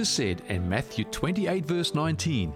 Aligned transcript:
Jesus 0.00 0.16
said 0.16 0.42
in 0.48 0.66
Matthew 0.66 1.04
28, 1.04 1.66
verse 1.66 1.94
19, 1.94 2.54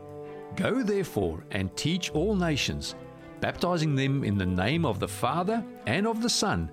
Go 0.57 0.83
therefore 0.83 1.45
and 1.51 1.77
teach 1.77 2.11
all 2.12 2.34
nations, 2.34 2.95
baptizing 3.41 3.95
them 3.95 4.25
in 4.25 4.39
the 4.39 4.46
name 4.46 4.87
of 4.87 4.98
the 4.98 5.07
Father 5.07 5.62
and 5.87 6.07
of 6.07 6.23
the 6.23 6.30
Son 6.30 6.70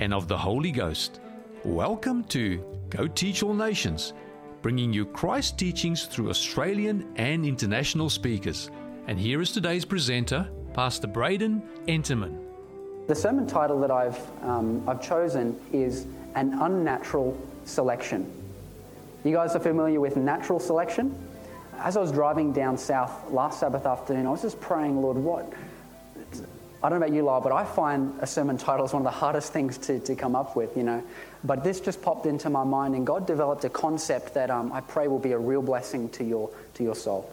and 0.00 0.14
of 0.14 0.26
the 0.26 0.38
Holy 0.38 0.70
Ghost. 0.70 1.20
Welcome 1.62 2.24
to 2.28 2.56
Go 2.88 3.06
Teach 3.06 3.42
All 3.42 3.52
Nations, 3.52 4.14
bringing 4.62 4.94
you 4.94 5.04
Christ 5.04 5.58
teachings 5.58 6.06
through 6.06 6.30
Australian 6.30 7.06
and 7.16 7.44
international 7.44 8.08
speakers. 8.08 8.70
And 9.06 9.20
here 9.20 9.42
is 9.42 9.52
today's 9.52 9.84
presenter, 9.84 10.48
Pastor 10.72 11.06
Braden 11.06 11.62
Enterman. 11.86 12.38
The 13.08 13.14
sermon 13.14 13.46
title 13.46 13.78
that 13.80 13.90
I've, 13.90 14.18
um, 14.42 14.88
I've 14.88 15.02
chosen 15.02 15.60
is 15.70 16.06
An 16.34 16.58
Unnatural 16.62 17.36
Selection. 17.66 18.43
You 19.24 19.32
guys 19.32 19.56
are 19.56 19.60
familiar 19.60 20.00
with 20.00 20.18
natural 20.18 20.60
selection? 20.60 21.16
As 21.78 21.96
I 21.96 22.00
was 22.00 22.12
driving 22.12 22.52
down 22.52 22.76
south 22.76 23.30
last 23.30 23.58
Sabbath 23.58 23.86
afternoon, 23.86 24.26
I 24.26 24.30
was 24.30 24.42
just 24.42 24.60
praying, 24.60 25.00
Lord, 25.00 25.16
what? 25.16 25.50
I 26.82 26.90
don't 26.90 27.00
know 27.00 27.06
about 27.06 27.16
you, 27.16 27.22
Lyle, 27.22 27.40
but 27.40 27.50
I 27.50 27.64
find 27.64 28.12
a 28.20 28.26
sermon 28.26 28.58
title 28.58 28.84
is 28.84 28.92
one 28.92 29.00
of 29.00 29.04
the 29.04 29.18
hardest 29.18 29.50
things 29.50 29.78
to, 29.78 29.98
to 30.00 30.14
come 30.14 30.36
up 30.36 30.54
with, 30.54 30.76
you 30.76 30.82
know. 30.82 31.02
But 31.42 31.64
this 31.64 31.80
just 31.80 32.02
popped 32.02 32.26
into 32.26 32.50
my 32.50 32.64
mind, 32.64 32.94
and 32.94 33.06
God 33.06 33.26
developed 33.26 33.64
a 33.64 33.70
concept 33.70 34.34
that 34.34 34.50
um, 34.50 34.70
I 34.74 34.82
pray 34.82 35.08
will 35.08 35.18
be 35.18 35.32
a 35.32 35.38
real 35.38 35.62
blessing 35.62 36.10
to 36.10 36.24
your, 36.24 36.50
to 36.74 36.82
your 36.82 36.94
soul. 36.94 37.32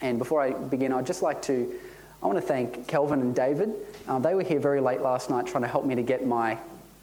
And 0.00 0.18
before 0.18 0.40
I 0.40 0.52
begin, 0.52 0.92
I'd 0.92 1.06
just 1.06 1.22
like 1.22 1.42
to, 1.42 1.74
I 2.22 2.26
want 2.28 2.38
to 2.38 2.42
thank 2.42 2.86
Kelvin 2.86 3.20
and 3.20 3.34
David. 3.34 3.74
Um, 4.06 4.22
they 4.22 4.36
were 4.36 4.44
here 4.44 4.60
very 4.60 4.80
late 4.80 5.00
last 5.00 5.28
night 5.28 5.48
trying 5.48 5.62
to 5.62 5.68
help 5.68 5.84
me 5.84 5.96
to 5.96 6.02
get 6.02 6.24
my 6.24 6.56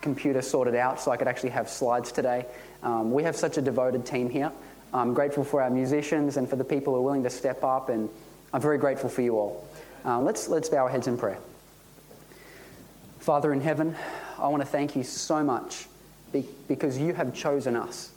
computer 0.04 0.42
sorted 0.44 0.76
out 0.76 1.02
so 1.02 1.10
I 1.10 1.18
could 1.18 1.28
actually 1.28 1.50
have 1.52 1.68
slides 1.68 2.12
today. 2.12 2.46
Um, 2.84 3.12
we 3.12 3.24
have 3.24 3.36
such 3.36 3.58
a 3.58 3.62
devoted 3.62 4.06
team 4.06 4.30
here. 4.30 4.52
I'm 4.94 5.16
grateful 5.16 5.44
for 5.44 5.64
our 5.64 5.72
musicians 5.72 6.38
and 6.38 6.48
for 6.48 6.56
the 6.56 6.64
people 6.64 6.94
who 6.94 7.00
are 7.00 7.04
willing 7.04 7.24
to 7.24 7.30
step 7.32 7.64
up, 7.64 7.90
and 7.90 8.10
I'm 8.54 8.62
very 8.62 8.78
grateful 8.78 9.10
for 9.10 9.24
you 9.24 9.40
all. 9.40 9.68
Uh, 10.06 10.20
let's, 10.20 10.48
let's 10.48 10.70
bow 10.70 10.80
our 10.80 10.90
heads 10.90 11.08
in 11.08 11.18
prayer. 11.18 11.40
Father 13.20 13.52
in 13.54 13.62
heaven, 13.62 13.96
I 14.38 14.50
want 14.50 14.62
to 14.62 14.68
thank 14.68 14.96
you 14.96 15.04
so 15.04 15.44
much 15.44 15.88
because 16.68 16.98
you 17.00 17.14
have 17.14 17.34
chosen 17.34 17.76
us. 17.76 18.12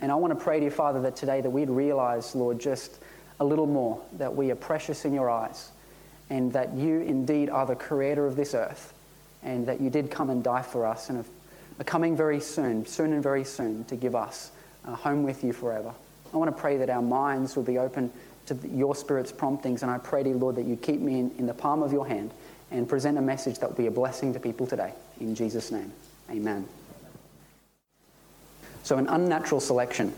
And 0.00 0.10
I 0.10 0.14
want 0.16 0.36
to 0.36 0.42
pray 0.42 0.58
to 0.58 0.64
you, 0.64 0.70
Father, 0.70 1.02
that 1.02 1.16
today 1.16 1.40
that 1.40 1.50
we'd 1.50 1.70
realize, 1.70 2.34
Lord, 2.34 2.58
just 2.58 2.98
a 3.38 3.44
little 3.44 3.66
more 3.66 4.02
that 4.14 4.34
we 4.34 4.50
are 4.50 4.56
precious 4.56 5.04
in 5.04 5.12
your 5.12 5.30
eyes 5.30 5.70
and 6.30 6.52
that 6.54 6.74
you 6.74 7.00
indeed 7.00 7.50
are 7.50 7.66
the 7.66 7.76
creator 7.76 8.26
of 8.26 8.36
this 8.36 8.54
earth 8.54 8.94
and 9.42 9.66
that 9.66 9.80
you 9.80 9.90
did 9.90 10.10
come 10.10 10.30
and 10.30 10.42
die 10.42 10.62
for 10.62 10.86
us 10.86 11.10
and 11.10 11.24
are 11.78 11.84
coming 11.84 12.16
very 12.16 12.40
soon, 12.40 12.86
soon 12.86 13.12
and 13.12 13.22
very 13.22 13.44
soon, 13.44 13.84
to 13.84 13.96
give 13.96 14.14
us 14.14 14.50
a 14.86 14.94
home 14.94 15.22
with 15.22 15.44
you 15.44 15.52
forever. 15.52 15.92
I 16.32 16.36
want 16.36 16.54
to 16.54 16.60
pray 16.60 16.76
that 16.78 16.90
our 16.90 17.02
minds 17.02 17.56
will 17.56 17.62
be 17.62 17.78
open 17.78 18.10
to 18.46 18.56
your 18.68 18.94
Spirit's 18.94 19.32
promptings, 19.32 19.82
and 19.82 19.90
I 19.90 19.98
pray 19.98 20.22
to 20.22 20.28
you, 20.28 20.36
Lord, 20.36 20.56
that 20.56 20.64
you 20.64 20.76
keep 20.76 21.00
me 21.00 21.20
in, 21.20 21.30
in 21.38 21.46
the 21.46 21.54
palm 21.54 21.82
of 21.82 21.92
your 21.92 22.06
hand 22.06 22.32
and 22.70 22.88
present 22.88 23.18
a 23.18 23.22
message 23.22 23.58
that 23.58 23.68
will 23.68 23.76
be 23.76 23.86
a 23.86 23.90
blessing 23.90 24.32
to 24.34 24.40
people 24.40 24.66
today. 24.66 24.92
In 25.20 25.34
Jesus' 25.34 25.70
name, 25.70 25.92
amen. 26.30 26.66
So, 28.82 28.98
an 28.98 29.08
unnatural 29.08 29.60
selection. 29.60 30.12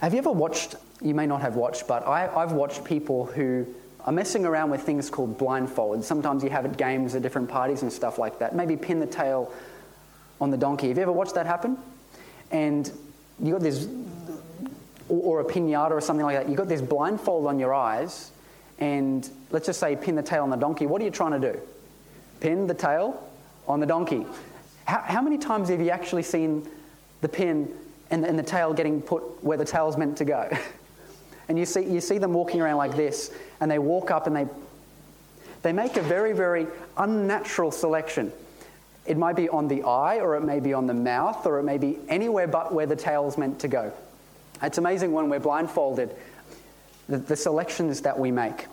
Have 0.00 0.12
you 0.12 0.18
ever 0.18 0.32
watched, 0.32 0.74
you 1.00 1.14
may 1.14 1.26
not 1.26 1.40
have 1.40 1.54
watched, 1.54 1.86
but 1.86 2.06
I, 2.06 2.28
I've 2.34 2.52
watched 2.52 2.84
people 2.84 3.26
who 3.26 3.66
are 4.04 4.12
messing 4.12 4.44
around 4.44 4.70
with 4.70 4.82
things 4.82 5.08
called 5.10 5.38
blindfold. 5.38 6.04
Sometimes 6.04 6.42
you 6.42 6.50
have 6.50 6.64
at 6.64 6.76
games 6.76 7.14
at 7.14 7.22
different 7.22 7.48
parties 7.48 7.82
and 7.82 7.92
stuff 7.92 8.18
like 8.18 8.38
that. 8.38 8.54
Maybe 8.54 8.76
pin 8.76 9.00
the 9.00 9.06
tail 9.06 9.52
on 10.40 10.50
the 10.50 10.56
donkey. 10.56 10.88
Have 10.88 10.96
you 10.96 11.02
ever 11.02 11.12
watched 11.12 11.34
that 11.34 11.46
happen? 11.46 11.78
And 12.50 12.90
you 13.40 13.52
got 13.52 13.62
this, 13.62 13.88
or, 15.08 15.38
or 15.38 15.40
a 15.40 15.44
pinata 15.44 15.92
or 15.92 16.00
something 16.00 16.26
like 16.26 16.36
that. 16.36 16.48
You 16.48 16.56
got 16.56 16.68
this 16.68 16.82
blindfold 16.82 17.46
on 17.46 17.58
your 17.58 17.72
eyes, 17.72 18.32
and 18.78 19.28
let's 19.50 19.66
just 19.66 19.78
say 19.78 19.94
pin 19.94 20.16
the 20.16 20.22
tail 20.22 20.42
on 20.42 20.50
the 20.50 20.56
donkey. 20.56 20.86
What 20.86 21.00
are 21.00 21.04
you 21.04 21.10
trying 21.10 21.40
to 21.40 21.52
do? 21.52 21.60
Pin 22.40 22.66
the 22.66 22.74
tail 22.74 23.22
on 23.68 23.80
the 23.80 23.86
donkey. 23.86 24.26
How, 24.84 24.98
how 24.98 25.22
many 25.22 25.38
times 25.38 25.68
have 25.68 25.80
you 25.80 25.90
actually 25.90 26.24
seen 26.24 26.68
the 27.22 27.28
pin 27.28 27.72
and, 28.12 28.24
and 28.24 28.38
the 28.38 28.42
tail 28.42 28.74
getting 28.74 29.00
put 29.00 29.22
where 29.42 29.56
the 29.56 29.64
tail's 29.64 29.96
meant 29.96 30.18
to 30.18 30.24
go. 30.24 30.50
and 31.48 31.58
you 31.58 31.66
see, 31.66 31.84
you 31.84 32.00
see 32.00 32.18
them 32.18 32.32
walking 32.32 32.60
around 32.60 32.76
like 32.76 32.96
this, 32.96 33.32
and 33.60 33.70
they 33.70 33.78
walk 33.78 34.10
up 34.10 34.26
and 34.26 34.36
they, 34.36 34.46
they 35.62 35.72
make 35.72 35.96
a 35.96 36.02
very, 36.02 36.32
very 36.32 36.66
unnatural 36.96 37.70
selection. 37.70 38.32
It 39.04 39.16
might 39.16 39.36
be 39.36 39.48
on 39.48 39.68
the 39.68 39.82
eye, 39.82 40.20
or 40.20 40.36
it 40.36 40.42
may 40.42 40.60
be 40.60 40.72
on 40.72 40.86
the 40.86 40.94
mouth, 40.94 41.44
or 41.46 41.58
it 41.58 41.64
may 41.64 41.78
be 41.78 41.98
anywhere 42.08 42.46
but 42.46 42.72
where 42.72 42.86
the 42.86 42.96
tail's 42.96 43.36
meant 43.36 43.58
to 43.60 43.68
go. 43.68 43.92
It's 44.62 44.78
amazing 44.78 45.12
when 45.12 45.28
we're 45.28 45.40
blindfolded, 45.40 46.14
the, 47.08 47.18
the 47.18 47.36
selections 47.36 48.00
that 48.02 48.16
we 48.18 48.30
make. 48.30 48.66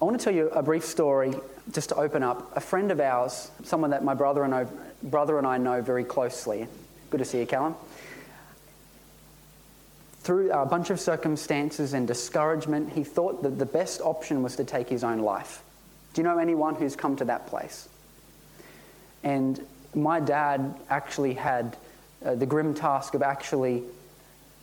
I 0.00 0.04
want 0.06 0.18
to 0.18 0.24
tell 0.24 0.34
you 0.34 0.48
a 0.48 0.62
brief 0.62 0.86
story 0.86 1.34
just 1.72 1.90
to 1.90 1.96
open 1.96 2.22
up. 2.22 2.56
A 2.56 2.60
friend 2.60 2.90
of 2.90 3.00
ours, 3.00 3.50
someone 3.64 3.90
that 3.90 4.02
my 4.02 4.14
brother 4.14 4.44
and 4.44 4.54
I, 4.54 4.66
brother 5.02 5.36
and 5.36 5.46
I 5.46 5.58
know 5.58 5.82
very 5.82 6.04
closely. 6.04 6.66
Good 7.10 7.18
to 7.18 7.24
see 7.26 7.40
you, 7.40 7.46
Callum 7.46 7.74
through 10.20 10.52
a 10.52 10.66
bunch 10.66 10.90
of 10.90 11.00
circumstances 11.00 11.94
and 11.94 12.06
discouragement, 12.06 12.92
he 12.92 13.04
thought 13.04 13.42
that 13.42 13.58
the 13.58 13.66
best 13.66 14.00
option 14.02 14.42
was 14.42 14.56
to 14.56 14.64
take 14.64 14.88
his 14.88 15.02
own 15.02 15.20
life. 15.20 15.62
Do 16.12 16.20
you 16.20 16.28
know 16.28 16.38
anyone 16.38 16.74
who's 16.74 16.94
come 16.94 17.16
to 17.16 17.24
that 17.26 17.46
place? 17.46 17.88
And 19.22 19.64
my 19.94 20.20
dad 20.20 20.74
actually 20.90 21.34
had 21.34 21.76
uh, 22.24 22.34
the 22.34 22.46
grim 22.46 22.74
task 22.74 23.14
of 23.14 23.22
actually, 23.22 23.82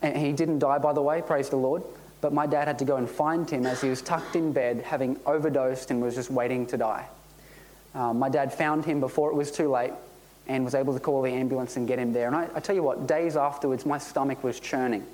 and 0.02 0.16
he 0.16 0.32
didn't 0.32 0.60
die, 0.60 0.78
by 0.78 0.94
the 0.94 1.02
way, 1.02 1.24
praise 1.24 1.50
the 1.50 1.56
Lord, 1.56 1.82
but 2.22 2.34
my 2.34 2.46
dad 2.46 2.68
had 2.68 2.78
to 2.80 2.86
go 2.86 2.98
and 2.98 3.10
find 3.10 3.50
him 3.50 3.66
as 3.66 3.82
he 3.82 3.90
was 3.90 4.02
tucked 4.02 4.36
in 4.36 4.54
bed, 4.54 4.82
having 4.82 5.20
overdosed 5.26 5.90
and 5.90 6.02
was 6.02 6.14
just 6.14 6.30
waiting 6.30 6.68
to 6.68 6.78
die. 6.78 7.08
Uh, 7.96 8.14
my 8.14 8.30
dad 8.30 8.54
found 8.54 8.86
him 8.86 9.00
before 9.00 9.32
it 9.32 9.36
was 9.36 9.52
too 9.52 9.70
late 9.70 9.94
and 10.48 10.64
was 10.64 10.76
able 10.76 10.94
to 10.94 11.00
call 11.00 11.24
the 11.24 11.32
ambulance 11.32 11.78
and 11.78 11.88
get 11.88 11.98
him 11.98 12.14
there. 12.14 12.28
And 12.28 12.36
I, 12.36 12.48
I 12.54 12.60
tell 12.60 12.76
you 12.76 12.84
what, 12.84 13.08
days 13.08 13.36
afterwards, 13.36 13.88
my 13.88 13.98
stomach 13.98 14.44
was 14.44 14.60
churning 14.60 15.06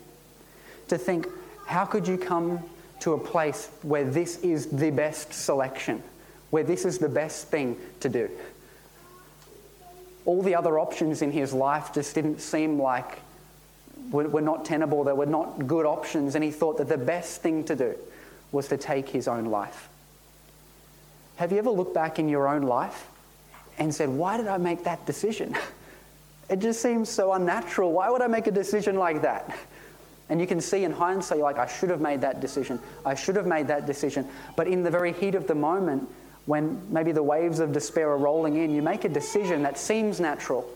to 0.88 0.98
think, 0.98 1.28
how 1.66 1.86
could 1.86 2.08
you 2.08 2.18
come 2.18 2.64
to 3.02 3.14
a 3.14 3.18
place 3.18 3.70
where 3.82 4.04
this 4.04 4.40
is 4.40 4.68
the 4.68 4.92
best 4.92 5.34
selection, 5.34 6.02
where 6.50 6.64
this 6.64 6.86
is 6.86 6.98
the 6.98 7.10
best 7.10 7.48
thing 7.48 7.78
to 8.00 8.10
do? 8.10 8.30
All 10.26 10.42
the 10.42 10.56
other 10.56 10.80
options 10.80 11.22
in 11.22 11.32
his 11.32 11.54
life 11.54 11.94
just 11.94 12.16
didn't 12.16 12.40
seem 12.40 12.82
like 12.82 13.20
were, 14.12 14.42
not 14.42 14.66
tenable, 14.66 15.04
they 15.04 15.14
were 15.14 15.26
not 15.26 15.68
good 15.68 15.86
options, 15.86 16.36
and 16.36 16.44
he 16.44 16.52
thought 16.52 16.78
that 16.78 16.88
the 16.88 16.98
best 16.98 17.42
thing 17.42 17.64
to 17.66 17.76
do 17.76 17.96
was 18.52 18.68
to 18.68 18.78
take 18.78 19.10
his 19.10 19.28
own 19.28 19.46
life. 19.46 19.90
Have 21.38 21.52
you 21.52 21.58
ever 21.58 21.72
looked 21.72 21.94
back 21.94 22.20
in 22.20 22.30
your 22.30 22.48
own 22.48 22.62
life 22.62 23.08
and 23.78 23.94
said, 23.94 24.10
Why 24.10 24.38
did 24.38 24.48
I 24.48 24.58
make 24.58 24.84
that 24.84 25.06
decision? 25.06 25.56
It 26.50 26.60
just 26.60 26.82
seems 26.82 27.10
so 27.10 27.32
unnatural. 27.32 27.94
Why 27.94 28.10
would 28.10 28.22
I 28.22 28.28
make 28.28 28.48
a 28.48 28.52
decision 28.52 28.98
like 28.98 29.22
that? 29.22 29.58
And 30.34 30.42
you 30.42 30.48
can 30.48 30.62
see 30.62 30.84
in 30.84 30.92
hindsight, 30.92 31.38
you're 31.38 31.46
like, 31.46 31.60
I 31.60 31.68
should 31.68 31.92
have 31.92 32.02
made 32.02 32.22
that 32.22 32.42
decision. 32.42 32.80
I 33.06 33.14
should 33.14 33.36
have 33.36 33.46
made 33.46 33.68
that 33.68 33.86
decision. 33.86 34.28
But 34.56 34.68
in 34.68 34.82
the 34.82 34.90
very 34.90 35.14
heat 35.14 35.36
of 35.36 35.46
the 35.46 35.54
moment, 35.54 36.10
when 36.48 36.82
maybe 36.92 37.12
the 37.12 37.22
waves 37.22 37.60
of 37.60 37.72
despair 37.72 38.10
are 38.10 38.18
rolling 38.18 38.56
in, 38.56 38.74
you 38.74 38.82
make 38.82 39.06
a 39.06 39.10
decision 39.10 39.62
that 39.62 39.78
seems 39.78 40.20
natural 40.20 40.68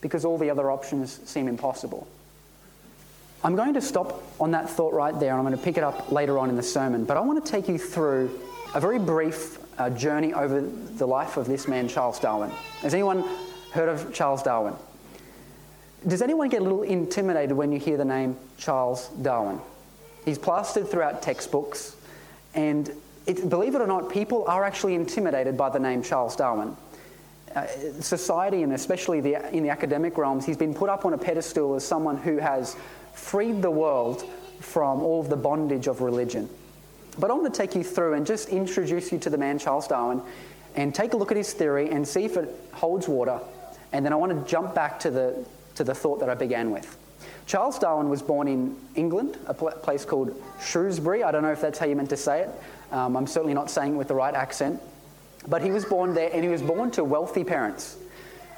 because 0.00 0.24
all 0.24 0.36
the 0.36 0.50
other 0.50 0.72
options 0.72 1.20
seem 1.30 1.46
impossible. 1.46 2.08
I'm 3.44 3.54
going 3.54 3.74
to 3.74 3.80
stop 3.80 4.20
on 4.40 4.50
that 4.50 4.68
thought 4.68 4.92
right 4.92 5.16
there 5.20 5.30
and 5.30 5.38
I'm 5.38 5.44
going 5.44 5.56
to 5.56 5.62
pick 5.62 5.78
it 5.78 5.84
up 5.84 6.10
later 6.10 6.36
on 6.36 6.50
in 6.50 6.56
the 6.56 6.62
sermon. 6.64 7.04
But 7.04 7.16
I 7.16 7.20
want 7.20 7.44
to 7.44 7.48
take 7.52 7.68
you 7.68 7.78
through 7.78 8.36
a 8.74 8.80
very 8.80 8.98
brief 8.98 9.58
uh, 9.78 9.90
journey 9.90 10.34
over 10.34 10.60
the 10.60 11.06
life 11.06 11.36
of 11.36 11.46
this 11.46 11.68
man, 11.68 11.86
Charles 11.86 12.18
Darwin. 12.18 12.50
Has 12.80 12.94
anyone 12.94 13.22
heard 13.70 13.90
of 13.90 14.12
Charles 14.12 14.42
Darwin? 14.42 14.74
Does 16.06 16.22
anyone 16.22 16.48
get 16.48 16.60
a 16.60 16.64
little 16.64 16.82
intimidated 16.82 17.56
when 17.56 17.72
you 17.72 17.78
hear 17.78 17.96
the 17.96 18.04
name 18.04 18.36
Charles 18.56 19.08
Darwin? 19.20 19.60
He's 20.24 20.38
plastered 20.38 20.88
throughout 20.88 21.22
textbooks, 21.22 21.96
and 22.54 22.90
it, 23.26 23.48
believe 23.48 23.74
it 23.74 23.80
or 23.80 23.86
not, 23.86 24.08
people 24.10 24.44
are 24.46 24.64
actually 24.64 24.94
intimidated 24.94 25.56
by 25.56 25.70
the 25.70 25.78
name 25.78 26.02
Charles 26.02 26.36
Darwin. 26.36 26.76
Uh, 27.54 27.66
society, 28.00 28.62
and 28.62 28.72
especially 28.74 29.20
the, 29.20 29.54
in 29.54 29.62
the 29.62 29.70
academic 29.70 30.16
realms, 30.18 30.46
he's 30.46 30.56
been 30.56 30.74
put 30.74 30.88
up 30.88 31.04
on 31.04 31.14
a 31.14 31.18
pedestal 31.18 31.74
as 31.74 31.84
someone 31.84 32.16
who 32.16 32.36
has 32.36 32.76
freed 33.12 33.60
the 33.62 33.70
world 33.70 34.24
from 34.60 35.02
all 35.02 35.20
of 35.20 35.28
the 35.28 35.36
bondage 35.36 35.88
of 35.88 36.00
religion. 36.00 36.48
But 37.18 37.30
I 37.30 37.34
want 37.34 37.52
to 37.52 37.58
take 37.58 37.74
you 37.74 37.82
through 37.82 38.14
and 38.14 38.24
just 38.24 38.50
introduce 38.50 39.10
you 39.10 39.18
to 39.18 39.30
the 39.30 39.38
man 39.38 39.58
Charles 39.58 39.88
Darwin 39.88 40.22
and 40.76 40.94
take 40.94 41.14
a 41.14 41.16
look 41.16 41.30
at 41.32 41.36
his 41.36 41.52
theory 41.52 41.90
and 41.90 42.06
see 42.06 42.24
if 42.24 42.36
it 42.36 42.54
holds 42.72 43.08
water. 43.08 43.40
And 43.92 44.04
then 44.04 44.12
I 44.12 44.16
want 44.16 44.32
to 44.32 44.50
jump 44.50 44.74
back 44.74 45.00
to 45.00 45.10
the, 45.10 45.44
to 45.78 45.84
the 45.84 45.94
thought 45.94 46.20
that 46.20 46.28
I 46.28 46.34
began 46.34 46.70
with. 46.70 46.96
Charles 47.46 47.78
Darwin 47.78 48.10
was 48.10 48.20
born 48.20 48.46
in 48.46 48.76
England, 48.94 49.38
a 49.46 49.54
place 49.54 50.04
called 50.04 50.34
Shrewsbury. 50.60 51.24
I 51.24 51.32
don't 51.32 51.42
know 51.42 51.50
if 51.50 51.62
that's 51.62 51.78
how 51.78 51.86
you 51.86 51.96
meant 51.96 52.10
to 52.10 52.16
say 52.16 52.42
it. 52.42 52.50
Um, 52.92 53.16
I'm 53.16 53.26
certainly 53.26 53.54
not 53.54 53.70
saying 53.70 53.94
it 53.94 53.96
with 53.96 54.08
the 54.08 54.14
right 54.14 54.34
accent. 54.34 54.80
But 55.48 55.62
he 55.62 55.70
was 55.70 55.84
born 55.84 56.14
there, 56.14 56.30
and 56.32 56.44
he 56.44 56.50
was 56.50 56.60
born 56.60 56.90
to 56.92 57.04
wealthy 57.04 57.44
parents. 57.44 57.96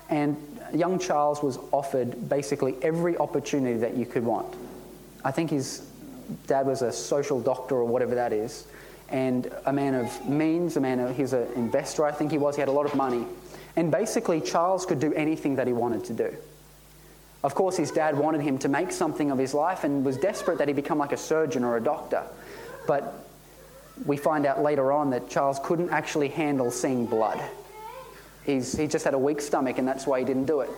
And 0.08 0.36
young 0.74 0.98
Charles 0.98 1.42
was 1.42 1.58
offered 1.70 2.28
basically 2.28 2.74
every 2.82 3.16
opportunity 3.16 3.78
that 3.78 3.96
you 3.96 4.06
could 4.06 4.24
want. 4.24 4.56
I 5.24 5.30
think 5.30 5.50
his 5.50 5.86
dad 6.46 6.66
was 6.66 6.82
a 6.82 6.90
social 6.90 7.40
doctor 7.40 7.76
or 7.76 7.84
whatever 7.84 8.16
that 8.16 8.32
is, 8.32 8.66
and 9.10 9.52
a 9.66 9.72
man 9.72 9.94
of 9.94 10.28
means, 10.28 10.76
a 10.76 10.80
man 10.80 11.00
of, 11.00 11.14
he 11.14 11.22
was 11.22 11.32
an 11.32 11.46
investor, 11.54 12.04
I 12.04 12.12
think 12.12 12.30
he 12.30 12.38
was, 12.38 12.56
he 12.56 12.60
had 12.60 12.68
a 12.68 12.72
lot 12.72 12.86
of 12.86 12.94
money. 12.94 13.26
And 13.76 13.90
basically, 13.90 14.40
Charles 14.40 14.86
could 14.86 15.00
do 15.00 15.12
anything 15.14 15.56
that 15.56 15.66
he 15.66 15.72
wanted 15.72 16.04
to 16.04 16.12
do. 16.12 16.36
Of 17.42 17.54
course, 17.54 17.76
his 17.76 17.90
dad 17.90 18.18
wanted 18.18 18.42
him 18.42 18.58
to 18.58 18.68
make 18.68 18.92
something 18.92 19.30
of 19.30 19.38
his 19.38 19.54
life 19.54 19.84
and 19.84 20.04
was 20.04 20.18
desperate 20.18 20.58
that 20.58 20.68
he 20.68 20.74
become 20.74 20.98
like 20.98 21.12
a 21.12 21.16
surgeon 21.16 21.64
or 21.64 21.76
a 21.76 21.80
doctor. 21.82 22.22
But 22.86 23.26
we 24.04 24.16
find 24.16 24.46
out 24.46 24.62
later 24.62 24.92
on 24.92 25.10
that 25.10 25.28
Charles 25.30 25.58
couldn't 25.62 25.90
actually 25.90 26.28
handle 26.28 26.70
seeing 26.70 27.06
blood. 27.06 27.40
He's, 28.44 28.76
he 28.76 28.86
just 28.86 29.04
had 29.04 29.14
a 29.14 29.18
weak 29.18 29.40
stomach, 29.40 29.78
and 29.78 29.86
that's 29.86 30.06
why 30.06 30.18
he 30.18 30.24
didn't 30.24 30.46
do 30.46 30.60
it. 30.60 30.70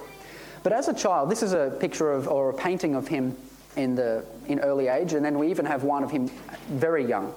But 0.62 0.72
as 0.72 0.88
a 0.88 0.94
child, 0.94 1.30
this 1.30 1.42
is 1.42 1.52
a 1.52 1.76
picture 1.80 2.12
of, 2.12 2.28
or 2.28 2.50
a 2.50 2.54
painting 2.54 2.94
of 2.94 3.08
him 3.08 3.36
in, 3.76 3.94
the, 3.94 4.24
in 4.46 4.60
early 4.60 4.88
age, 4.88 5.14
and 5.14 5.24
then 5.24 5.38
we 5.38 5.50
even 5.50 5.64
have 5.64 5.82
one 5.82 6.04
of 6.04 6.10
him 6.10 6.28
very 6.68 7.04
young. 7.04 7.32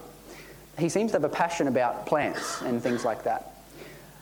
He 0.77 0.89
seems 0.89 1.11
to 1.11 1.15
have 1.17 1.23
a 1.23 1.29
passion 1.29 1.67
about 1.67 2.05
plants 2.05 2.61
and 2.61 2.81
things 2.81 3.05
like 3.05 3.23
that. 3.23 3.55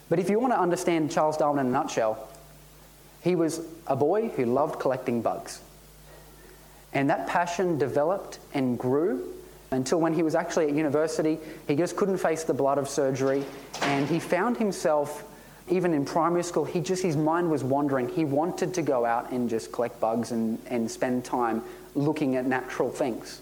But 0.10 0.20
if 0.20 0.30
you 0.30 0.40
want 0.40 0.54
to 0.54 0.60
understand 0.60 1.12
Charles 1.12 1.38
Darwin 1.38 1.60
in 1.60 1.68
a 1.68 1.70
nutshell, 1.72 2.30
he 3.24 3.36
was 3.36 3.62
a 3.88 3.96
boy 3.96 4.28
who 4.30 4.46
loved 4.46 4.80
collecting 4.80 5.22
bugs. 5.22 5.62
And 6.92 7.10
that 7.10 7.26
passion 7.28 7.78
developed 7.78 8.40
and 8.54 8.78
grew 8.78 9.34
until 9.72 10.00
when 10.00 10.14
he 10.14 10.22
was 10.22 10.36
actually 10.36 10.68
at 10.68 10.76
university, 10.76 11.40
he 11.68 11.76
just 11.76 11.96
couldn't 11.96 12.18
face 12.18 12.44
the 12.44 12.54
blood 12.54 12.78
of 12.78 12.88
surgery. 12.88 13.44
And 13.82 14.08
he 14.08 14.20
found 14.20 14.58
himself, 14.58 15.24
even 15.68 15.94
in 15.94 16.06
primary 16.06 16.44
school, 16.44 16.66
he 16.66 16.82
just, 16.82 17.02
his 17.02 17.18
mind 17.18 17.50
was 17.50 17.64
wandering. 17.64 18.10
He 18.10 18.26
wanted 18.26 18.74
to 18.76 18.82
go 18.82 19.06
out 19.06 19.32
and 19.32 19.50
just 19.50 19.72
collect 19.72 20.00
bugs 20.00 20.32
and, 20.32 20.60
and 20.68 20.92
spend 20.92 21.26
time 21.26 21.64
looking 21.96 22.36
at 22.36 22.46
natural 22.46 22.90
things. 22.90 23.42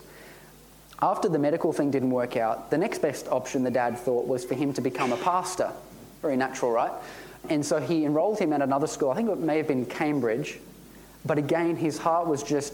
After 1.02 1.28
the 1.28 1.40
medical 1.40 1.74
thing 1.74 1.90
didn't 1.90 2.12
work 2.12 2.38
out, 2.38 2.70
the 2.70 2.78
next 2.78 3.00
best 3.00 3.28
option 3.30 3.64
the 3.64 3.72
dad 3.72 3.98
thought 3.98 4.28
was 4.28 4.46
for 4.46 4.54
him 4.54 4.72
to 4.74 4.82
become 4.82 5.12
a 5.12 5.18
pastor. 5.18 5.72
Very 6.22 6.38
natural, 6.38 6.72
right? 6.72 6.92
And 7.50 7.66
so 7.66 7.80
he 7.80 8.06
enrolled 8.06 8.40
him 8.40 8.54
at 8.54 8.62
another 8.62 8.88
school. 8.88 9.12
I 9.12 9.16
think 9.16 9.30
it 9.30 9.40
may 9.40 9.58
have 9.58 9.68
been 9.68 9.86
Cambridge. 9.86 10.60
But 11.26 11.38
again, 11.38 11.76
his 11.76 11.98
heart 11.98 12.28
was 12.28 12.44
just, 12.44 12.74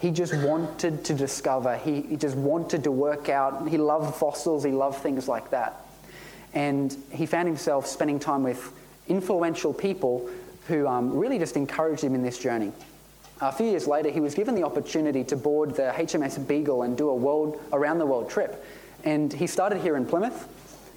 he 0.00 0.10
just 0.10 0.34
wanted 0.34 1.04
to 1.04 1.14
discover. 1.14 1.76
He, 1.76 2.02
he 2.02 2.16
just 2.16 2.36
wanted 2.36 2.84
to 2.84 2.90
work 2.90 3.28
out. 3.28 3.68
He 3.68 3.78
loved 3.78 4.14
fossils, 4.14 4.64
he 4.64 4.72
loved 4.72 5.02
things 5.02 5.28
like 5.28 5.50
that. 5.50 5.82
And 6.54 6.96
he 7.10 7.26
found 7.26 7.48
himself 7.48 7.86
spending 7.86 8.18
time 8.18 8.42
with 8.42 8.72
influential 9.08 9.72
people 9.72 10.28
who 10.68 10.86
um, 10.86 11.16
really 11.16 11.38
just 11.38 11.56
encouraged 11.56 12.02
him 12.02 12.14
in 12.14 12.22
this 12.22 12.38
journey. 12.38 12.72
A 13.40 13.52
few 13.52 13.66
years 13.66 13.86
later, 13.86 14.08
he 14.08 14.20
was 14.20 14.34
given 14.34 14.54
the 14.54 14.62
opportunity 14.62 15.22
to 15.24 15.36
board 15.36 15.74
the 15.74 15.92
HMS 15.94 16.46
Beagle 16.46 16.82
and 16.82 16.96
do 16.96 17.10
a 17.10 17.14
world 17.14 17.60
around 17.72 17.98
the 17.98 18.06
world 18.06 18.30
trip. 18.30 18.64
And 19.04 19.30
he 19.32 19.46
started 19.46 19.80
here 19.80 19.96
in 19.96 20.06
Plymouth, 20.06 20.48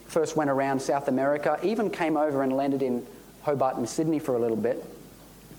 first 0.09 0.35
went 0.35 0.49
around 0.49 0.81
South 0.81 1.07
America, 1.07 1.59
even 1.63 1.89
came 1.89 2.17
over 2.17 2.43
and 2.43 2.51
landed 2.51 2.81
in 2.81 3.05
Hobart 3.43 3.77
and 3.77 3.87
Sydney 3.87 4.19
for 4.19 4.35
a 4.35 4.39
little 4.39 4.57
bit. 4.57 4.83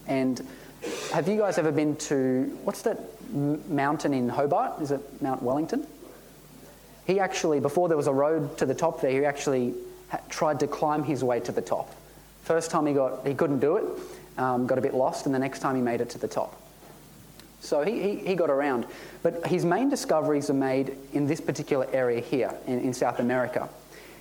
And 0.06 0.46
have 1.12 1.28
you 1.28 1.38
guys 1.38 1.56
ever 1.56 1.72
been 1.72 1.96
to 1.96 2.58
what's 2.64 2.82
that 2.82 2.98
mountain 3.32 4.12
in 4.12 4.28
Hobart? 4.28 4.82
Is 4.82 4.90
it 4.90 5.22
Mount 5.22 5.42
Wellington? 5.42 5.86
He 7.06 7.20
actually, 7.20 7.60
before 7.60 7.88
there 7.88 7.96
was 7.96 8.06
a 8.06 8.12
road 8.12 8.58
to 8.58 8.66
the 8.66 8.74
top 8.74 9.00
there, 9.00 9.10
he 9.10 9.24
actually 9.24 9.74
tried 10.28 10.60
to 10.60 10.66
climb 10.66 11.04
his 11.04 11.22
way 11.22 11.40
to 11.40 11.52
the 11.52 11.62
top. 11.62 11.94
First 12.42 12.70
time 12.70 12.86
he 12.86 12.92
got, 12.92 13.26
he 13.26 13.34
couldn't 13.34 13.60
do 13.60 13.76
it, 13.76 13.84
um, 14.38 14.66
got 14.66 14.78
a 14.78 14.80
bit 14.80 14.94
lost, 14.94 15.26
and 15.26 15.34
the 15.34 15.38
next 15.38 15.60
time 15.60 15.76
he 15.76 15.82
made 15.82 16.00
it 16.00 16.10
to 16.10 16.18
the 16.18 16.28
top. 16.28 16.60
So 17.60 17.82
he, 17.82 18.00
he, 18.00 18.16
he, 18.16 18.34
got 18.34 18.48
around. 18.48 18.86
But 19.22 19.46
his 19.46 19.64
main 19.64 19.90
discoveries 19.90 20.48
are 20.48 20.54
made 20.54 20.96
in 21.12 21.26
this 21.26 21.40
particular 21.40 21.86
area 21.92 22.20
here 22.20 22.52
in, 22.66 22.80
in 22.80 22.94
South 22.94 23.18
America. 23.18 23.68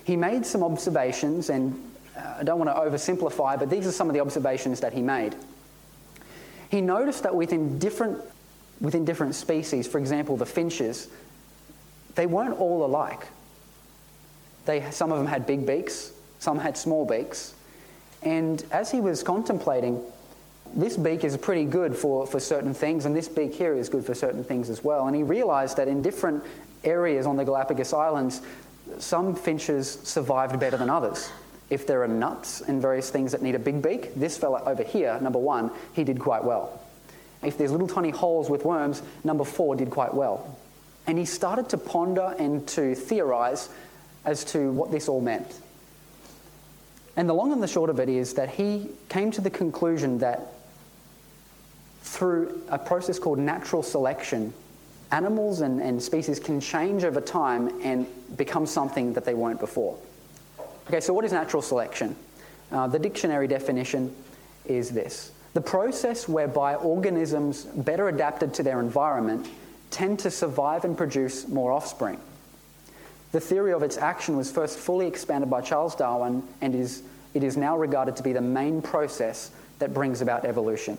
He 0.04 0.16
made 0.16 0.44
some 0.46 0.62
observations, 0.62 1.50
and 1.50 1.74
uh, 2.16 2.36
I 2.40 2.42
don't 2.42 2.58
want 2.58 2.70
to 2.70 2.74
oversimplify, 2.74 3.58
but 3.58 3.70
these 3.70 3.86
are 3.86 3.92
some 3.92 4.08
of 4.08 4.14
the 4.14 4.20
observations 4.20 4.80
that 4.80 4.92
he 4.92 5.02
made. 5.02 5.34
He 6.70 6.80
noticed 6.80 7.22
that 7.24 7.34
within 7.34 7.78
different, 7.78 8.18
within 8.80 9.04
different 9.04 9.34
species, 9.34 9.86
for 9.86 9.98
example, 9.98 10.36
the 10.36 10.46
finches, 10.46 11.08
they 12.14 12.26
weren't 12.26 12.58
all 12.58 12.84
alike. 12.84 13.26
They, 14.66 14.88
some 14.90 15.10
of 15.12 15.18
them 15.18 15.26
had 15.26 15.46
big 15.46 15.66
beaks, 15.66 16.12
some 16.38 16.58
had 16.58 16.76
small 16.76 17.04
beaks. 17.04 17.54
And 18.22 18.64
as 18.70 18.90
he 18.90 19.00
was 19.00 19.22
contemplating, 19.22 20.00
this 20.74 20.96
beak 20.96 21.24
is 21.24 21.36
pretty 21.36 21.64
good 21.64 21.96
for, 21.96 22.26
for 22.26 22.38
certain 22.38 22.74
things, 22.74 23.04
and 23.04 23.16
this 23.16 23.28
beak 23.28 23.54
here 23.54 23.74
is 23.74 23.88
good 23.88 24.04
for 24.04 24.14
certain 24.14 24.44
things 24.44 24.70
as 24.70 24.84
well. 24.84 25.06
And 25.06 25.16
he 25.16 25.22
realized 25.22 25.76
that 25.78 25.88
in 25.88 26.02
different 26.02 26.44
areas 26.84 27.26
on 27.26 27.36
the 27.36 27.44
Galapagos 27.44 27.92
Islands, 27.92 28.42
some 28.98 29.34
finches 29.34 29.98
survived 30.02 30.58
better 30.60 30.76
than 30.76 30.90
others. 30.90 31.30
If 31.70 31.86
there 31.86 32.02
are 32.02 32.08
nuts 32.08 32.60
and 32.62 32.82
various 32.82 33.10
things 33.10 33.32
that 33.32 33.42
need 33.42 33.54
a 33.54 33.58
big 33.58 33.80
beak, 33.80 34.14
this 34.14 34.36
fella 34.36 34.62
over 34.64 34.82
here, 34.82 35.18
number 35.20 35.38
one, 35.38 35.70
he 35.92 36.04
did 36.04 36.18
quite 36.18 36.44
well. 36.44 36.80
If 37.42 37.56
there's 37.56 37.72
little 37.72 37.88
tiny 37.88 38.10
holes 38.10 38.50
with 38.50 38.64
worms, 38.64 39.02
number 39.24 39.44
four 39.44 39.76
did 39.76 39.90
quite 39.90 40.12
well. 40.12 40.58
And 41.06 41.16
he 41.16 41.24
started 41.24 41.68
to 41.70 41.78
ponder 41.78 42.34
and 42.38 42.66
to 42.68 42.94
theorize 42.94 43.68
as 44.24 44.44
to 44.46 44.70
what 44.72 44.90
this 44.90 45.08
all 45.08 45.20
meant. 45.20 45.60
And 47.16 47.28
the 47.28 47.34
long 47.34 47.52
and 47.52 47.62
the 47.62 47.68
short 47.68 47.90
of 47.90 47.98
it 48.00 48.08
is 48.08 48.34
that 48.34 48.50
he 48.50 48.88
came 49.08 49.30
to 49.32 49.40
the 49.40 49.50
conclusion 49.50 50.18
that 50.18 50.54
through 52.02 52.62
a 52.68 52.78
process 52.78 53.18
called 53.18 53.38
natural 53.38 53.82
selection, 53.82 54.52
animals 55.12 55.60
and, 55.60 55.80
and 55.80 56.02
species 56.02 56.38
can 56.38 56.60
change 56.60 57.04
over 57.04 57.20
time 57.20 57.80
and 57.82 58.06
become 58.36 58.66
something 58.66 59.12
that 59.14 59.24
they 59.24 59.34
weren't 59.34 59.60
before. 59.60 59.98
Okay, 60.86 61.00
so 61.00 61.12
what 61.12 61.24
is 61.24 61.32
natural 61.32 61.62
selection? 61.62 62.16
Uh, 62.70 62.86
the 62.86 62.98
dictionary 62.98 63.48
definition 63.48 64.14
is 64.66 64.90
this 64.90 65.32
the 65.52 65.60
process 65.60 66.28
whereby 66.28 66.76
organisms 66.76 67.64
better 67.64 68.08
adapted 68.08 68.54
to 68.54 68.62
their 68.62 68.78
environment 68.78 69.48
tend 69.90 70.20
to 70.20 70.30
survive 70.30 70.84
and 70.84 70.96
produce 70.96 71.48
more 71.48 71.72
offspring. 71.72 72.20
The 73.32 73.40
theory 73.40 73.72
of 73.72 73.82
its 73.82 73.96
action 73.96 74.36
was 74.36 74.50
first 74.50 74.78
fully 74.78 75.08
expanded 75.08 75.50
by 75.50 75.62
Charles 75.62 75.96
Darwin 75.96 76.44
and 76.60 76.74
is, 76.74 77.02
it 77.34 77.42
is 77.42 77.56
now 77.56 77.76
regarded 77.76 78.16
to 78.16 78.22
be 78.22 78.32
the 78.32 78.40
main 78.40 78.80
process 78.80 79.50
that 79.80 79.92
brings 79.92 80.20
about 80.20 80.44
evolution 80.44 80.96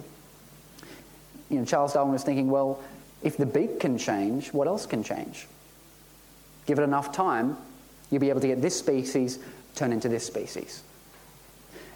you 1.51 1.59
know, 1.59 1.65
Charles 1.65 1.93
Darwin 1.93 2.13
was 2.13 2.23
thinking, 2.23 2.49
well, 2.49 2.81
if 3.23 3.37
the 3.37 3.45
beak 3.45 3.79
can 3.79 3.97
change, 3.97 4.53
what 4.53 4.67
else 4.67 4.85
can 4.85 5.03
change? 5.03 5.47
Give 6.65 6.79
it 6.79 6.83
enough 6.83 7.11
time, 7.11 7.57
you'll 8.09 8.21
be 8.21 8.29
able 8.29 8.41
to 8.41 8.47
get 8.47 8.61
this 8.61 8.77
species 8.77 9.39
turn 9.75 9.93
into 9.93 10.09
this 10.09 10.25
species. 10.25 10.83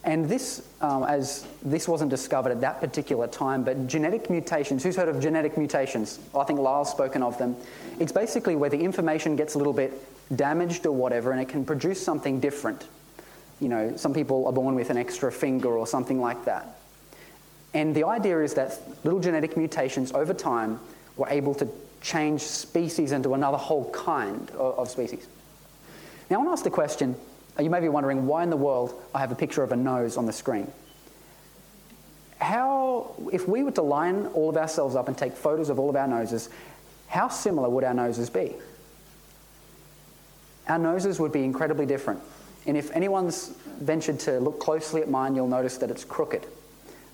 And 0.04 0.30
this, 0.30 0.68
um, 0.82 1.04
as 1.04 1.48
this 1.64 1.88
wasn't 1.88 2.12
discovered 2.12 2.52
at 2.52 2.62
that 2.62 2.80
particular 2.80 3.26
time, 3.26 3.64
but 3.64 3.88
genetic 3.88 4.30
mutations, 4.30 4.84
who's 4.84 4.96
heard 4.96 5.10
of 5.10 5.20
genetic 5.20 5.58
mutations? 5.58 6.20
I 6.36 6.44
think 6.44 6.60
Lyle's 6.60 6.92
spoken 6.92 7.24
of 7.24 7.40
them. 7.40 7.56
It's 8.00 8.12
basically 8.12 8.56
where 8.56 8.70
the 8.70 8.80
information 8.80 9.36
gets 9.36 9.56
a 9.56 9.58
little 9.58 9.74
bit 9.74 9.94
damaged 10.36 10.86
or 10.86 10.92
whatever, 10.92 11.32
and 11.32 11.42
it 11.42 11.50
can 11.50 11.66
produce 11.66 12.04
something 12.04 12.40
different. 12.40 12.88
You 13.60 13.70
know, 13.70 13.98
some 13.98 14.14
people 14.14 14.46
are 14.46 14.54
born 14.54 14.76
with 14.76 14.92
an 14.92 14.98
extra 14.98 15.32
finger 15.32 15.70
or 15.70 15.88
something 15.88 16.22
like 16.22 16.46
that. 16.46 16.78
And 17.74 17.96
the 17.96 18.06
idea 18.06 18.42
is 18.42 18.54
that 18.54 18.80
little 19.04 19.20
genetic 19.20 19.58
mutations 19.58 20.12
over 20.12 20.34
time 20.36 20.80
were 21.18 21.30
able 21.30 21.56
to 21.56 21.68
change 22.02 22.42
species 22.42 23.12
into 23.12 23.34
another 23.34 23.58
whole 23.58 23.90
kind 23.92 24.50
of, 24.52 24.80
of 24.80 24.90
species. 24.90 25.28
Now, 26.30 26.36
I 26.36 26.40
want 26.40 26.50
to 26.50 26.54
ask 26.54 26.64
the 26.64 26.70
question 26.70 27.16
uh, 27.58 27.64
you 27.64 27.70
may 27.70 27.80
be 27.80 27.90
wondering 27.90 28.28
why 28.28 28.44
in 28.44 28.50
the 28.50 28.58
world 28.58 29.02
I 29.14 29.20
have 29.20 29.32
a 29.32 29.36
picture 29.36 29.64
of 29.64 29.72
a 29.72 29.76
nose 29.76 30.18
on 30.18 30.26
the 30.26 30.34
screen. 30.34 30.72
How, 32.40 33.16
if 33.32 33.48
we 33.48 33.64
were 33.64 33.72
to 33.72 33.82
line 33.82 34.28
all 34.28 34.50
of 34.50 34.58
ourselves 34.58 34.96
up 34.96 35.08
and 35.08 35.18
take 35.18 35.34
photos 35.34 35.70
of 35.70 35.80
all 35.80 35.90
of 35.90 35.96
our 35.96 36.08
noses, 36.08 36.50
how 37.08 37.30
similar 37.30 37.70
would 37.70 37.84
our 37.84 37.94
noses 37.94 38.30
be? 38.30 38.56
Our 40.68 40.80
noses 40.80 41.20
would 41.20 41.32
be 41.32 41.44
incredibly 41.44 41.86
different. 41.86 42.22
And 42.66 42.76
if 42.76 42.92
anyone's 42.92 43.54
ventured 43.80 44.20
to 44.22 44.40
look 44.40 44.60
closely 44.60 45.02
at 45.02 45.10
mine, 45.10 45.36
you'll 45.36 45.48
notice 45.48 45.78
that 45.78 45.92
it's 45.92 46.04
crooked. 46.04 46.46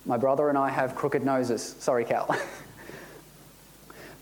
My 0.05 0.17
brother 0.17 0.49
and 0.49 0.57
I 0.57 0.69
have 0.69 0.95
crooked 0.95 1.23
noses. 1.23 1.75
Sorry, 1.79 2.05
Cal. 2.05 2.35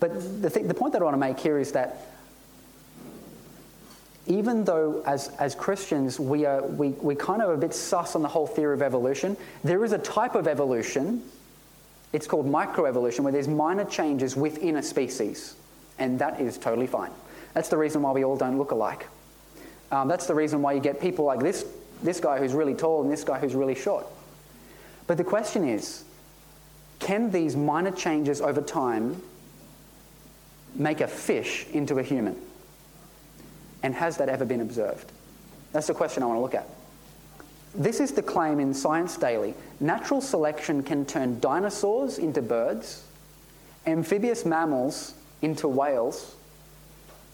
but 0.00 0.42
the, 0.42 0.50
th- 0.50 0.66
the 0.66 0.74
point 0.74 0.94
that 0.94 1.02
I 1.02 1.04
want 1.04 1.14
to 1.14 1.18
make 1.18 1.38
here 1.38 1.58
is 1.58 1.72
that 1.72 2.06
even 4.26 4.64
though 4.64 5.02
as, 5.06 5.28
as 5.38 5.54
Christians 5.54 6.18
we 6.18 6.46
are 6.46 6.62
we, 6.62 6.88
we 6.88 7.14
kind 7.14 7.42
of 7.42 7.50
a 7.50 7.56
bit 7.56 7.74
sus 7.74 8.14
on 8.14 8.22
the 8.22 8.28
whole 8.28 8.46
theory 8.46 8.74
of 8.74 8.82
evolution, 8.82 9.36
there 9.62 9.84
is 9.84 9.92
a 9.92 9.98
type 9.98 10.34
of 10.34 10.48
evolution, 10.48 11.22
it's 12.12 12.26
called 12.26 12.46
microevolution, 12.46 13.20
where 13.20 13.32
there's 13.32 13.48
minor 13.48 13.84
changes 13.84 14.36
within 14.36 14.76
a 14.76 14.82
species. 14.82 15.54
And 15.98 16.18
that 16.20 16.40
is 16.40 16.56
totally 16.56 16.86
fine. 16.86 17.10
That's 17.52 17.68
the 17.68 17.76
reason 17.76 18.02
why 18.02 18.12
we 18.12 18.24
all 18.24 18.36
don't 18.36 18.56
look 18.56 18.70
alike. 18.70 19.06
Um, 19.92 20.08
that's 20.08 20.26
the 20.26 20.34
reason 20.34 20.62
why 20.62 20.72
you 20.72 20.80
get 20.80 21.00
people 21.00 21.24
like 21.24 21.40
this, 21.40 21.66
this 22.02 22.20
guy 22.20 22.38
who's 22.38 22.54
really 22.54 22.74
tall 22.74 23.02
and 23.02 23.10
this 23.10 23.24
guy 23.24 23.38
who's 23.38 23.54
really 23.54 23.74
short. 23.74 24.06
But 25.06 25.18
the 25.18 25.24
question 25.24 25.68
is 25.68 26.04
can 27.00 27.30
these 27.30 27.56
minor 27.56 27.90
changes 27.90 28.40
over 28.40 28.60
time 28.60 29.20
make 30.74 31.00
a 31.00 31.08
fish 31.08 31.66
into 31.72 31.98
a 31.98 32.02
human? 32.02 32.36
And 33.82 33.94
has 33.94 34.16
that 34.18 34.28
ever 34.28 34.44
been 34.44 34.60
observed? 34.60 35.10
That's 35.72 35.86
the 35.86 35.94
question 35.94 36.22
I 36.22 36.26
want 36.26 36.38
to 36.38 36.42
look 36.42 36.54
at. 36.54 36.68
This 37.74 38.00
is 38.00 38.12
the 38.12 38.22
claim 38.22 38.58
in 38.58 38.74
Science 38.74 39.16
Daily. 39.16 39.54
Natural 39.78 40.20
selection 40.20 40.82
can 40.82 41.06
turn 41.06 41.38
dinosaurs 41.40 42.18
into 42.18 42.42
birds, 42.42 43.04
amphibious 43.86 44.44
mammals 44.44 45.14
into 45.40 45.68
whales, 45.68 46.34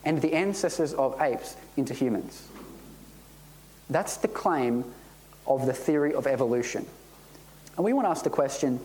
and 0.04 0.20
the 0.20 0.34
ancestors 0.34 0.92
of 0.94 1.20
apes 1.20 1.56
into 1.76 1.94
humans. 1.94 2.46
That's 3.88 4.18
the 4.18 4.28
claim 4.28 4.84
of 5.46 5.66
the 5.66 5.72
theory 5.72 6.12
of 6.14 6.26
evolution. 6.26 6.86
And 7.76 7.84
we 7.84 7.92
want 7.92 8.06
to 8.06 8.10
ask 8.10 8.24
the 8.24 8.30
question 8.30 8.80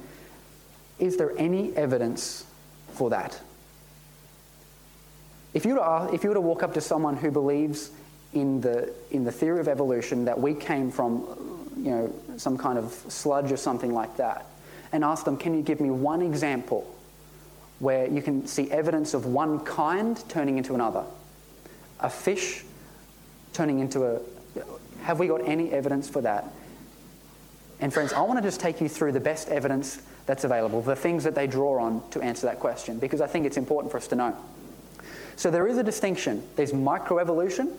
is 0.99 1.17
there 1.17 1.31
any 1.37 1.75
evidence 1.75 2.45
for 2.93 3.09
that? 3.09 3.39
If 5.53 5.65
you, 5.65 5.75
were 5.75 5.79
to, 5.79 6.13
if 6.13 6.23
you 6.23 6.29
were 6.29 6.35
to 6.35 6.41
walk 6.41 6.63
up 6.63 6.73
to 6.75 6.81
someone 6.81 7.17
who 7.17 7.29
believes 7.29 7.91
in 8.33 8.61
the, 8.61 8.93
in 9.11 9.23
the 9.25 9.31
theory 9.31 9.59
of 9.59 9.67
evolution 9.67 10.25
that 10.25 10.39
we 10.39 10.53
came 10.53 10.91
from 10.91 11.25
you 11.75 11.91
know, 11.91 12.13
some 12.37 12.57
kind 12.57 12.77
of 12.77 12.91
sludge 13.09 13.51
or 13.51 13.57
something 13.57 13.93
like 13.93 14.17
that, 14.17 14.45
and 14.91 15.03
ask 15.03 15.25
them, 15.25 15.37
can 15.37 15.53
you 15.53 15.61
give 15.61 15.81
me 15.81 15.89
one 15.89 16.21
example 16.21 16.95
where 17.79 18.07
you 18.07 18.21
can 18.21 18.47
see 18.47 18.69
evidence 18.71 19.13
of 19.13 19.25
one 19.25 19.59
kind 19.61 20.23
turning 20.29 20.57
into 20.57 20.73
another? 20.73 21.03
A 21.99 22.09
fish 22.09 22.63
turning 23.53 23.79
into 23.79 24.05
a. 24.05 24.19
Have 25.03 25.19
we 25.19 25.27
got 25.27 25.47
any 25.47 25.71
evidence 25.71 26.07
for 26.07 26.21
that? 26.21 26.45
And 27.79 27.91
friends, 27.91 28.13
I 28.13 28.21
want 28.21 28.37
to 28.37 28.43
just 28.43 28.59
take 28.59 28.79
you 28.79 28.87
through 28.87 29.11
the 29.13 29.19
best 29.19 29.49
evidence 29.49 30.01
that's 30.27 30.43
available, 30.43 30.81
the 30.81 30.95
things 30.95 31.23
that 31.23 31.33
they 31.33 31.47
draw 31.47 31.81
on 31.81 32.07
to 32.11 32.21
answer 32.21 32.45
that 32.47 32.59
question, 32.59 32.99
because 32.99 33.21
I 33.21 33.27
think 33.27 33.45
it's 33.45 33.57
important 33.57 33.91
for 33.91 33.97
us 33.97 34.07
to 34.09 34.15
know. 34.15 34.37
So 35.35 35.51
there 35.51 35.67
is 35.67 35.77
a 35.77 35.83
distinction. 35.83 36.43
There's 36.55 36.71
microevolution, 36.71 37.73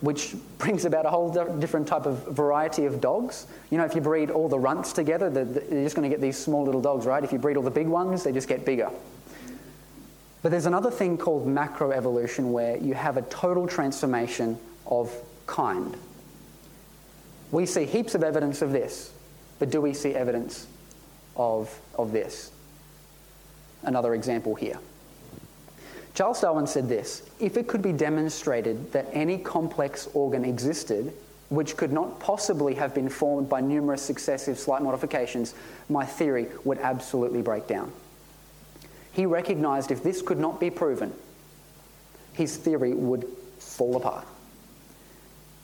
which 0.00 0.34
brings 0.58 0.84
about 0.84 1.06
a 1.06 1.10
whole 1.10 1.32
different 1.58 1.88
type 1.88 2.06
of 2.06 2.26
variety 2.28 2.84
of 2.84 3.00
dogs. 3.00 3.46
You 3.70 3.78
know, 3.78 3.84
if 3.84 3.94
you 3.94 4.00
breed 4.00 4.30
all 4.30 4.48
the 4.48 4.58
runts 4.58 4.92
together, 4.92 5.30
you're 5.32 5.84
just 5.84 5.96
going 5.96 6.08
to 6.08 6.14
get 6.14 6.20
these 6.20 6.38
small 6.38 6.64
little 6.64 6.82
dogs, 6.82 7.06
right? 7.06 7.22
If 7.22 7.32
you 7.32 7.38
breed 7.38 7.56
all 7.56 7.62
the 7.62 7.70
big 7.70 7.88
ones, 7.88 8.24
they 8.24 8.32
just 8.32 8.48
get 8.48 8.64
bigger. 8.64 8.90
But 10.42 10.50
there's 10.50 10.66
another 10.66 10.90
thing 10.90 11.18
called 11.18 11.46
macroevolution 11.46 12.50
where 12.50 12.76
you 12.76 12.94
have 12.94 13.16
a 13.16 13.22
total 13.22 13.68
transformation 13.68 14.58
of 14.86 15.12
kind. 15.46 15.96
We 17.52 17.66
see 17.66 17.84
heaps 17.84 18.14
of 18.14 18.24
evidence 18.24 18.60
of 18.60 18.72
this, 18.72 19.12
but 19.58 19.70
do 19.70 19.80
we 19.80 19.94
see 19.94 20.14
evidence 20.14 20.66
of, 21.36 21.80
of 21.94 22.10
this? 22.10 22.50
Another 23.82 24.14
example 24.14 24.54
here. 24.54 24.78
Charles 26.14 26.40
Darwin 26.40 26.66
said 26.66 26.88
this 26.88 27.22
If 27.40 27.56
it 27.56 27.68
could 27.68 27.82
be 27.82 27.92
demonstrated 27.92 28.92
that 28.92 29.08
any 29.12 29.38
complex 29.38 30.08
organ 30.14 30.44
existed 30.44 31.12
which 31.48 31.76
could 31.76 31.92
not 31.92 32.18
possibly 32.18 32.74
have 32.74 32.94
been 32.94 33.10
formed 33.10 33.48
by 33.48 33.60
numerous 33.60 34.00
successive 34.00 34.58
slight 34.58 34.80
modifications, 34.80 35.54
my 35.90 36.04
theory 36.04 36.46
would 36.64 36.78
absolutely 36.78 37.42
break 37.42 37.66
down. 37.66 37.92
He 39.12 39.26
recognized 39.26 39.90
if 39.90 40.02
this 40.02 40.22
could 40.22 40.38
not 40.38 40.58
be 40.58 40.70
proven, 40.70 41.12
his 42.32 42.56
theory 42.56 42.94
would 42.94 43.26
fall 43.58 43.96
apart. 43.96 44.26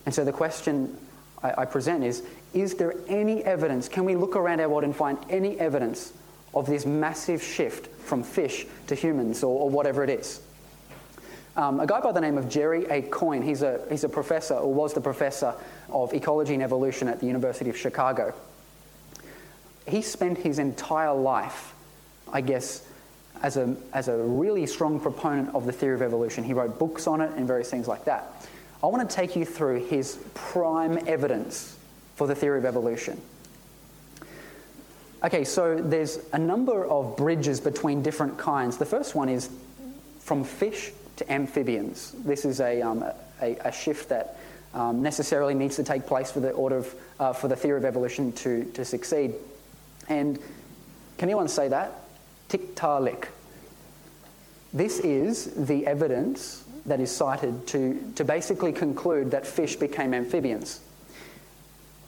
And 0.05 0.15
so 0.15 0.25
the 0.25 0.33
question 0.33 0.97
I, 1.43 1.63
I 1.63 1.65
present 1.65 2.05
is 2.05 2.23
Is 2.53 2.75
there 2.75 2.95
any 3.09 3.43
evidence? 3.45 3.89
Can 3.89 4.05
we 4.05 4.15
look 4.15 4.37
around 4.37 4.61
our 4.61 4.69
world 4.69 4.85
and 4.85 4.95
find 4.95 5.19
any 5.31 5.59
evidence 5.59 6.13
of 6.55 6.67
this 6.67 6.85
massive 6.85 7.43
shift 7.43 7.89
from 8.09 8.23
fish 8.23 8.67
to 8.89 8.95
humans 8.95 9.45
or, 9.45 9.61
or 9.61 9.71
whatever 9.71 10.03
it 10.03 10.11
is. 10.11 10.41
Um, 11.57 11.81
a 11.81 11.87
guy 11.87 12.01
by 12.01 12.13
the 12.13 12.21
name 12.21 12.39
of 12.39 12.49
Jerry 12.49 12.87
A. 12.87 13.03
Coyne, 13.03 13.43
he's 13.43 13.63
a, 13.63 13.85
he's 13.91 14.05
a 14.05 14.09
professor, 14.09 14.55
or 14.55 14.73
was 14.73 14.95
the 14.95 15.01
professor 15.01 15.55
of 15.91 16.15
ecology 16.15 16.55
and 16.55 16.63
evolution 16.63 17.09
at 17.09 17.21
the 17.21 17.27
University 17.27 17.69
of 17.69 17.77
Chicago. 17.77 18.33
He 19.87 20.03
spent 20.03 20.39
his 20.39 20.59
entire 20.59 21.13
life, 21.13 21.75
I 22.33 22.43
guess, 22.43 22.87
as 23.43 23.57
a, 23.57 23.75
as 23.93 24.09
a 24.09 24.17
really 24.17 24.67
strong 24.67 25.01
proponent 25.01 25.55
of 25.55 25.67
the 25.67 25.73
theory 25.73 25.95
of 25.95 26.03
evolution. 26.03 26.45
He 26.45 26.53
wrote 26.53 26.79
books 26.79 27.07
on 27.07 27.21
it 27.21 27.33
and 27.37 27.47
various 27.47 27.71
things 27.71 27.89
like 27.89 28.05
that. 28.05 28.47
I 28.83 28.87
want 28.87 29.09
to 29.09 29.17
take 29.17 29.35
you 29.35 29.45
through 29.45 29.87
his 29.87 30.19
prime 30.35 30.99
evidence 31.09 31.77
for 32.15 32.29
the 32.29 32.35
theory 32.35 32.59
of 32.59 32.65
evolution. 32.65 33.21
Okay, 35.25 35.43
so 35.45 35.77
there's 35.77 36.21
a 36.33 36.39
number 36.39 36.87
of 36.87 37.17
bridges 37.17 37.61
between 37.61 38.03
different 38.03 38.39
kinds. 38.39 38.77
The 38.77 38.87
first 38.87 39.17
one 39.17 39.29
is 39.29 39.51
from 40.21 40.45
fish 40.45 40.93
to 41.17 41.33
amphibians. 41.33 42.13
This 42.25 42.45
is 42.45 42.61
a, 42.61 42.81
um, 42.83 43.05
a, 43.43 43.57
a, 43.65 43.73
shift 43.73 44.11
that 44.11 44.39
um, 44.75 45.03
necessarily 45.03 45.55
needs 45.55 45.75
to 45.77 45.83
take 45.83 46.07
place 46.07 46.31
for 46.31 46.39
the 46.39 46.51
order 46.53 46.77
of, 46.77 46.95
uh, 47.19 47.33
for 47.33 47.49
the 47.49 47.57
theory 47.57 47.79
of 47.79 47.85
evolution 47.85 48.31
to, 48.33 48.65
to 48.75 48.85
succeed. 48.85 49.35
And 50.09 50.39
can 51.17 51.29
anyone 51.29 51.49
say 51.49 51.67
that? 51.67 51.95
Tiktaalik. 52.49 53.27
This 54.73 55.01
is 55.01 55.67
the 55.67 55.85
evidence 55.89 56.63
that 56.87 57.01
is 57.01 57.11
cited 57.11 57.67
to, 57.69 58.13
to 58.15 58.25
basically 58.25 58.73
conclude 58.73 59.33
that 59.33 59.47
fish 59.47 59.75
became 59.75 60.15
amphibians. 60.15 60.81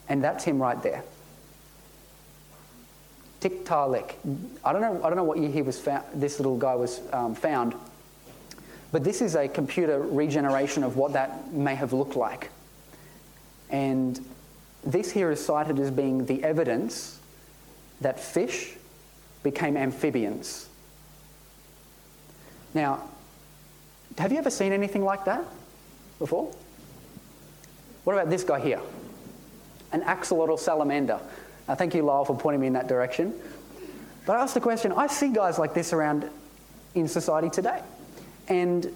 And 0.08 0.22
that's 0.22 0.44
him 0.44 0.62
right 0.62 0.80
there. 0.80 1.02
Tiktaalik. 3.40 4.14
I 4.64 4.73
don't 4.73 4.82
know. 4.82 5.00
I 5.02 5.09
don't 5.09 5.16
know 5.16 5.25
what 5.25 5.38
year 5.38 5.50
he 5.50 5.62
was 5.62 5.78
found, 5.78 6.04
this 6.14 6.38
little 6.38 6.56
guy 6.56 6.75
was 6.75 7.00
um, 7.12 7.35
found, 7.35 7.75
but 8.92 9.04
this 9.04 9.23
is 9.23 9.35
a 9.35 9.49
computer 9.49 10.00
regeneration 10.00 10.82
of 10.82 10.97
what 10.97 11.12
that 11.14 11.52
may 11.52 11.75
have 11.75 11.92
looked 11.92 12.16
like. 12.16 12.50
And 13.70 14.20
this 14.85 15.11
here 15.11 15.30
is 15.30 15.44
cited 15.44 15.78
as 15.78 15.90
being 15.90 16.26
the 16.26 16.42
evidence 16.42 17.18
that 18.00 18.18
fish 18.18 18.75
became 19.42 19.76
amphibians. 19.76 20.68
Now, 22.75 23.02
have 24.18 24.32
you 24.32 24.38
ever 24.38 24.50
seen 24.50 24.73
anything 24.73 25.04
like 25.04 25.25
that 25.25 25.44
before? 26.18 26.52
What 28.04 28.14
about 28.14 28.30
this 28.30 28.44
guy 28.44 28.61
here? 28.61 28.80
An 29.92 30.02
axolotl 30.02 30.59
salamander. 30.59 31.20
Uh, 31.70 31.76
thank 31.76 31.94
you, 31.94 32.02
Lyle, 32.02 32.24
for 32.24 32.36
pointing 32.36 32.60
me 32.60 32.66
in 32.66 32.72
that 32.72 32.88
direction. 32.88 33.32
But 34.26 34.36
I 34.36 34.42
asked 34.42 34.54
the 34.54 34.60
question 34.60 34.90
I 34.90 35.06
see 35.06 35.32
guys 35.32 35.56
like 35.56 35.72
this 35.72 35.92
around 35.92 36.28
in 36.96 37.06
society 37.06 37.48
today. 37.48 37.80
And 38.48 38.92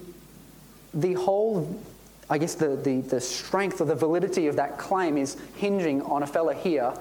the 0.93 1.13
whole, 1.13 1.81
I 2.29 2.37
guess, 2.37 2.55
the, 2.55 2.75
the, 2.75 2.99
the 2.99 3.21
strength 3.21 3.79
or 3.79 3.85
the 3.85 3.95
validity 3.95 4.47
of 4.47 4.57
that 4.57 4.77
claim 4.77 5.17
is 5.17 5.37
hinging 5.55 6.01
on 6.01 6.23
a 6.23 6.27
fella 6.27 6.53
here, 6.53 6.93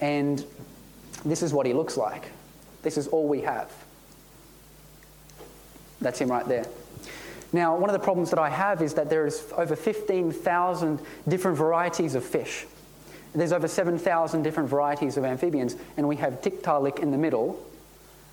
and 0.00 0.44
this 1.24 1.42
is 1.42 1.54
what 1.54 1.64
he 1.64 1.72
looks 1.72 1.96
like. 1.96 2.24
This 2.82 2.98
is 2.98 3.08
all 3.08 3.26
we 3.26 3.40
have. 3.40 3.72
That's 6.02 6.18
him 6.18 6.30
right 6.30 6.46
there. 6.46 6.66
Now, 7.54 7.74
one 7.74 7.88
of 7.88 7.94
the 7.94 8.04
problems 8.04 8.28
that 8.30 8.38
I 8.38 8.50
have 8.50 8.82
is 8.82 8.92
that 8.94 9.08
there 9.08 9.26
is 9.26 9.50
over 9.56 9.76
15,000 9.76 11.00
different 11.26 11.56
varieties 11.56 12.14
of 12.16 12.22
fish. 12.22 12.66
There's 13.34 13.52
over 13.52 13.68
7,000 13.68 14.42
different 14.42 14.68
varieties 14.68 15.16
of 15.16 15.24
amphibians, 15.24 15.76
and 15.96 16.06
we 16.06 16.16
have 16.16 16.42
Tiktaalik 16.42 16.98
in 16.98 17.10
the 17.10 17.18
middle, 17.18 17.64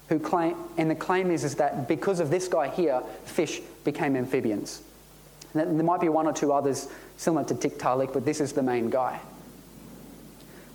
who 0.09 0.19
claim, 0.19 0.55
and 0.77 0.91
the 0.91 0.95
claim 0.95 1.31
is, 1.31 1.43
is 1.43 1.55
that 1.55 1.87
because 1.87 2.19
of 2.19 2.29
this 2.29 2.47
guy 2.47 2.67
here, 2.67 3.01
fish 3.25 3.61
became 3.83 4.15
amphibians. 4.15 4.81
And 5.53 5.79
there 5.79 5.85
might 5.85 6.01
be 6.01 6.09
one 6.09 6.27
or 6.27 6.33
two 6.33 6.51
others 6.51 6.89
similar 7.17 7.45
to 7.45 7.55
Tiktaalik, 7.55 8.11
but 8.11 8.25
this 8.25 8.41
is 8.41 8.53
the 8.53 8.63
main 8.63 8.89
guy. 8.89 9.19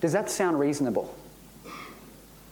Does 0.01 0.13
that 0.13 0.31
sound 0.31 0.59
reasonable? 0.59 1.15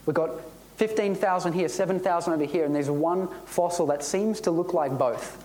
We've 0.07 0.15
got 0.15 0.31
15,000 0.77 1.53
here, 1.53 1.69
7,000 1.69 2.33
over 2.33 2.45
here, 2.45 2.65
and 2.65 2.75
there's 2.75 2.91
one 2.91 3.29
fossil 3.47 3.87
that 3.87 4.03
seems 4.03 4.41
to 4.43 4.51
look 4.51 4.75
like 4.75 4.99
both. 4.99 5.43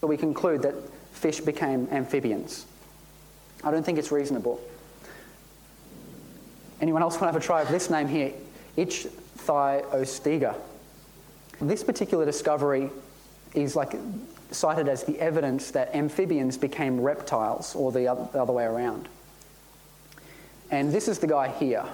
So 0.00 0.06
we 0.06 0.16
conclude 0.16 0.62
that 0.62 0.74
fish 1.12 1.40
became 1.40 1.88
amphibians. 1.90 2.64
I 3.64 3.70
don't 3.70 3.84
think 3.84 3.98
it's 3.98 4.12
reasonable. 4.12 4.60
Anyone 6.80 7.02
else 7.02 7.14
want 7.14 7.22
to 7.22 7.26
have 7.26 7.36
a 7.36 7.40
try 7.40 7.62
of 7.62 7.68
this 7.68 7.90
name 7.90 8.08
here? 8.08 8.32
Ichthyostega. 8.76 10.54
This 11.60 11.82
particular 11.82 12.24
discovery 12.24 12.90
is 13.54 13.74
like 13.74 13.94
cited 14.50 14.88
as 14.88 15.04
the 15.04 15.18
evidence 15.18 15.70
that 15.72 15.94
amphibians 15.94 16.56
became 16.56 17.00
reptiles 17.00 17.74
or 17.74 17.92
the 17.92 18.06
other, 18.06 18.28
the 18.32 18.40
other 18.40 18.52
way 18.52 18.64
around. 18.64 19.08
And 20.70 20.92
this 20.92 21.08
is 21.08 21.18
the 21.18 21.26
guy 21.26 21.48
here. 21.48 21.84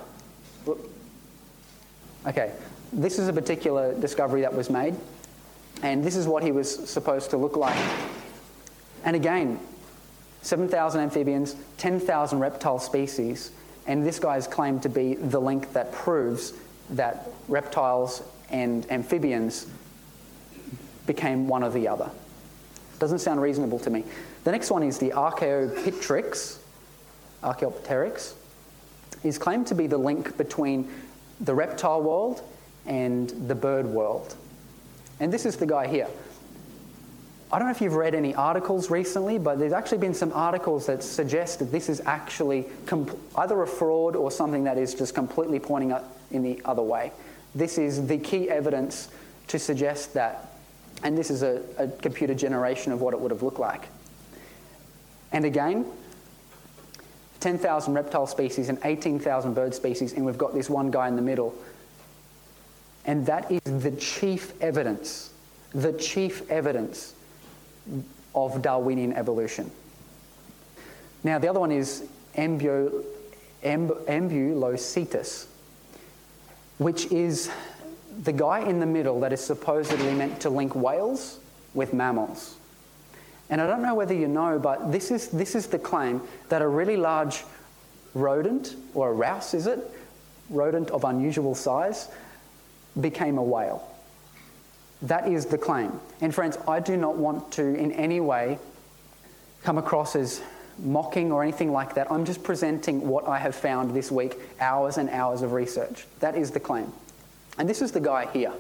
Okay, 2.27 2.53
this 2.93 3.19
is 3.19 3.29
a 3.29 3.33
particular 3.33 3.99
discovery 4.01 4.43
that 4.43 4.55
was 4.55 4.71
made, 4.71 4.95
and 5.83 6.03
this 6.03 6.17
is 6.17 6.27
what 6.27 6.43
he 6.43 6.53
was 6.53 6.89
supposed 6.89 7.31
to 7.31 7.37
look 7.37 7.57
like. 7.57 7.77
And 9.05 9.15
again, 9.15 9.61
7,000 10.43 11.01
amphibians, 11.01 11.57
10,000 11.79 12.39
reptile 12.39 12.79
species, 12.79 13.51
and 13.87 14.07
this 14.07 14.19
guy 14.19 14.37
is 14.37 14.47
claimed 14.47 14.83
to 14.83 14.89
be 14.89 15.15
the 15.15 15.41
link 15.41 15.73
that 15.73 15.93
proves 15.93 16.55
that 16.91 17.29
reptiles 17.49 18.23
and 18.51 18.91
amphibians 18.91 19.67
became 21.07 21.49
one 21.49 21.63
or 21.63 21.71
the 21.71 21.89
other. 21.89 22.11
Doesn't 22.99 23.19
sound 23.19 23.43
reasonable 23.43 23.79
to 23.81 23.91
me. 23.91 24.05
The 24.45 24.53
next 24.53 24.71
one 24.71 24.83
is 24.83 24.99
the 24.99 25.13
Archaeopteryx. 25.13 26.61
Archaeopteryx 27.43 28.35
is 29.23 29.39
claimed 29.39 29.67
to 29.67 29.75
be 29.75 29.87
the 29.87 29.99
link 29.99 30.37
between 30.37 30.91
the 31.41 31.55
reptile 31.55 32.03
world 32.03 32.43
and 32.87 33.31
the 33.49 33.55
bird 33.55 33.87
world. 33.87 34.37
And 35.21 35.33
this 35.33 35.47
is 35.47 35.57
the 35.57 35.67
guy 35.67 35.87
here. 35.87 36.09
I 37.53 37.59
don't 37.59 37.69
know 37.69 37.73
if 37.73 37.81
you've 37.81 37.95
read 37.95 38.15
any 38.15 38.35
articles 38.35 38.91
recently, 38.91 39.39
but 39.39 39.59
there's 39.59 39.73
actually 39.73 39.99
been 39.99 40.15
some 40.15 40.33
articles 40.33 40.87
that 40.87 41.03
suggest 41.03 41.59
that 41.61 41.71
this 41.71 41.89
is 41.89 42.01
actually 42.05 42.67
comp- 42.87 43.17
either 43.37 43.63
a 43.63 43.67
fraud 43.67 44.17
or 44.17 44.31
something 44.31 44.65
that 44.65 44.79
is 44.79 44.95
just 44.95 45.15
completely 45.15 45.61
pointing 45.61 45.95
in 46.31 46.43
the 46.43 46.61
other 46.65 46.83
way. 46.83 47.13
This 47.55 47.79
is 47.79 48.07
the 48.07 48.19
key 48.19 48.51
evidence 48.51 49.09
to 49.49 49.59
suggest 49.59 50.15
that, 50.15 50.53
and 51.03 51.17
this 51.17 51.31
is 51.31 51.43
a, 51.43 51.63
a 51.79 51.89
computer 51.89 52.35
generation 52.35 52.93
of 52.93 53.01
what 53.01 53.15
it 53.15 53.21
would 53.21 53.31
have 53.31 53.43
looked 53.43 53.61
like. 53.61 53.87
And 55.33 55.45
again, 55.45 55.87
10,000 57.41 57.93
reptile 57.93 58.27
species 58.27 58.69
and 58.69 58.79
18,000 58.85 59.55
bird 59.55 59.75
species, 59.75 60.15
and 60.15 60.25
we've 60.25 60.39
got 60.39 60.55
this 60.55 60.71
one 60.71 60.91
guy 60.91 61.09
in 61.09 61.17
the 61.17 61.23
middle. 61.23 61.55
And 63.05 63.27
that 63.27 63.51
is 63.53 63.61
the 63.65 63.91
chief 63.93 64.61
evidence, 64.63 65.31
the 65.73 65.93
chief 65.93 66.51
evidence 66.51 67.14
of 68.35 68.63
Darwinian 68.63 69.13
evolution. 69.13 69.71
Now, 71.23 71.39
the 71.39 71.49
other 71.49 71.61
one 71.61 71.73
is 71.73 72.05
Ambu, 72.37 73.05
Ambulocetus, 73.63 75.47
which 76.79 77.07
is 77.07 77.51
the 78.23 78.33
guy 78.33 78.61
in 78.61 78.81
the 78.81 78.87
middle 78.87 79.21
that 79.21 79.33
is 79.33 79.41
supposedly 79.41 80.13
meant 80.15 80.41
to 80.41 80.51
link 80.51 80.75
whales 80.75 81.39
with 81.73 81.93
mammals. 81.93 82.57
And 83.51 83.61
I 83.61 83.67
don't 83.67 83.83
know 83.83 83.95
whether 83.95 84.15
you 84.15 84.29
know, 84.29 84.59
but 84.59 84.93
this 84.93 85.11
is, 85.11 85.29
this 85.29 85.55
is 85.55 85.67
the 85.67 85.79
claim 85.79 86.21
that 86.49 86.63
a 86.63 86.69
really 86.69 86.97
large 86.97 87.45
rodent, 88.15 88.77
or 88.95 89.11
a 89.11 89.13
rouse 89.13 89.55
is 89.55 89.67
it? 89.67 89.79
Rodent 90.51 90.91
of 90.91 91.05
unusual 91.05 91.55
size, 91.55 92.09
became 93.01 93.39
a 93.39 93.43
whale. 93.43 93.94
That 95.05 95.29
is 95.29 95.45
the 95.45 95.59
claim. 95.59 96.01
And 96.23 96.35
friends, 96.35 96.57
I 96.67 96.81
do 96.81 96.97
not 96.97 97.17
want 97.17 97.53
to 97.53 97.63
in 97.63 97.93
any 97.93 98.21
way 98.21 98.59
come 99.63 99.77
across 99.77 100.17
as 100.17 100.41
mocking 100.79 101.31
or 101.31 101.43
anything 101.43 101.73
like 101.73 101.95
that. 101.95 102.11
I'm 102.11 102.25
just 102.25 102.43
presenting 102.43 103.07
what 103.07 103.29
I 103.29 103.39
have 103.39 103.55
found 103.55 103.95
this 103.95 104.11
week, 104.11 104.37
hours 104.61 104.97
and 104.97 105.11
hours 105.11 105.43
of 105.43 105.53
research. 105.53 106.07
That 106.21 106.37
is 106.37 106.51
the 106.51 106.61
claim. 106.61 106.91
And 107.59 107.69
this 107.69 107.83
is 107.83 107.93
the 107.93 108.01
guy 108.01 108.31
here. 108.33 108.53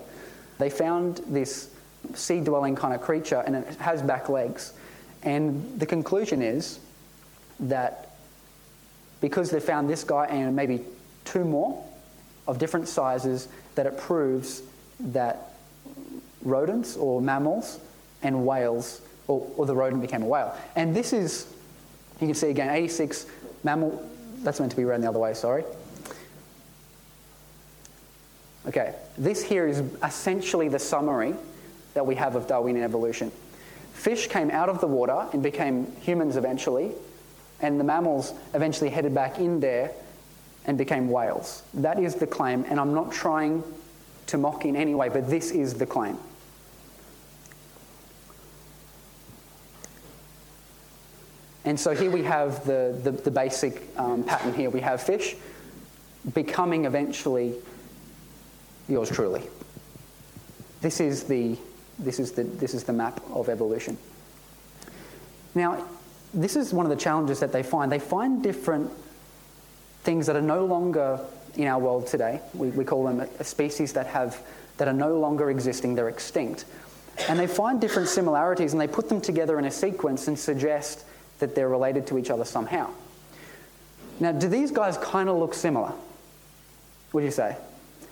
They 0.59 0.69
found 0.69 1.23
this 1.27 1.71
sea 2.13 2.41
dwelling 2.41 2.77
kind 2.77 2.95
of 2.95 3.01
creature 3.01 3.43
and 3.47 3.57
it 3.57 3.77
has 3.77 4.03
back 4.03 4.29
legs. 4.29 4.75
And 5.23 5.81
the 5.81 5.87
conclusion 5.87 6.43
is 6.43 6.79
that 7.59 8.17
because 9.23 9.51
they 9.51 9.61
found 9.61 9.89
this 9.89 10.05
guy 10.05 10.27
and 10.27 10.55
maybe 10.55 10.85
two 11.25 11.47
more 11.47 11.83
of 12.47 12.59
different 12.59 12.87
sizes, 12.87 13.49
that 13.77 13.87
it 13.87 13.97
proves 13.97 14.63
that 15.01 15.54
rodents 16.45 16.97
or 16.97 17.21
mammals 17.21 17.81
and 18.23 18.47
whales, 18.47 19.01
or, 19.29 19.51
or 19.57 19.67
the 19.67 19.75
rodent 19.75 20.03
became 20.03 20.23
a 20.23 20.27
whale. 20.27 20.57
And 20.77 20.95
this 20.95 21.13
is, 21.13 21.53
you 22.21 22.27
can 22.27 22.35
see 22.35 22.51
again, 22.51 22.71
86 22.71 23.27
mammal, 23.63 24.09
that's 24.43 24.61
meant 24.61 24.71
to 24.73 24.77
be 24.77 24.85
read 24.85 25.03
the 25.03 25.09
other 25.09 25.19
way, 25.19 25.35
sorry. 25.35 25.65
Okay, 28.67 28.95
this 29.19 29.43
here 29.43 29.67
is 29.67 29.83
essentially 30.03 30.69
the 30.69 30.79
summary 30.79 31.35
that 31.93 32.07
we 32.07 32.15
have 32.15 32.35
of 32.35 32.47
Darwinian 32.47 32.85
evolution. 32.85 33.31
Fish 33.93 34.27
came 34.27 34.51
out 34.51 34.69
of 34.69 34.81
the 34.81 34.87
water 34.87 35.27
and 35.33 35.43
became 35.43 35.91
humans 36.01 36.37
eventually, 36.37 36.93
and 37.61 37.79
the 37.79 37.85
mammals 37.85 38.33
eventually 38.55 38.91
headed 38.91 39.15
back 39.15 39.39
in 39.39 39.61
there 39.61 39.93
and 40.67 40.79
became 40.79 41.11
whales. 41.11 41.63
That 41.75 41.99
is 41.99 42.15
the 42.15 42.27
claim, 42.27 42.65
and 42.69 42.81
I'm 42.81 42.95
not 42.95 43.13
trying 43.13 43.63
to 44.27 44.39
mock 44.39 44.65
in 44.65 44.77
any 44.77 44.95
way, 44.95 45.09
but 45.11 45.29
this 45.29 45.51
is 45.51 45.75
the 45.75 45.87
claim. 45.87 46.19
And 51.65 51.79
so 51.79 51.95
here 51.95 52.11
we 52.11 52.23
have 52.23 52.65
the, 52.67 52.99
the, 53.03 53.11
the 53.11 53.31
basic 53.31 53.83
um, 53.97 54.25
pattern 54.25 54.55
here. 54.55 54.71
We 54.71 54.81
have 54.81 55.03
fish 55.03 55.37
becoming 56.35 56.85
eventually 56.85 57.55
yours 58.89 59.11
truly. 59.11 59.43
This 60.81 61.01
is 61.01 61.25
the 61.25 61.57
this 61.99 62.19
is 62.19 62.33
the, 62.33 62.45
this 62.45 62.75
is 62.75 62.85
the 62.85 62.93
map 62.93 63.21
of 63.33 63.49
evolution. 63.49 63.97
Now, 65.55 65.87
this 66.33 66.57
is 66.57 66.73
one 66.73 66.87
of 66.87 66.91
the 66.91 66.97
challenges 66.97 67.41
that 67.41 67.53
they 67.53 67.63
find. 67.63 67.91
They 67.91 67.99
find 67.99 68.43
different 68.43 68.91
things 70.03 70.27
that 70.27 70.37
are 70.37 70.43
no 70.43 70.65
longer 70.65 71.21
in 71.57 71.69
our 71.69 71.79
world 71.79 72.07
today. 72.07 72.41
We, 72.53 72.71
we 72.71 72.85
call 72.85 73.05
them 73.05 73.21
a 73.21 73.45
species 73.45 73.93
that, 73.93 74.07
have, 74.09 74.43
that 74.79 74.89
are 74.89 74.95
no 74.95 75.19
longer 75.19 75.51
existing, 75.51 75.95
they're 75.95 76.09
extinct. 76.09 76.65
And 77.29 77.39
they 77.39 77.47
find 77.47 77.81
different 77.81 78.09
similarities 78.09 78.73
and 78.73 78.81
they 78.81 78.89
put 78.89 79.09
them 79.09 79.21
together 79.21 79.59
in 79.61 79.65
a 79.67 79.71
sequence 79.71 80.27
and 80.27 80.37
suggest 80.37 81.05
that 81.39 81.55
they're 81.55 81.69
related 81.69 82.07
to 82.09 82.19
each 82.19 82.31
other 82.31 82.45
somehow. 82.45 82.91
Now, 84.21 84.33
do 84.33 84.49
these 84.49 84.71
guys 84.71 84.97
kind 84.99 85.29
of 85.29 85.37
look 85.37 85.55
similar? 85.55 85.93
Would 87.13 87.25
you 87.25 87.31
say? 87.31 87.57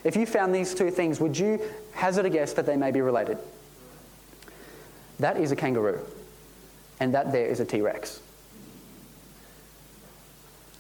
If 0.05 0.17
you 0.17 0.27
found 0.27 0.55
these 0.55 0.75
two 0.75 0.91
things, 0.91 1.21
would 1.21 1.39
you 1.39 1.61
hazard 1.93 2.27
a 2.27 2.31
guess 2.31 2.53
that 2.55 2.67
they 2.67 2.77
may 2.77 2.91
be 2.91 3.01
related? 3.01 3.39
That 5.21 5.37
is 5.37 5.53
a 5.53 5.57
kangaroo, 5.57 6.01
and 6.99 7.15
that 7.15 7.31
there 7.31 7.47
is 7.47 7.61
a 7.61 7.65
T 7.65 7.81
Rex. 7.81 8.21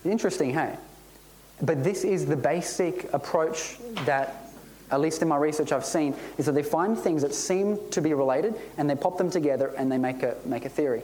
Interesting, 0.05 0.53
hey? 0.53 0.77
But 1.61 1.85
this 1.85 2.03
is 2.03 2.27
the 2.27 2.37
basic 2.37 3.13
approach 3.13 3.79
that, 4.05 4.51
at 4.91 5.01
least 5.01 5.23
in 5.23 5.29
my 5.29 5.37
research, 5.37 5.71
I've 5.71 5.85
seen, 5.85 6.17
is 6.39 6.47
that 6.47 6.53
they 6.53 6.65
find 6.65 6.99
things 6.99 7.23
that 7.23 7.33
seem 7.33 7.79
to 7.91 8.01
be 8.01 8.15
related 8.15 8.57
and 8.79 8.91
they 8.91 8.97
pop 8.97 9.17
them 9.17 9.31
together 9.31 9.73
and 9.79 9.93
they 9.93 9.99
make 9.99 10.25
a, 10.25 10.35
make 10.45 10.65
a 10.65 10.69
theory. 10.69 11.03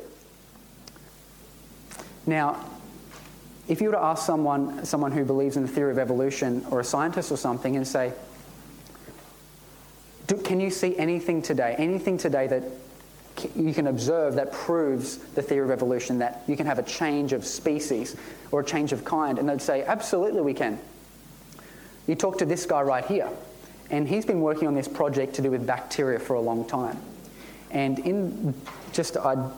Now, 2.29 2.63
if 3.69 3.81
you 3.81 3.89
were 3.89 3.95
to 3.95 4.03
ask 4.03 4.27
someone, 4.27 4.85
someone 4.85 5.13
who 5.13 5.25
believes 5.25 5.57
in 5.57 5.63
the 5.63 5.69
theory 5.69 5.91
of 5.91 5.99
evolution 5.99 6.63
or 6.71 6.81
a 6.81 6.85
scientist 6.85 7.33
or 7.33 7.39
something 7.39 7.75
and 7.75 7.89
say, 7.89 8.13
can 10.45 10.61
you 10.61 10.69
see 10.69 10.95
anything 10.99 11.41
today, 11.41 11.75
anything 11.79 12.19
today 12.19 12.47
that 12.47 12.65
you 13.57 13.73
can 13.73 13.87
observe 13.87 14.35
that 14.35 14.53
proves 14.53 15.17
the 15.17 15.41
theory 15.41 15.65
of 15.65 15.71
evolution 15.71 16.19
that 16.19 16.43
you 16.47 16.55
can 16.55 16.67
have 16.67 16.79
a 16.79 16.83
change 16.83 17.33
of 17.33 17.47
species 17.47 18.15
or 18.51 18.61
a 18.61 18.65
change 18.65 18.93
of 18.93 19.07
kind. 19.07 19.39
And 19.39 19.49
they'd 19.49 19.63
say, 19.63 19.85
absolutely, 19.85 20.43
we 20.43 20.53
can. 20.53 20.79
You 22.07 22.15
talk 22.15 22.37
to 22.39 22.45
this 22.45 22.67
guy 22.67 22.83
right 22.83 23.07
here, 23.07 23.31
and 23.91 24.07
he's 24.07 24.27
been 24.27 24.43
working 24.43 24.69
on 24.69 24.75
this 24.75 24.89
project 24.89 25.35
to 25.37 25.43
do 25.43 25.51
with 25.51 25.67
bacteria 25.67 26.19
for 26.19 26.35
a 26.35 26.41
long 26.41 26.67
time. 26.67 26.99
And 27.71 27.99
in 28.01 28.55
just 28.93 29.17
uh, 29.17 29.51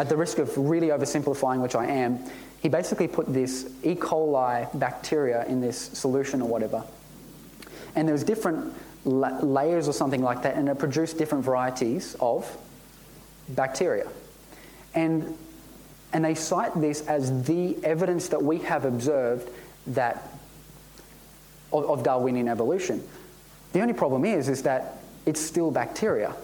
at 0.00 0.08
the 0.08 0.16
risk 0.16 0.38
of 0.38 0.56
really 0.56 0.88
oversimplifying, 0.88 1.60
which 1.60 1.74
I 1.74 1.84
am, 1.84 2.24
he 2.62 2.70
basically 2.70 3.06
put 3.06 3.30
this 3.30 3.70
E. 3.82 3.94
coli 3.94 4.66
bacteria 4.78 5.44
in 5.44 5.60
this 5.60 5.76
solution 5.76 6.40
or 6.40 6.48
whatever. 6.48 6.82
And 7.94 8.08
there 8.08 8.14
was 8.14 8.24
different 8.24 8.72
la- 9.04 9.38
layers 9.40 9.88
or 9.88 9.92
something 9.92 10.22
like 10.22 10.40
that, 10.42 10.56
and 10.56 10.70
it 10.70 10.78
produced 10.78 11.18
different 11.18 11.44
varieties 11.44 12.16
of 12.18 12.50
bacteria. 13.50 14.08
And, 14.94 15.36
and 16.14 16.24
they 16.24 16.34
cite 16.34 16.80
this 16.80 17.06
as 17.06 17.44
the 17.44 17.76
evidence 17.84 18.28
that 18.28 18.42
we 18.42 18.56
have 18.60 18.86
observed 18.86 19.50
that 19.88 20.32
of, 21.74 21.84
of 21.90 22.02
Darwinian 22.02 22.48
evolution. 22.48 23.06
The 23.74 23.82
only 23.82 23.92
problem 23.92 24.24
is, 24.24 24.48
is 24.48 24.62
that 24.62 24.96
it's 25.26 25.42
still 25.42 25.70
bacteria. 25.70 26.34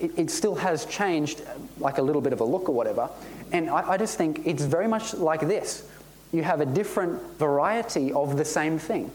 It, 0.00 0.18
it, 0.18 0.30
still 0.30 0.54
has 0.54 0.86
changed, 0.86 1.42
uh, 1.42 1.52
like 1.78 1.98
a 1.98 2.02
little 2.02 2.22
bit 2.22 2.32
of 2.32 2.40
a 2.40 2.44
look 2.44 2.68
or 2.68 2.74
whatever. 2.74 3.10
And 3.52 3.68
I, 3.68 3.90
I 3.90 3.96
just 3.96 4.16
think 4.16 4.46
it's 4.46 4.64
very 4.64 4.88
much 4.88 5.14
like 5.14 5.40
this. 5.40 5.86
You 6.32 6.42
have 6.42 6.60
a 6.60 6.66
different 6.66 7.20
variety 7.38 8.12
of 8.12 8.36
the 8.36 8.44
same 8.44 8.78
thing. 8.78 9.10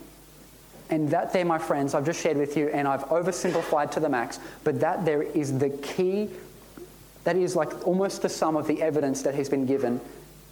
And 0.90 1.10
that 1.10 1.34
there, 1.34 1.46
my 1.46 1.58
friends, 1.58 1.96
I've 1.96 2.06
just 2.06 2.22
shared 2.22 2.38
with 2.38 2.56
you, 2.56 2.68
and 2.70 2.88
I've 2.88 3.06
oversimplified 3.06 3.92
to 3.92 4.00
the 4.00 4.10
max, 4.10 4.40
but 4.64 4.80
that 4.82 5.04
there 5.04 5.24
is 5.24 5.58
the 5.58 5.70
key 5.70 6.30
that 7.24 7.36
is 7.36 7.56
like 7.56 7.88
almost 7.88 8.22
the 8.22 8.30
sum 8.30 8.56
of 8.56 8.68
the 8.68 8.82
evidence 8.82 9.24
that 9.24 9.34
has 9.34 9.50
been 9.50 9.66
given 9.66 10.00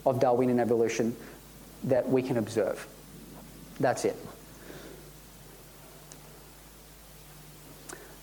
of 0.06 0.19
Darwinian 0.19 0.60
evolution 0.60 1.15
that 1.84 2.08
we 2.10 2.22
can 2.22 2.38
observe. 2.38 2.88
That's 3.80 4.06
it. 4.06 4.15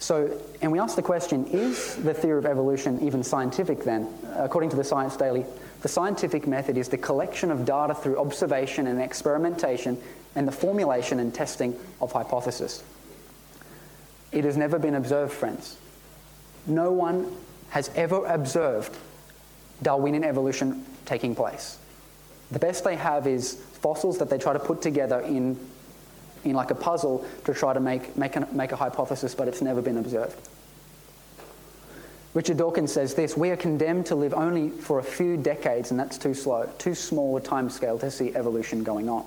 So, 0.00 0.40
and 0.62 0.72
we 0.72 0.78
ask 0.78 0.96
the 0.96 1.02
question 1.02 1.46
is 1.48 1.94
the 1.96 2.14
theory 2.14 2.38
of 2.38 2.46
evolution 2.46 3.00
even 3.02 3.22
scientific 3.22 3.84
then? 3.84 4.08
According 4.34 4.70
to 4.70 4.76
the 4.76 4.82
Science 4.82 5.14
Daily, 5.14 5.44
the 5.82 5.88
scientific 5.88 6.46
method 6.46 6.78
is 6.78 6.88
the 6.88 6.96
collection 6.98 7.50
of 7.50 7.66
data 7.66 7.94
through 7.94 8.18
observation 8.18 8.86
and 8.86 9.00
experimentation 9.00 10.00
and 10.34 10.48
the 10.48 10.52
formulation 10.52 11.20
and 11.20 11.34
testing 11.34 11.76
of 12.00 12.12
hypotheses. 12.12 12.82
It 14.32 14.44
has 14.44 14.56
never 14.56 14.78
been 14.78 14.94
observed, 14.94 15.32
friends. 15.32 15.76
no 16.66 16.92
one 16.92 17.30
has 17.70 17.90
ever 17.94 18.24
observed 18.26 18.96
Darwinian 19.82 20.24
evolution 20.24 20.84
taking 21.04 21.34
place. 21.34 21.78
The 22.50 22.58
best 22.58 22.84
they 22.84 22.96
have 22.96 23.26
is 23.26 23.54
fossils 23.54 24.18
that 24.18 24.30
they 24.30 24.38
try 24.38 24.52
to 24.52 24.58
put 24.58 24.82
together 24.82 25.20
in, 25.20 25.58
in 26.44 26.54
like 26.54 26.70
a 26.70 26.74
puzzle 26.74 27.24
to 27.44 27.54
try 27.54 27.72
to 27.72 27.80
make, 27.80 28.16
make, 28.16 28.36
a, 28.36 28.48
make 28.52 28.72
a 28.72 28.76
hypothesis, 28.76 29.34
but 29.34 29.48
it's 29.48 29.62
never 29.62 29.82
been 29.82 29.98
observed. 29.98 30.36
Richard 32.32 32.58
Dawkins 32.58 32.92
says 32.92 33.14
this 33.14 33.36
We 33.36 33.50
are 33.50 33.56
condemned 33.56 34.06
to 34.06 34.14
live 34.14 34.34
only 34.34 34.70
for 34.70 34.98
a 34.98 35.02
few 35.02 35.36
decades, 35.36 35.90
and 35.90 35.98
that's 35.98 36.16
too 36.16 36.34
slow, 36.34 36.68
too 36.78 36.94
small 36.94 37.36
a 37.36 37.40
time 37.40 37.68
scale 37.70 37.98
to 37.98 38.10
see 38.10 38.34
evolution 38.34 38.84
going 38.84 39.08
on. 39.08 39.24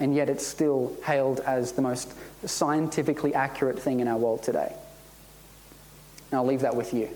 And 0.00 0.14
yet 0.14 0.28
it's 0.28 0.46
still 0.46 0.94
hailed 1.04 1.40
as 1.40 1.72
the 1.72 1.82
most 1.82 2.12
scientifically 2.44 3.34
accurate 3.34 3.78
thing 3.78 4.00
in 4.00 4.08
our 4.08 4.18
world 4.18 4.42
today. 4.42 4.74
And 6.30 6.38
I'll 6.38 6.46
leave 6.46 6.60
that 6.60 6.76
with 6.76 6.92
you. 6.92 7.08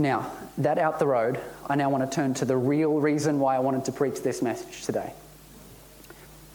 Now, 0.00 0.32
that 0.56 0.78
out 0.78 0.98
the 0.98 1.06
road, 1.06 1.38
I 1.68 1.76
now 1.76 1.90
want 1.90 2.10
to 2.10 2.14
turn 2.14 2.32
to 2.34 2.46
the 2.46 2.56
real 2.56 2.94
reason 2.94 3.38
why 3.38 3.54
I 3.54 3.58
wanted 3.58 3.84
to 3.84 3.92
preach 3.92 4.22
this 4.22 4.40
message 4.40 4.86
today. 4.86 5.12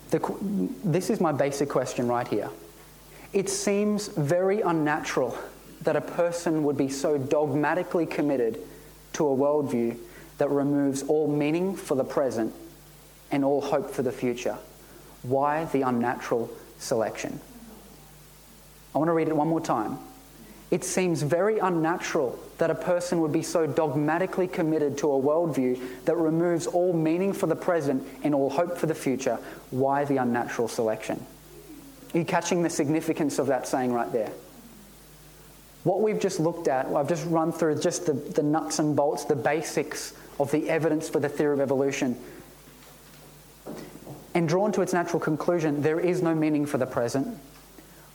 The, 0.10 0.20
this 0.84 1.12
is 1.12 1.22
my 1.22 1.32
basic 1.32 1.70
question 1.70 2.08
right 2.08 2.28
here. 2.28 2.50
It 3.34 3.48
seems 3.48 4.08
very 4.08 4.62
unnatural 4.62 5.38
that 5.82 5.96
a 5.96 6.02
person 6.02 6.64
would 6.64 6.76
be 6.76 6.90
so 6.90 7.20
dogmatically 7.20 8.08
committed 8.08 8.60
to 9.14 9.28
a 9.28 9.36
worldview 9.36 9.96
that 10.40 10.50
removes 10.50 11.04
all 11.04 11.28
meaning 11.28 11.76
for 11.76 11.94
the 11.94 12.04
present 12.04 12.52
and 13.30 13.46
all 13.46 13.62
hope 13.62 13.92
for 13.92 14.02
the 14.02 14.12
future. 14.12 14.58
Why 15.22 15.66
the 15.66 15.84
unnatural 15.84 16.50
selection? 16.80 17.40
I 18.96 18.98
want 18.98 19.10
to 19.10 19.14
read 19.14 19.28
it 19.28 19.36
one 19.36 19.50
more 19.50 19.62
time. 19.62 20.00
It 20.76 20.84
seems 20.84 21.22
very 21.22 21.58
unnatural 21.60 22.38
that 22.58 22.70
a 22.70 22.76
person 22.76 23.22
would 23.22 23.32
be 23.32 23.44
so 23.44 23.66
dogmatically 23.66 24.50
committed 24.50 24.98
to 24.98 25.10
a 25.10 25.22
worldview 25.22 25.80
that 26.04 26.18
removes 26.18 26.68
all 26.68 26.92
meaning 26.92 27.32
for 27.32 27.48
the 27.48 27.56
present 27.56 28.06
and 28.24 28.36
all 28.36 28.50
hope 28.50 28.78
for 28.78 28.86
the 28.86 28.94
future. 28.94 29.40
Why 29.72 30.04
the 30.04 30.18
unnatural 30.18 30.68
selection? 30.68 31.26
Are 32.14 32.18
you 32.18 32.26
catching 32.26 32.62
the 32.62 32.70
significance 32.70 33.40
of 33.40 33.48
that 33.48 33.70
saying 33.70 33.94
right 33.94 34.12
there? 34.12 34.34
What 35.86 36.02
we've 36.02 36.20
just 36.20 36.42
looked 36.42 36.68
at, 36.68 36.88
I've 36.88 37.08
just 37.08 37.26
run 37.28 37.54
through 37.54 37.80
just 37.80 38.06
the, 38.06 38.12
the 38.12 38.44
nuts 38.44 38.80
and 38.80 38.98
bolts, 38.98 39.24
the 39.24 39.34
basics 39.34 40.12
of 40.42 40.52
the 40.52 40.70
evidence 40.70 41.08
for 41.08 41.22
the 41.22 41.30
theory 41.30 41.54
of 41.54 41.62
evolution. 41.62 42.20
And 44.34 44.46
drawn 44.46 44.74
to 44.74 44.82
its 44.82 44.92
natural 44.92 45.22
conclusion, 45.22 45.82
there 45.82 46.02
is 46.02 46.22
no 46.22 46.36
meaning 46.36 46.66
for 46.66 46.78
the 46.78 46.86
present. 46.86 47.40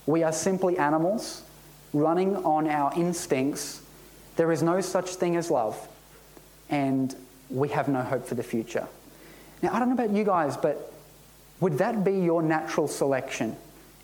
We 0.04 0.24
are 0.24 0.32
simply 0.32 0.76
animals 0.76 1.44
running 1.92 2.36
on 2.36 2.68
our 2.68 2.92
instincts. 2.94 3.80
There 4.36 4.52
is 4.52 4.62
no 4.62 4.80
such 4.80 5.16
thing 5.16 5.36
as 5.36 5.50
love, 5.50 5.76
and 6.68 7.14
we 7.50 7.68
have 7.70 7.88
no 7.88 8.02
hope 8.02 8.26
for 8.26 8.34
the 8.34 8.42
future. 8.42 8.86
Now, 9.62 9.74
I 9.74 9.78
don't 9.78 9.88
know 9.88 9.94
about 9.94 10.10
you 10.10 10.24
guys, 10.24 10.56
but 10.56 10.92
would 11.60 11.78
that 11.78 12.04
be 12.04 12.12
your 12.12 12.42
natural 12.42 12.88
selection? 12.88 13.56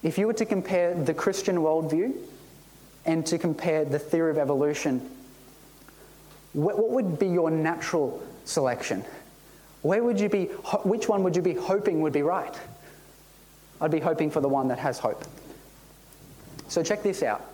If 0.03 0.19
you 0.19 0.27
were 0.27 0.35
to 0.35 0.45
compare 0.45 0.95
the 0.95 1.15
Christian 1.15 1.57
worldview 1.57 2.15
and 3.07 3.25
to 3.27 3.39
compare 3.39 3.85
the 3.85 3.99
theory 3.99 4.31
of 4.31 4.39
evolution, 4.39 5.09
what 6.53 6.91
would 6.91 7.19
be 7.19 7.29
your 7.29 7.51
natural 7.51 8.23
selection? 8.45 9.05
Where 9.83 10.03
would 10.03 10.19
you 10.19 10.29
be, 10.29 10.47
which 10.85 11.09
one 11.09 11.23
would 11.23 11.37
you 11.37 11.43
be 11.43 11.55
hoping 11.55 12.01
would 12.03 12.13
be 12.13 12.23
right? 12.23 12.55
I'd 13.81 13.91
be 13.91 14.01
hoping 14.01 14.31
for 14.31 14.41
the 14.41 14.49
one 14.49 14.69
that 14.69 14.79
has 14.79 14.99
hope. 14.99 15.25
So 16.69 16.83
check 16.83 17.03
this 17.03 17.23
out. 17.23 17.45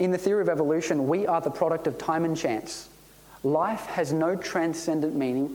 In 0.00 0.10
the 0.10 0.18
theory 0.18 0.40
of 0.40 0.48
evolution, 0.48 1.06
we 1.08 1.26
are 1.26 1.42
the 1.42 1.50
product 1.50 1.86
of 1.86 1.98
time 1.98 2.24
and 2.24 2.34
chance. 2.34 2.88
Life 3.44 3.84
has 3.84 4.14
no 4.14 4.34
transcendent 4.34 5.14
meaning. 5.14 5.54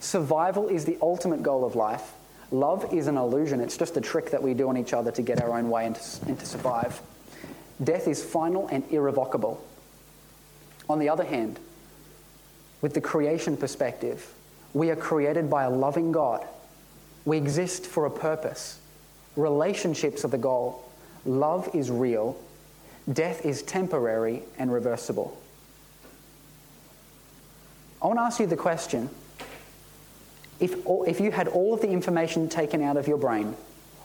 Survival 0.00 0.66
is 0.66 0.84
the 0.84 0.98
ultimate 1.00 1.44
goal 1.44 1.64
of 1.64 1.76
life. 1.76 2.12
Love 2.50 2.92
is 2.92 3.06
an 3.06 3.16
illusion, 3.16 3.60
it's 3.60 3.76
just 3.76 3.96
a 3.96 4.00
trick 4.00 4.32
that 4.32 4.42
we 4.42 4.52
do 4.52 4.68
on 4.68 4.76
each 4.76 4.92
other 4.92 5.12
to 5.12 5.22
get 5.22 5.40
our 5.40 5.56
own 5.56 5.70
way 5.70 5.86
and 5.86 5.94
to, 5.94 6.26
and 6.26 6.40
to 6.40 6.44
survive. 6.44 7.00
Death 7.84 8.08
is 8.08 8.24
final 8.24 8.66
and 8.66 8.82
irrevocable. 8.90 9.64
On 10.88 10.98
the 10.98 11.08
other 11.08 11.24
hand, 11.24 11.60
with 12.80 12.94
the 12.94 13.00
creation 13.00 13.56
perspective, 13.56 14.34
we 14.72 14.90
are 14.90 14.96
created 14.96 15.48
by 15.48 15.64
a 15.64 15.70
loving 15.70 16.10
God. 16.10 16.44
We 17.24 17.36
exist 17.36 17.86
for 17.86 18.06
a 18.06 18.10
purpose. 18.10 18.80
Relationships 19.36 20.24
are 20.24 20.28
the 20.28 20.38
goal. 20.38 20.90
Love 21.24 21.70
is 21.74 21.92
real 21.92 22.36
death 23.12 23.44
is 23.44 23.62
temporary 23.62 24.42
and 24.58 24.72
reversible. 24.72 25.38
I 28.02 28.06
want 28.06 28.18
to 28.18 28.22
ask 28.22 28.38
you 28.38 28.46
the 28.46 28.56
question 28.56 29.10
if, 30.60 30.74
if 30.86 31.20
you 31.20 31.30
had 31.30 31.48
all 31.48 31.74
of 31.74 31.80
the 31.80 31.88
information 31.88 32.48
taken 32.48 32.82
out 32.82 32.96
of 32.96 33.08
your 33.08 33.18
brain, 33.18 33.54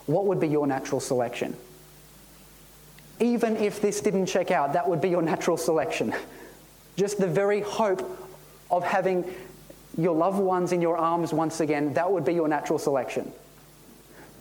what 0.05 0.25
would 0.25 0.39
be 0.39 0.47
your 0.47 0.67
natural 0.67 0.99
selection? 0.99 1.55
Even 3.19 3.55
if 3.57 3.81
this 3.81 4.01
didn't 4.01 4.25
check 4.25 4.51
out, 4.51 4.73
that 4.73 4.87
would 4.87 5.01
be 5.01 5.09
your 5.09 5.21
natural 5.21 5.57
selection. 5.57 6.13
Just 6.95 7.19
the 7.19 7.27
very 7.27 7.61
hope 7.61 8.01
of 8.69 8.83
having 8.83 9.25
your 9.97 10.15
loved 10.15 10.39
ones 10.39 10.71
in 10.71 10.81
your 10.81 10.97
arms 10.97 11.31
once 11.33 11.59
again, 11.59 11.93
that 11.93 12.11
would 12.11 12.25
be 12.25 12.33
your 12.33 12.47
natural 12.47 12.79
selection. 12.79 13.31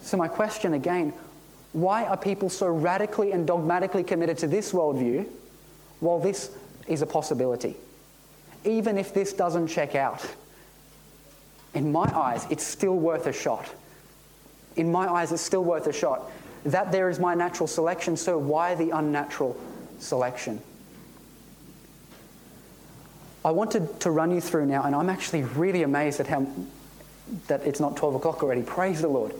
So, 0.00 0.16
my 0.16 0.28
question 0.28 0.74
again 0.74 1.12
why 1.72 2.04
are 2.04 2.16
people 2.16 2.50
so 2.50 2.68
radically 2.68 3.32
and 3.32 3.46
dogmatically 3.46 4.04
committed 4.04 4.38
to 4.38 4.46
this 4.46 4.72
worldview 4.72 5.26
while 6.00 6.18
this 6.18 6.50
is 6.86 7.02
a 7.02 7.06
possibility? 7.06 7.76
Even 8.64 8.98
if 8.98 9.14
this 9.14 9.32
doesn't 9.32 9.68
check 9.68 9.94
out, 9.94 10.24
in 11.74 11.90
my 11.90 12.04
eyes, 12.14 12.46
it's 12.50 12.64
still 12.64 12.96
worth 12.96 13.26
a 13.26 13.32
shot. 13.32 13.68
In 14.76 14.92
my 14.92 15.08
eyes, 15.08 15.32
it's 15.32 15.42
still 15.42 15.64
worth 15.64 15.86
a 15.86 15.92
shot. 15.92 16.30
That 16.64 16.92
there 16.92 17.08
is 17.08 17.18
my 17.18 17.34
natural 17.34 17.66
selection, 17.66 18.16
so 18.16 18.38
why 18.38 18.74
the 18.74 18.90
unnatural 18.90 19.58
selection? 19.98 20.60
I 23.44 23.50
wanted 23.50 24.00
to 24.00 24.10
run 24.10 24.30
you 24.30 24.40
through 24.40 24.66
now, 24.66 24.84
and 24.84 24.94
I'm 24.94 25.08
actually 25.08 25.42
really 25.42 25.82
amazed 25.82 26.20
at 26.20 26.26
how 26.26 26.46
that 27.48 27.62
it's 27.66 27.80
not 27.80 27.96
12 27.96 28.16
o'clock 28.16 28.42
already. 28.42 28.62
Praise 28.62 29.00
the 29.00 29.08
Lord. 29.08 29.34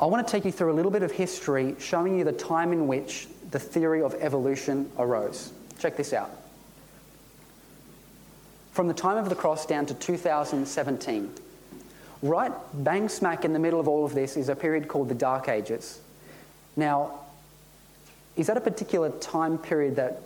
I 0.00 0.06
want 0.06 0.26
to 0.26 0.30
take 0.30 0.46
you 0.46 0.52
through 0.52 0.72
a 0.72 0.74
little 0.74 0.90
bit 0.90 1.02
of 1.02 1.12
history 1.12 1.76
showing 1.78 2.18
you 2.18 2.24
the 2.24 2.32
time 2.32 2.72
in 2.72 2.86
which 2.86 3.28
the 3.50 3.58
theory 3.58 4.02
of 4.02 4.14
evolution 4.14 4.90
arose. 4.98 5.52
Check 5.78 5.98
this 5.98 6.14
out. 6.14 6.30
From 8.72 8.88
the 8.88 8.94
time 8.94 9.18
of 9.18 9.28
the 9.28 9.34
cross 9.34 9.66
down 9.66 9.84
to 9.86 9.94
2017, 9.94 11.30
right 12.22 12.52
bang 12.72 13.10
smack 13.10 13.44
in 13.44 13.52
the 13.52 13.58
middle 13.58 13.78
of 13.78 13.88
all 13.88 14.06
of 14.06 14.14
this 14.14 14.38
is 14.38 14.48
a 14.48 14.56
period 14.56 14.88
called 14.88 15.10
the 15.10 15.14
Dark 15.14 15.50
Ages. 15.50 16.00
Now, 16.76 17.20
is 18.36 18.46
that 18.46 18.56
a 18.56 18.60
particular 18.60 19.10
time 19.10 19.58
period 19.58 19.96
that 19.96 20.22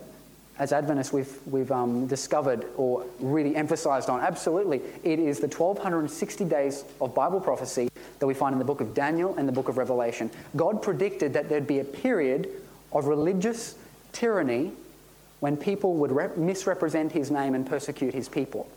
as 0.57 0.71
Adventists 0.71 1.11
we've, 1.11 1.37
we've 1.47 1.71
um, 1.71 2.07
discovered 2.07 2.65
or 2.77 3.05
really 3.19 3.55
emphasized 3.55 4.09
on? 4.09 4.21
Absolutely. 4.21 4.81
It 5.03 5.19
is 5.19 5.39
the 5.39 5.47
1260 5.47 6.45
days 6.45 6.85
of 7.01 7.13
Bible 7.13 7.41
prophecy 7.41 7.89
that 8.19 8.27
we 8.27 8.33
find 8.33 8.53
in 8.53 8.59
the 8.59 8.65
book 8.65 8.81
of 8.81 8.93
Daniel 8.93 9.35
and 9.37 9.47
the 9.47 9.51
book 9.51 9.67
of 9.67 9.77
Revelation. 9.77 10.31
God 10.55 10.81
predicted 10.81 11.33
that 11.33 11.49
there'd 11.49 11.67
be 11.67 11.79
a 11.79 11.83
period 11.83 12.49
of 12.93 13.05
religious 13.05 13.75
tyranny 14.13 14.71
when 15.41 15.57
people 15.57 15.95
would 15.95 16.11
rep- 16.11 16.37
misrepresent 16.37 17.11
his 17.11 17.29
name 17.29 17.53
and 17.53 17.67
persecute 17.67 18.13
his 18.13 18.29
people. 18.29 18.69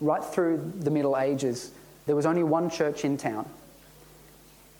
Right 0.00 0.24
through 0.24 0.72
the 0.78 0.90
Middle 0.90 1.18
Ages, 1.18 1.72
there 2.06 2.16
was 2.16 2.24
only 2.24 2.42
one 2.42 2.70
church 2.70 3.04
in 3.04 3.18
town. 3.18 3.46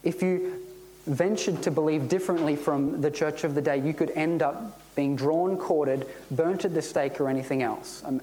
If 0.03 0.23
you 0.23 0.67
ventured 1.07 1.63
to 1.63 1.71
believe 1.71 2.09
differently 2.09 2.57
from 2.57 3.01
the 3.01 3.11
church 3.11 3.45
of 3.45 3.55
the 3.55 3.63
day, 3.63 3.81
you 3.81 3.95
could 3.95 4.11
end 4.13 4.43
up 4.43 4.81
being 4.95 5.17
drawn, 5.17 5.57
quartered, 5.57 6.07
burnt 6.31 6.65
at 6.65 6.75
the 6.75 6.83
stake, 6.83 7.21
or 7.21 7.29
anything 7.29 7.63
else. 7.63 8.03
Um, 8.05 8.21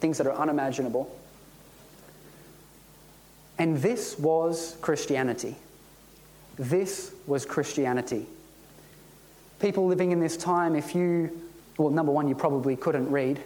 things 0.00 0.18
that 0.18 0.26
are 0.26 0.34
unimaginable. 0.34 1.10
And 3.58 3.78
this 3.78 4.18
was 4.18 4.76
Christianity. 4.80 5.56
This 6.58 7.12
was 7.26 7.46
Christianity. 7.46 8.26
People 9.60 9.86
living 9.86 10.12
in 10.12 10.20
this 10.20 10.36
time, 10.36 10.76
if 10.76 10.94
you, 10.94 11.30
well, 11.78 11.90
number 11.90 12.12
one, 12.12 12.28
you 12.28 12.34
probably 12.34 12.76
couldn't 12.76 13.10
read. 13.10 13.40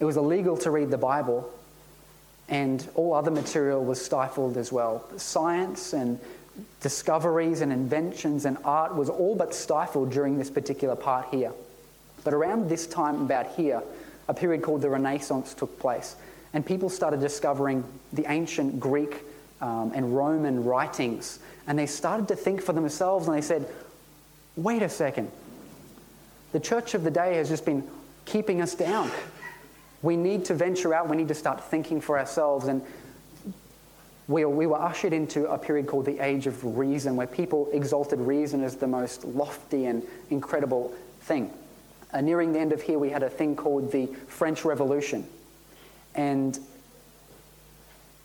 It 0.00 0.04
was 0.04 0.16
illegal 0.16 0.56
to 0.58 0.70
read 0.70 0.90
the 0.90 0.98
Bible, 0.98 1.52
and 2.48 2.86
all 2.96 3.14
other 3.14 3.30
material 3.30 3.84
was 3.84 4.04
stifled 4.04 4.56
as 4.56 4.72
well. 4.72 5.04
Science 5.16 5.92
and 5.92 6.18
discoveries 6.80 7.60
and 7.60 7.72
inventions 7.72 8.44
and 8.44 8.58
art 8.64 8.94
was 8.94 9.08
all 9.08 9.34
but 9.34 9.54
stifled 9.54 10.10
during 10.10 10.38
this 10.38 10.50
particular 10.50 10.96
part 10.96 11.28
here. 11.30 11.52
But 12.22 12.34
around 12.34 12.68
this 12.68 12.86
time, 12.86 13.22
about 13.22 13.48
here, 13.54 13.82
a 14.28 14.34
period 14.34 14.62
called 14.62 14.82
the 14.82 14.90
Renaissance 14.90 15.54
took 15.54 15.78
place, 15.78 16.16
and 16.52 16.64
people 16.64 16.88
started 16.88 17.20
discovering 17.20 17.84
the 18.12 18.30
ancient 18.30 18.80
Greek 18.80 19.22
um, 19.60 19.92
and 19.94 20.16
Roman 20.16 20.64
writings 20.64 21.38
and 21.66 21.78
they 21.78 21.86
started 21.86 22.28
to 22.28 22.36
think 22.36 22.62
for 22.62 22.72
themselves 22.72 23.26
and 23.26 23.36
they 23.36 23.40
said, 23.42 23.66
wait 24.56 24.82
a 24.82 24.88
second. 24.88 25.30
The 26.52 26.60
church 26.60 26.94
of 26.94 27.04
the 27.04 27.10
day 27.10 27.36
has 27.36 27.48
just 27.48 27.64
been 27.64 27.88
keeping 28.24 28.60
us 28.60 28.74
down. 28.74 29.10
We 30.02 30.16
need 30.16 30.44
to 30.46 30.54
venture 30.54 30.92
out. 30.94 31.08
We 31.08 31.16
need 31.16 31.28
to 31.28 31.34
start 31.34 31.64
thinking 31.64 32.00
for 32.00 32.18
ourselves. 32.18 32.66
And 32.68 32.82
we, 34.26 34.44
we 34.44 34.66
were 34.66 34.80
ushered 34.80 35.12
into 35.12 35.50
a 35.50 35.58
period 35.58 35.86
called 35.86 36.06
the 36.06 36.20
Age 36.20 36.46
of 36.46 36.78
Reason, 36.78 37.16
where 37.16 37.26
people 37.26 37.68
exalted 37.72 38.18
reason 38.20 38.62
as 38.62 38.76
the 38.76 38.86
most 38.86 39.24
lofty 39.24 39.86
and 39.86 40.02
incredible 40.30 40.94
thing. 41.22 41.52
Uh, 42.12 42.20
nearing 42.20 42.52
the 42.52 42.58
end 42.58 42.72
of 42.72 42.80
here, 42.80 42.98
we 42.98 43.10
had 43.10 43.22
a 43.22 43.28
thing 43.28 43.56
called 43.56 43.92
the 43.92 44.06
French 44.28 44.64
Revolution. 44.64 45.26
And 46.14 46.58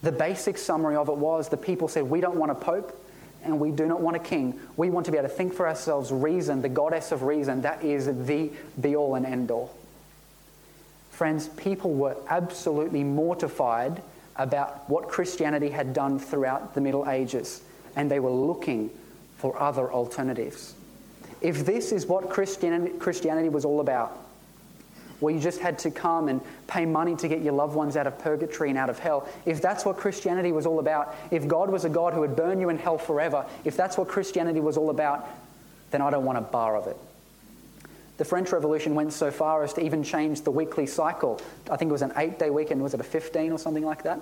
the 0.01 0.11
basic 0.11 0.57
summary 0.57 0.95
of 0.95 1.09
it 1.09 1.17
was 1.17 1.49
the 1.49 1.57
people 1.57 1.87
said, 1.87 2.03
We 2.03 2.21
don't 2.21 2.37
want 2.37 2.51
a 2.51 2.55
pope 2.55 2.95
and 3.43 3.59
we 3.59 3.71
do 3.71 3.85
not 3.85 4.01
want 4.01 4.15
a 4.15 4.19
king. 4.19 4.59
We 4.77 4.89
want 4.89 5.05
to 5.07 5.11
be 5.11 5.17
able 5.17 5.29
to 5.29 5.33
think 5.33 5.53
for 5.53 5.67
ourselves 5.67 6.11
reason, 6.11 6.61
the 6.61 6.69
goddess 6.69 7.11
of 7.11 7.23
reason, 7.23 7.61
that 7.61 7.83
is 7.83 8.05
the 8.05 8.51
be 8.79 8.95
all 8.95 9.15
and 9.15 9.25
end 9.25 9.51
all. 9.51 9.75
Friends, 11.11 11.47
people 11.49 11.93
were 11.93 12.15
absolutely 12.29 13.03
mortified 13.03 14.01
about 14.39 14.89
what 14.89 15.09
Christianity 15.09 15.69
had 15.69 15.93
done 15.93 16.17
throughout 16.17 16.73
the 16.73 16.81
Middle 16.81 17.07
Ages, 17.07 17.61
and 17.95 18.09
they 18.09 18.19
were 18.19 18.31
looking 18.31 18.89
for 19.37 19.61
other 19.61 19.91
alternatives. 19.91 20.73
If 21.41 21.65
this 21.65 21.91
is 21.91 22.07
what 22.07 22.29
Christianity, 22.29 23.49
was 23.49 23.65
all 23.65 23.81
about, 23.81 24.17
where 25.19 25.33
you 25.33 25.39
just 25.41 25.59
had 25.59 25.77
to 25.79 25.91
come 25.91 26.29
and 26.29 26.39
pay 26.67 26.85
money 26.85 27.15
to 27.17 27.27
get 27.27 27.41
your 27.41 27.53
loved 27.53 27.75
ones 27.75 27.97
out 27.97 28.07
of 28.07 28.17
purgatory 28.19 28.69
and 28.69 28.77
out 28.77 28.89
of 28.89 28.97
hell, 28.97 29.27
if 29.45 29.61
that's 29.61 29.83
what 29.83 29.97
Christianity 29.97 30.53
was 30.53 30.65
all 30.65 30.79
about, 30.79 31.15
if 31.31 31.45
God 31.45 31.69
was 31.69 31.83
a 31.83 31.89
God 31.89 32.13
who 32.13 32.21
would 32.21 32.37
burn 32.37 32.61
you 32.61 32.69
in 32.69 32.77
hell 32.77 32.97
forever, 32.97 33.45
if 33.65 33.75
that's 33.75 33.97
what 33.97 34.07
Christianity 34.07 34.61
was 34.61 34.77
all 34.77 34.89
about, 34.89 35.27
then 35.91 36.01
I 36.01 36.09
don't 36.09 36.23
want 36.23 36.37
a 36.37 36.41
bar 36.41 36.77
of 36.77 36.87
it. 36.87 36.97
The 38.19 38.25
French 38.25 38.51
Revolution 38.51 38.95
went 38.95 39.13
so 39.13 39.31
far 39.31 39.63
as 39.63 39.71
to 39.75 39.81
even 39.81 40.03
change 40.03 40.41
the 40.41 40.51
weekly 40.51 40.85
cycle. 40.85 41.39
I 41.71 41.77
think 41.77 41.87
it 41.87 41.93
was 41.93 42.01
an 42.01 42.11
eight 42.17 42.37
day 42.37 42.49
week, 42.49 42.69
and 42.69 42.83
was 42.83 42.93
it 42.93 42.99
a 42.99 43.03
15 43.03 43.53
or 43.53 43.57
something 43.57 43.85
like 43.85 44.03
that? 44.03 44.19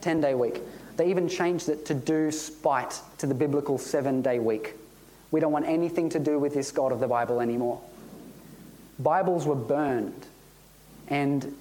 10 0.00 0.20
day 0.20 0.34
week. 0.34 0.60
They 0.96 1.08
even 1.08 1.28
changed 1.28 1.68
it 1.68 1.86
to 1.86 1.94
do 1.94 2.32
spite 2.32 3.00
to 3.18 3.26
the 3.28 3.34
biblical 3.34 3.78
seven 3.78 4.22
day 4.22 4.40
week. 4.40 4.74
We 5.30 5.38
don't 5.38 5.52
want 5.52 5.66
anything 5.66 6.08
to 6.10 6.18
do 6.18 6.40
with 6.40 6.52
this 6.52 6.72
God 6.72 6.90
of 6.90 6.98
the 6.98 7.06
Bible 7.06 7.40
anymore. 7.40 7.80
Bibles 8.98 9.46
were 9.46 9.54
burned. 9.54 10.26
And 11.06 11.54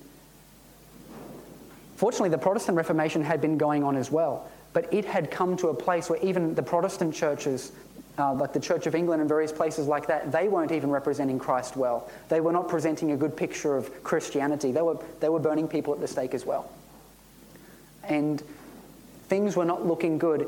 fortunately, 1.95 2.29
the 2.29 2.39
Protestant 2.39 2.75
Reformation 2.75 3.23
had 3.23 3.39
been 3.39 3.59
going 3.59 3.83
on 3.83 3.95
as 3.95 4.09
well. 4.09 4.49
But 4.73 4.91
it 4.91 5.05
had 5.05 5.29
come 5.29 5.55
to 5.57 5.67
a 5.67 5.75
place 5.75 6.09
where 6.09 6.19
even 6.23 6.55
the 6.55 6.63
Protestant 6.63 7.13
churches 7.13 7.71
uh, 8.17 8.33
like 8.33 8.53
the 8.53 8.59
Church 8.59 8.87
of 8.87 8.95
England 8.95 9.21
and 9.21 9.29
various 9.29 9.51
places 9.51 9.87
like 9.87 10.07
that, 10.07 10.31
they 10.31 10.47
weren't 10.47 10.71
even 10.71 10.89
representing 10.89 11.39
Christ 11.39 11.75
well. 11.75 12.09
They 12.29 12.41
were 12.41 12.51
not 12.51 12.67
presenting 12.67 13.11
a 13.11 13.17
good 13.17 13.35
picture 13.35 13.77
of 13.77 14.03
Christianity. 14.03 14.71
They 14.71 14.81
were, 14.81 14.97
they 15.19 15.29
were 15.29 15.39
burning 15.39 15.67
people 15.67 15.93
at 15.93 16.01
the 16.01 16.07
stake 16.07 16.33
as 16.33 16.45
well. 16.45 16.69
And 18.03 18.41
things 19.27 19.55
were 19.55 19.65
not 19.65 19.85
looking 19.85 20.17
good. 20.17 20.47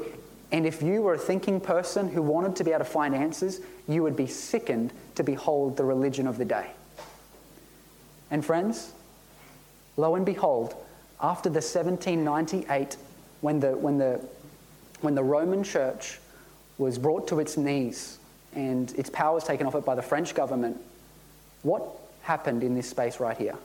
And 0.51 0.65
if 0.65 0.83
you 0.83 1.01
were 1.01 1.13
a 1.13 1.17
thinking 1.17 1.59
person 1.59 2.09
who 2.09 2.21
wanted 2.21 2.55
to 2.57 2.63
be 2.63 2.71
able 2.71 2.79
to 2.79 2.85
find 2.85 3.15
answers, 3.15 3.59
you 3.87 4.03
would 4.03 4.15
be 4.15 4.27
sickened 4.27 4.93
to 5.15 5.23
behold 5.23 5.77
the 5.77 5.83
religion 5.83 6.27
of 6.27 6.37
the 6.37 6.45
day. 6.45 6.71
And 8.29 8.43
friends, 8.43 8.93
lo 9.95 10.15
and 10.15 10.25
behold, 10.25 10.75
after 11.21 11.49
the 11.49 11.61
1798, 11.61 12.97
when 13.41 13.59
the, 13.59 13.75
when 13.77 13.97
the, 13.97 14.19
when 15.01 15.15
the 15.15 15.23
Roman 15.23 15.63
Church 15.63 16.19
was 16.77 16.97
brought 16.97 17.27
to 17.27 17.39
its 17.39 17.57
knees 17.57 18.17
and 18.55 18.91
its 18.97 19.09
power 19.09 19.35
was 19.35 19.43
taken 19.43 19.67
off 19.67 19.75
it 19.75 19.85
by 19.85 19.95
the 19.95 20.01
French 20.01 20.35
government, 20.35 20.77
what 21.63 21.83
happened 22.21 22.63
in 22.63 22.75
this 22.75 22.89
space 22.89 23.19
right 23.19 23.37
here? 23.37 23.55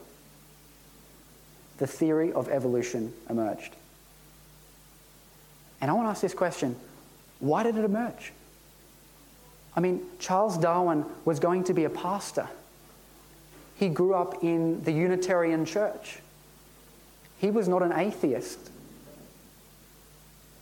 The 1.77 1.87
theory 1.87 2.31
of 2.33 2.49
evolution 2.49 3.13
emerged. 3.29 3.75
And 5.81 5.89
I 5.89 5.93
want 5.93 6.07
to 6.07 6.11
ask 6.11 6.21
this 6.21 6.33
question 6.33 6.75
why 7.39 7.63
did 7.63 7.77
it 7.77 7.85
emerge? 7.85 8.33
I 9.75 9.79
mean, 9.79 10.01
Charles 10.19 10.57
Darwin 10.57 11.05
was 11.23 11.39
going 11.39 11.63
to 11.65 11.73
be 11.73 11.85
a 11.85 11.89
pastor. 11.89 12.49
He 13.75 13.87
grew 13.87 14.13
up 14.13 14.43
in 14.43 14.83
the 14.83 14.91
Unitarian 14.91 15.65
Church. 15.65 16.19
He 17.37 17.49
was 17.49 17.69
not 17.69 17.81
an 17.81 17.93
atheist. 17.93 18.59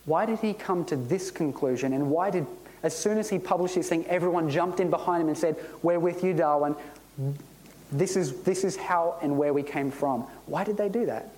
Why 0.07 0.25
did 0.25 0.39
he 0.39 0.53
come 0.53 0.85
to 0.85 0.95
this 0.95 1.29
conclusion? 1.29 1.91
And 1.91 2.09
why 2.09 2.29
did, 2.29 2.47
as 2.81 2.97
soon 2.97 3.17
as 3.17 3.29
he 3.29 3.37
published 3.37 3.75
this 3.75 3.89
thing, 3.89 4.05
everyone 4.07 4.49
jumped 4.49 4.79
in 4.79 4.89
behind 4.89 5.21
him 5.21 5.27
and 5.27 5.37
said, 5.37 5.57
We're 5.83 5.99
with 5.99 6.23
you, 6.23 6.33
Darwin. 6.33 6.75
This 7.91 8.15
is, 8.15 8.41
this 8.43 8.63
is 8.63 8.77
how 8.77 9.17
and 9.21 9.37
where 9.37 9.53
we 9.53 9.63
came 9.63 9.91
from. 9.91 10.21
Why 10.45 10.63
did 10.63 10.77
they 10.77 10.87
do 10.87 11.05
that? 11.07 11.29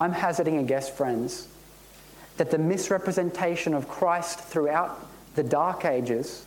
I'm 0.00 0.12
hazarding 0.12 0.58
a 0.58 0.64
guess, 0.64 0.90
friends, 0.90 1.46
that 2.36 2.50
the 2.50 2.58
misrepresentation 2.58 3.72
of 3.72 3.88
Christ 3.88 4.40
throughout 4.40 5.06
the 5.36 5.44
Dark 5.44 5.84
Ages 5.84 6.44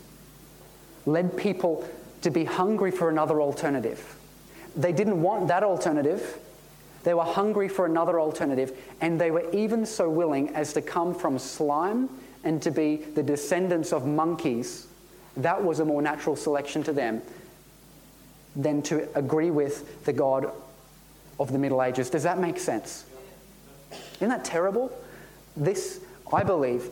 led 1.05 1.37
people 1.37 1.87
to 2.23 2.29
be 2.29 2.43
hungry 2.43 2.91
for 2.91 3.09
another 3.09 3.41
alternative. 3.41 4.17
They 4.75 4.91
didn't 4.91 5.21
want 5.21 5.47
that 5.47 5.63
alternative. 5.63 6.39
They 7.05 7.13
were 7.13 7.23
hungry 7.23 7.69
for 7.69 7.85
another 7.85 8.19
alternative, 8.19 8.75
and 8.99 9.21
they 9.21 9.29
were 9.29 9.47
even 9.51 9.85
so 9.85 10.09
willing 10.09 10.49
as 10.55 10.73
to 10.73 10.81
come 10.81 11.13
from 11.13 11.37
slime 11.37 12.09
and 12.43 12.59
to 12.63 12.71
be 12.71 12.95
the 12.95 13.21
descendants 13.21 13.93
of 13.93 14.07
monkeys. 14.07 14.87
That 15.37 15.63
was 15.63 15.79
a 15.79 15.85
more 15.85 16.01
natural 16.01 16.35
selection 16.35 16.81
to 16.83 16.93
them 16.93 17.21
than 18.55 18.81
to 18.83 19.07
agree 19.15 19.51
with 19.51 20.03
the 20.05 20.13
God 20.13 20.51
of 21.39 21.51
the 21.51 21.59
Middle 21.59 21.83
Ages. 21.83 22.09
Does 22.09 22.23
that 22.23 22.39
make 22.39 22.57
sense? 22.57 23.05
Isn't 24.15 24.29
that 24.29 24.43
terrible? 24.43 24.91
This, 25.55 25.99
I 26.33 26.41
believe, 26.41 26.89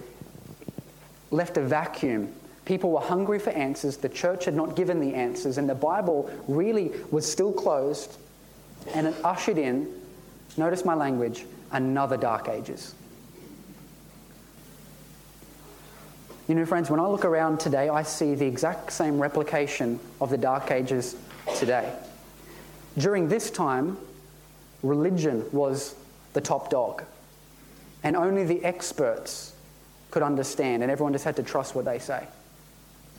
left 1.32 1.58
a 1.58 1.62
vacuum. 1.62 2.32
People 2.66 2.92
were 2.92 3.02
hungry 3.02 3.40
for 3.40 3.50
answers. 3.50 3.98
The 3.98 4.10
church 4.10 4.46
had 4.46 4.54
not 4.54 4.76
given 4.76 5.00
the 5.00 5.16
answers, 5.16 5.58
and 5.58 5.68
the 5.68 5.74
Bible 5.74 6.30
really 6.48 6.92
was 7.10 7.30
still 7.30 7.52
closed, 7.52 8.18
and 8.94 9.08
it 9.08 9.16
ushered 9.24 9.58
in 9.58 10.03
notice 10.58 10.86
my 10.86 10.94
language, 10.94 11.46
another 11.72 12.18
dark 12.18 12.50
ages. 12.50 12.96
You 16.48 16.56
know, 16.56 16.66
friends, 16.66 16.90
when 16.90 17.00
I 17.00 17.08
look 17.08 17.24
around 17.24 17.60
today, 17.60 17.88
I 17.88 18.04
see 18.04 18.36
the 18.36 18.46
exact 18.46 18.92
same 18.92 19.20
replication 19.20 20.00
of 20.20 20.30
the 20.30 20.38
dark 20.38 20.72
ages 20.72 21.16
today. 21.58 21.94
During 22.98 23.30
this 23.30 23.50
time, 23.50 23.98
religion 24.82 25.46
was 25.54 25.96
the 26.34 26.42
top 26.42 26.70
dog, 26.70 27.04
and 28.04 28.16
only 28.16 28.44
the 28.44 28.64
experts 28.66 29.56
could 30.12 30.22
understand, 30.22 30.84
and 30.84 30.92
everyone 30.92 31.14
just 31.14 31.26
had 31.26 31.38
to 31.38 31.44
trust 31.44 31.76
what 31.76 31.86
they 31.86 31.98
say. 31.98 32.28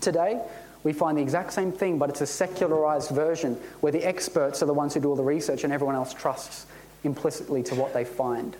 Today, 0.00 0.40
we 0.84 0.92
find 0.92 1.16
the 1.16 1.22
exact 1.22 1.54
same 1.54 1.72
thing, 1.72 1.98
but 1.98 2.10
it's 2.10 2.20
a 2.20 2.26
secularized 2.26 3.10
version 3.10 3.54
where 3.80 3.90
the 3.90 4.04
experts 4.06 4.62
are 4.62 4.66
the 4.66 4.74
ones 4.74 4.92
who 4.92 5.00
do 5.00 5.08
all 5.08 5.16
the 5.16 5.22
research 5.22 5.64
and 5.64 5.72
everyone 5.72 5.94
else 5.94 6.12
trusts 6.12 6.66
implicitly 7.04 7.62
to 7.64 7.74
what 7.74 7.94
they 7.94 8.04
find. 8.04 8.56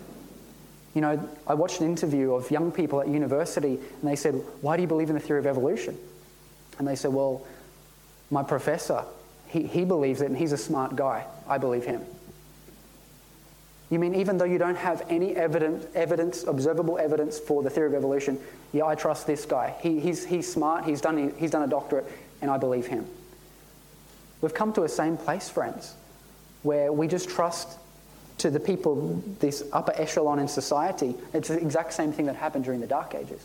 You 0.93 1.01
know, 1.01 1.29
I 1.45 1.53
watched 1.55 1.81
an 1.81 1.87
interview 1.87 2.33
of 2.33 2.49
young 2.49 2.71
people 2.71 3.01
at 3.01 3.07
university 3.07 3.77
and 4.01 4.09
they 4.09 4.15
said, 4.15 4.35
Why 4.61 4.77
do 4.77 4.81
you 4.81 4.87
believe 4.87 5.09
in 5.09 5.15
the 5.15 5.21
theory 5.21 5.39
of 5.39 5.45
evolution? 5.45 5.97
And 6.79 6.87
they 6.87 6.95
said, 6.95 7.11
Well, 7.11 7.45
my 8.31 8.43
professor, 8.43 9.03
he, 9.47 9.63
he 9.63 9.83
believes 9.83 10.21
it 10.21 10.27
and 10.27 10.37
he's 10.37 10.53
a 10.53 10.57
smart 10.57 10.95
guy. 10.95 11.25
I 11.47 11.57
believe 11.57 11.85
him. 11.85 12.01
You 13.89 13.99
mean 13.99 14.15
even 14.15 14.37
though 14.37 14.45
you 14.45 14.57
don't 14.57 14.77
have 14.77 15.05
any 15.09 15.35
evidence, 15.35 15.85
evidence, 15.93 16.43
observable 16.43 16.97
evidence 16.97 17.39
for 17.39 17.61
the 17.61 17.69
theory 17.69 17.87
of 17.87 17.93
evolution, 17.93 18.39
yeah, 18.73 18.85
I 18.85 18.95
trust 18.95 19.27
this 19.27 19.45
guy. 19.45 19.75
He, 19.81 19.99
he's, 19.99 20.25
he's 20.25 20.51
smart, 20.51 20.85
he's 20.85 21.01
done, 21.01 21.33
he's 21.37 21.51
done 21.51 21.61
a 21.61 21.67
doctorate, 21.67 22.05
and 22.41 22.49
I 22.49 22.57
believe 22.57 22.87
him. 22.87 23.05
We've 24.41 24.53
come 24.53 24.73
to 24.73 24.83
a 24.83 24.89
same 24.89 25.17
place, 25.17 25.49
friends, 25.49 25.93
where 26.63 26.91
we 26.91 27.07
just 27.07 27.29
trust 27.29 27.77
to 28.45 28.51
the 28.51 28.59
people, 28.59 29.23
this 29.39 29.63
upper 29.73 29.91
echelon 29.95 30.37
in 30.37 30.47
society, 30.47 31.15
it's 31.33 31.47
the 31.47 31.59
exact 31.59 31.91
same 31.93 32.11
thing 32.11 32.27
that 32.27 32.35
happened 32.35 32.63
during 32.63 32.79
the 32.79 32.85
Dark 32.85 33.15
Ages. 33.15 33.43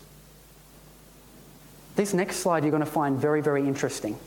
This 1.96 2.12
next 2.12 2.36
slide 2.36 2.64
you're 2.64 2.70
going 2.70 2.84
to 2.84 2.90
find 2.90 3.16
very, 3.16 3.40
very 3.40 3.66
interesting. 3.66 4.18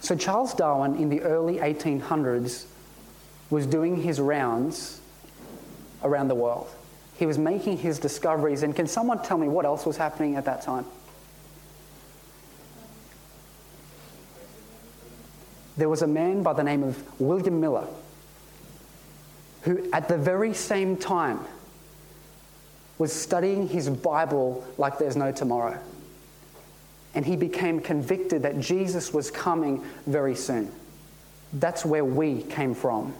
So, 0.00 0.16
Charles 0.16 0.54
Darwin 0.54 0.96
in 0.96 1.10
the 1.10 1.20
early 1.20 1.58
1800s 1.58 2.64
was 3.50 3.66
doing 3.66 4.00
his 4.00 4.18
rounds 4.18 4.98
around 6.02 6.28
the 6.28 6.34
world. 6.34 6.66
He 7.18 7.26
was 7.26 7.36
making 7.36 7.76
his 7.76 7.98
discoveries, 7.98 8.62
and 8.62 8.74
can 8.74 8.86
someone 8.86 9.22
tell 9.22 9.36
me 9.36 9.46
what 9.46 9.66
else 9.66 9.84
was 9.84 9.98
happening 9.98 10.36
at 10.36 10.46
that 10.46 10.62
time? 10.62 10.86
There 15.76 15.90
was 15.90 16.00
a 16.00 16.06
man 16.06 16.42
by 16.42 16.54
the 16.54 16.64
name 16.64 16.82
of 16.82 17.20
William 17.20 17.60
Miller 17.60 17.86
who, 19.62 19.90
at 19.92 20.08
the 20.08 20.16
very 20.16 20.54
same 20.54 20.96
time, 20.96 21.40
was 22.98 23.12
studying 23.12 23.68
his 23.68 23.88
Bible 23.88 24.64
like 24.76 24.98
there's 24.98 25.16
no 25.16 25.32
tomorrow. 25.32 25.78
And 27.14 27.24
he 27.24 27.34
became 27.34 27.80
convicted 27.80 28.42
that 28.42 28.60
Jesus 28.60 29.12
was 29.12 29.30
coming 29.30 29.82
very 30.06 30.34
soon. 30.34 30.70
That's 31.52 31.84
where 31.84 32.04
we 32.04 32.42
came 32.42 32.74
from. 32.74 33.14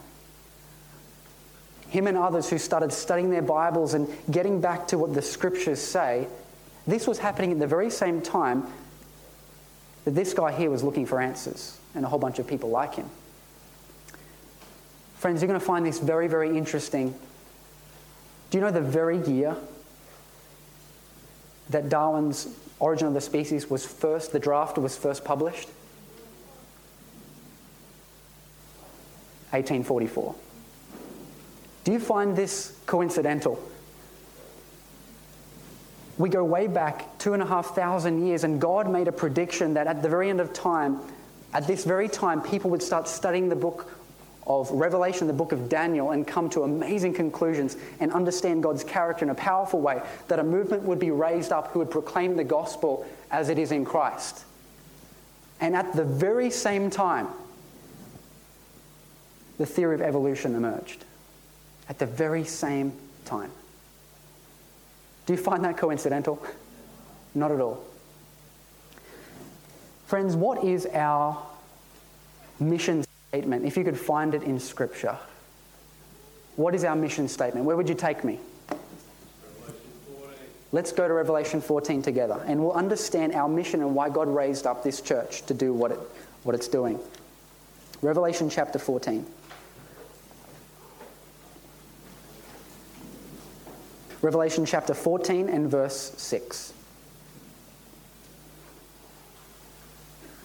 Him 1.89 2.07
and 2.07 2.17
others 2.17 2.49
who 2.49 2.57
started 2.57 2.93
studying 2.93 3.31
their 3.31 3.41
Bibles 3.41 3.93
and 3.93 4.07
getting 4.29 4.61
back 4.61 4.87
to 4.89 4.97
what 4.97 5.13
the 5.13 5.21
scriptures 5.21 5.81
say, 5.81 6.27
this 6.87 7.05
was 7.05 7.19
happening 7.19 7.51
at 7.51 7.59
the 7.59 7.67
very 7.67 7.89
same 7.89 8.21
time 8.21 8.65
that 10.05 10.15
this 10.15 10.33
guy 10.33 10.51
here 10.51 10.69
was 10.69 10.83
looking 10.83 11.05
for 11.05 11.19
answers 11.19 11.77
and 11.93 12.05
a 12.05 12.07
whole 12.07 12.19
bunch 12.19 12.39
of 12.39 12.47
people 12.47 12.69
like 12.69 12.95
him. 12.95 13.09
Friends, 15.21 15.39
you're 15.39 15.47
going 15.47 15.59
to 15.59 15.63
find 15.63 15.85
this 15.85 15.99
very, 15.99 16.27
very 16.27 16.57
interesting. 16.57 17.13
Do 18.49 18.57
you 18.57 18.59
know 18.63 18.71
the 18.71 18.81
very 18.81 19.19
year 19.19 19.55
that 21.69 21.89
Darwin's 21.89 22.47
Origin 22.79 23.07
of 23.07 23.13
the 23.13 23.21
Species 23.21 23.69
was 23.69 23.85
first, 23.85 24.31
the 24.31 24.39
draft 24.39 24.79
was 24.79 24.97
first 24.97 25.23
published? 25.23 25.67
1844. 29.51 30.33
Do 31.83 31.91
you 31.91 31.99
find 31.99 32.35
this 32.35 32.75
coincidental? 32.87 33.61
We 36.17 36.29
go 36.29 36.43
way 36.43 36.65
back 36.65 37.19
two 37.19 37.33
and 37.33 37.43
a 37.43 37.45
half 37.45 37.75
thousand 37.75 38.25
years, 38.25 38.43
and 38.43 38.59
God 38.59 38.89
made 38.89 39.07
a 39.07 39.11
prediction 39.11 39.75
that 39.75 39.85
at 39.85 40.01
the 40.01 40.09
very 40.09 40.31
end 40.31 40.41
of 40.41 40.51
time, 40.51 40.99
at 41.53 41.67
this 41.67 41.83
very 41.83 42.09
time, 42.09 42.41
people 42.41 42.71
would 42.71 42.81
start 42.81 43.07
studying 43.07 43.49
the 43.49 43.55
book 43.55 44.00
of 44.47 44.69
Revelation, 44.71 45.27
the 45.27 45.33
book 45.33 45.51
of 45.51 45.69
Daniel, 45.69 46.11
and 46.11 46.27
come 46.27 46.49
to 46.51 46.63
amazing 46.63 47.13
conclusions 47.13 47.77
and 47.99 48.11
understand 48.11 48.63
God's 48.63 48.83
character 48.83 49.23
in 49.23 49.29
a 49.29 49.35
powerful 49.35 49.81
way, 49.81 50.01
that 50.27 50.39
a 50.39 50.43
movement 50.43 50.83
would 50.83 50.99
be 50.99 51.11
raised 51.11 51.51
up 51.51 51.67
who 51.67 51.79
would 51.79 51.91
proclaim 51.91 52.35
the 52.35 52.43
gospel 52.43 53.05
as 53.29 53.49
it 53.49 53.59
is 53.59 53.71
in 53.71 53.85
Christ. 53.85 54.45
And 55.59 55.75
at 55.75 55.93
the 55.93 56.03
very 56.03 56.49
same 56.49 56.89
time, 56.89 57.27
the 59.57 59.65
theory 59.65 59.93
of 59.93 60.01
evolution 60.01 60.55
emerged. 60.55 61.05
At 61.87 61.99
the 61.99 62.07
very 62.07 62.43
same 62.43 62.93
time. 63.25 63.51
Do 65.27 65.33
you 65.33 65.39
find 65.39 65.63
that 65.63 65.77
coincidental? 65.77 66.43
Not 67.35 67.51
at 67.51 67.59
all. 67.59 67.83
Friends, 70.07 70.35
what 70.35 70.63
is 70.63 70.87
our 70.87 71.41
mission 72.59 73.03
statement? 73.31 73.63
If 73.63 73.77
you 73.77 73.85
could 73.85 73.97
find 73.97 74.33
it 74.33 74.43
in 74.43 74.59
Scripture, 74.59 75.17
what 76.57 76.75
is 76.75 76.83
our 76.83 76.97
mission 76.97 77.29
statement? 77.29 77.65
Where 77.65 77.77
would 77.77 77.87
you 77.87 77.95
take 77.95 78.25
me? 78.25 78.39
Let's 80.73 80.91
go 80.91 81.07
to 81.07 81.13
Revelation 81.13 81.61
14 81.61 82.01
together 82.01 82.43
and 82.45 82.59
we'll 82.59 82.73
understand 82.73 83.33
our 83.33 83.47
mission 83.47 83.79
and 83.79 83.95
why 83.95 84.09
God 84.09 84.27
raised 84.27 84.67
up 84.67 84.83
this 84.83 84.99
church 84.99 85.45
to 85.45 85.53
do 85.53 85.73
what, 85.73 85.91
it, 85.91 85.99
what 86.43 86.55
it's 86.55 86.67
doing. 86.67 86.99
Revelation 88.01 88.49
chapter 88.49 88.77
14. 88.77 89.25
Revelation 94.21 94.65
chapter 94.65 94.93
14 94.93 95.47
and 95.47 95.71
verse 95.71 96.13
6. 96.17 96.73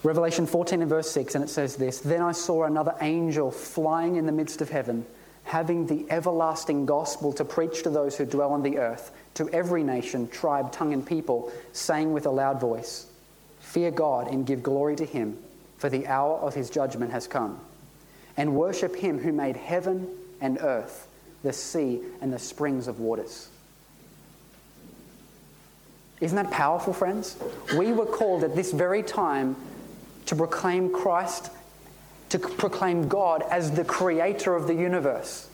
Revelation 0.02 0.46
14 0.46 0.82
and 0.82 0.88
verse 0.90 1.10
6, 1.10 1.34
and 1.34 1.44
it 1.44 1.48
says 1.48 1.76
this 1.76 2.00
Then 2.00 2.22
I 2.22 2.32
saw 2.32 2.64
another 2.64 2.94
angel 3.00 3.50
flying 3.50 4.16
in 4.16 4.26
the 4.26 4.32
midst 4.32 4.60
of 4.60 4.70
heaven, 4.70 5.06
having 5.44 5.86
the 5.86 6.06
everlasting 6.10 6.86
gospel 6.86 7.32
to 7.32 7.44
preach 7.44 7.82
to 7.82 7.90
those 7.90 8.16
who 8.16 8.24
dwell 8.24 8.52
on 8.52 8.62
the 8.62 8.78
earth, 8.78 9.10
to 9.34 9.48
every 9.50 9.82
nation, 9.82 10.28
tribe, 10.28 10.72
tongue, 10.72 10.92
and 10.92 11.06
people, 11.06 11.52
saying 11.72 12.12
with 12.12 12.26
a 12.26 12.30
loud 12.30 12.60
voice, 12.60 13.06
Fear 13.60 13.90
God 13.92 14.28
and 14.28 14.46
give 14.46 14.62
glory 14.62 14.96
to 14.96 15.04
him, 15.04 15.36
for 15.78 15.88
the 15.88 16.06
hour 16.06 16.36
of 16.36 16.54
his 16.54 16.70
judgment 16.70 17.10
has 17.12 17.26
come. 17.26 17.58
And 18.36 18.54
worship 18.54 18.94
him 18.94 19.18
who 19.18 19.32
made 19.32 19.56
heaven 19.56 20.08
and 20.40 20.58
earth, 20.60 21.08
the 21.42 21.52
sea, 21.52 22.00
and 22.20 22.32
the 22.32 22.38
springs 22.38 22.86
of 22.86 23.00
waters. 23.00 23.48
Isn't 26.20 26.36
that 26.36 26.50
powerful, 26.50 26.92
friends? 26.92 27.36
We 27.76 27.92
were 27.92 28.06
called 28.06 28.44
at 28.44 28.54
this 28.54 28.72
very 28.72 29.02
time 29.02 29.56
to 30.26 30.36
proclaim 30.36 30.92
Christ, 30.92 31.50
to 32.28 32.38
proclaim 32.38 33.08
God 33.08 33.42
as 33.50 33.72
the 33.72 33.84
creator 33.84 34.54
of 34.54 34.66
the 34.66 34.74
universe. 34.74 35.48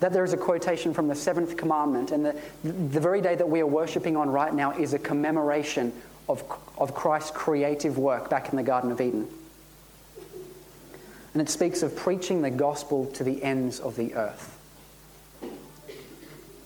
That 0.00 0.12
there 0.12 0.24
is 0.24 0.32
a 0.32 0.36
quotation 0.36 0.92
from 0.92 1.08
the 1.08 1.14
seventh 1.14 1.56
commandment, 1.56 2.10
and 2.10 2.24
the, 2.24 2.36
the 2.62 3.00
very 3.00 3.20
day 3.20 3.34
that 3.34 3.48
we 3.48 3.60
are 3.60 3.66
worshipping 3.66 4.16
on 4.16 4.30
right 4.30 4.52
now 4.52 4.72
is 4.72 4.92
a 4.92 4.98
commemoration 4.98 5.92
of, 6.28 6.42
of 6.76 6.94
Christ's 6.94 7.30
creative 7.30 7.98
work 7.98 8.28
back 8.28 8.50
in 8.50 8.56
the 8.56 8.62
Garden 8.62 8.90
of 8.90 9.00
Eden. 9.00 9.28
And 11.32 11.42
it 11.42 11.48
speaks 11.50 11.82
of 11.82 11.94
preaching 11.94 12.42
the 12.42 12.50
gospel 12.50 13.06
to 13.12 13.24
the 13.24 13.42
ends 13.42 13.80
of 13.80 13.96
the 13.96 14.14
earth. 14.14 14.52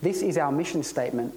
This 0.03 0.23
is 0.23 0.39
our 0.39 0.53
mission 0.53 0.83
statement 0.83 1.35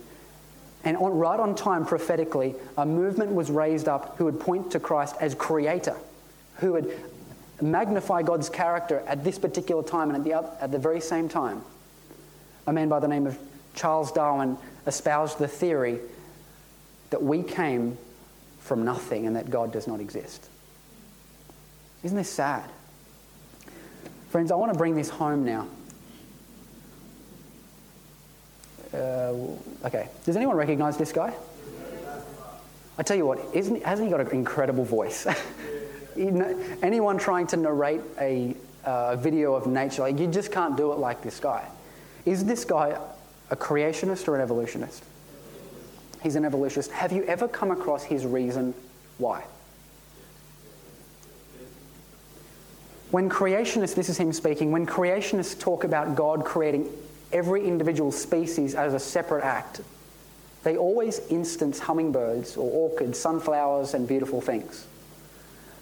and 0.84 0.98
on, 0.98 1.18
right 1.18 1.40
on 1.40 1.56
time, 1.56 1.86
prophetically, 1.86 2.56
a 2.78 2.86
movement 2.86 3.32
was 3.34 3.50
raised 3.50 3.88
up 3.88 4.18
who 4.18 4.26
would 4.26 4.40
point 4.40 4.72
to 4.72 4.80
Christ 4.80 5.16
as 5.20 5.34
creator, 5.34 5.96
who 6.58 6.74
would 6.74 7.00
magnify 7.62 8.22
God's 8.24 8.50
character 8.50 9.02
at 9.08 9.24
this 9.24 9.40
particular 9.40 9.84
time 9.84 10.10
and 10.10 10.18
at 10.18 10.24
the, 10.24 10.64
at 10.64 10.72
the 10.72 10.80
very 10.80 11.00
same 11.00 11.30
time. 11.30 11.62
A 12.68 12.74
man 12.74 12.90
by 12.90 13.00
the 13.00 13.08
name 13.08 13.28
of 13.28 13.38
Charles 13.76 14.12
Darwin 14.12 14.58
espoused 14.86 15.40
the 15.40 15.48
theory 15.48 16.00
that 17.12 17.24
we 17.24 17.44
came 17.44 17.98
from 18.60 18.84
nothing 18.84 19.26
and 19.26 19.36
that 19.36 19.50
God 19.50 19.72
does 19.72 19.88
not 19.88 20.00
exist. 20.00 20.48
Isn't 22.04 22.18
this 22.18 22.30
sad? 22.30 22.64
Friends, 24.30 24.52
I 24.52 24.56
want 24.56 24.74
to 24.74 24.78
bring 24.78 24.96
this 24.96 25.10
home 25.10 25.46
now. 25.46 25.68
Uh, 28.94 29.34
okay, 29.86 30.08
does 30.26 30.36
anyone 30.36 30.56
recognize 30.56 30.98
this 30.98 31.12
guy? 31.12 31.34
I 32.98 33.04
tell 33.04 33.18
you 33.18 33.26
what, 33.26 33.40
isn't, 33.54 33.82
hasn't 33.84 34.08
he 34.08 34.12
got 34.12 34.22
an 34.22 34.30
incredible 34.30 34.86
voice? 34.86 35.26
anyone 36.16 37.18
trying 37.18 37.48
to 37.48 37.58
narrate 37.58 38.02
a 38.20 38.56
uh, 38.86 39.16
video 39.16 39.56
of 39.56 39.66
nature, 39.66 40.04
like, 40.04 40.20
you 40.20 40.28
just 40.28 40.52
can't 40.52 40.78
do 40.78 40.92
it 40.92 41.00
like 41.00 41.24
this 41.24 41.40
guy. 41.40 41.68
Is 42.26 42.46
this 42.46 42.66
guy 42.66 42.98
a 43.50 43.56
creationist 43.56 44.28
or 44.28 44.36
an 44.36 44.42
evolutionist? 44.42 45.04
He's 46.22 46.36
an 46.36 46.46
evolutionist. 46.46 46.92
Have 46.92 47.12
you 47.12 47.24
ever 47.24 47.48
come 47.48 47.72
across 47.72 48.04
his 48.04 48.26
reason 48.26 48.74
why? 49.18 49.44
When 53.12 53.30
creationists, 53.30 53.96
this 53.96 54.10
is 54.10 54.18
him 54.18 54.34
speaking, 54.34 54.72
when 54.72 54.88
creationists 54.88 55.60
talk 55.60 55.84
about 55.84 56.16
God 56.16 56.46
creating 56.46 56.90
every 57.34 57.68
individual 57.68 58.12
species 58.12 58.76
as 58.76 58.94
a 58.94 59.00
separate 59.00 59.44
act. 59.44 59.82
They 60.64 60.78
always 60.78 61.20
instance 61.30 61.80
hummingbirds 61.80 62.56
or 62.56 62.72
orchids, 62.72 63.20
sunflowers, 63.20 63.94
and 63.94 64.08
beautiful 64.08 64.40
things. 64.40 64.88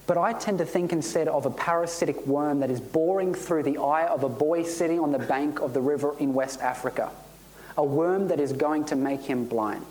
But 0.08 0.18
I 0.18 0.34
tend 0.34 0.58
to 0.58 0.66
think 0.66 0.92
instead 0.92 1.28
of 1.28 1.46
a 1.46 1.52
parasitic 1.52 2.26
worm 2.26 2.62
that 2.62 2.72
is 2.72 2.82
boring 2.82 3.34
through 3.34 3.64
the 3.64 3.78
eye 3.78 4.08
of 4.08 4.24
a 4.24 4.30
boy 4.30 4.64
sitting 4.64 5.00
on 5.00 5.12
the 5.12 5.20
bank 5.20 5.60
of 5.60 5.74
the 5.74 5.82
river 5.82 6.16
in 6.20 6.34
West 6.34 6.62
Africa, 6.62 7.12
a 7.78 7.84
worm 7.84 8.28
that 8.30 8.40
is 8.40 8.52
going 8.52 8.86
to 8.86 8.96
make 8.96 9.22
him 9.22 9.46
blind. 9.46 9.86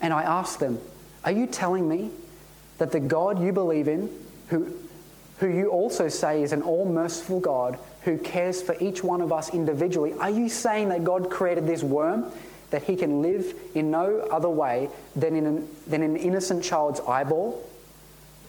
And 0.00 0.12
I 0.12 0.22
ask 0.22 0.60
them, 0.60 0.78
Are 1.24 1.32
you 1.32 1.46
telling 1.46 1.88
me 1.88 2.10
that 2.78 2.92
the 2.92 3.00
God 3.00 3.42
you 3.42 3.52
believe 3.52 3.88
in, 3.88 4.08
who 4.48 4.72
who 5.38 5.48
you 5.48 5.68
also 5.68 6.08
say 6.08 6.42
is 6.42 6.52
an 6.52 6.62
all 6.62 6.86
merciful 6.86 7.40
God 7.40 7.78
who 8.02 8.16
cares 8.18 8.62
for 8.62 8.76
each 8.80 9.04
one 9.04 9.20
of 9.20 9.32
us 9.32 9.52
individually, 9.52 10.14
are 10.14 10.30
you 10.30 10.48
saying 10.48 10.88
that 10.88 11.04
God 11.04 11.30
created 11.30 11.66
this 11.66 11.82
worm 11.82 12.30
that 12.70 12.82
he 12.82 12.96
can 12.96 13.20
live 13.22 13.54
in 13.74 13.90
no 13.90 14.20
other 14.30 14.48
way 14.48 14.88
than 15.14 15.36
in 15.36 15.46
an, 15.46 15.68
than 15.86 16.02
an 16.02 16.16
innocent 16.16 16.64
child's 16.64 17.00
eyeball? 17.00 17.62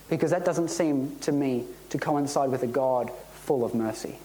Because 0.10 0.32
that 0.32 0.46
doesn't 0.46 0.70
seem 0.70 1.18
to 1.20 1.32
me 1.32 1.66
to 1.90 1.98
coincide 1.98 2.50
with 2.50 2.64
a 2.64 2.68
God 2.68 3.12
full 3.34 3.66
of 3.66 3.76
mercy. 3.76 4.18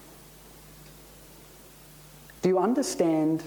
Do 2.42 2.48
you 2.48 2.58
understand 2.58 3.42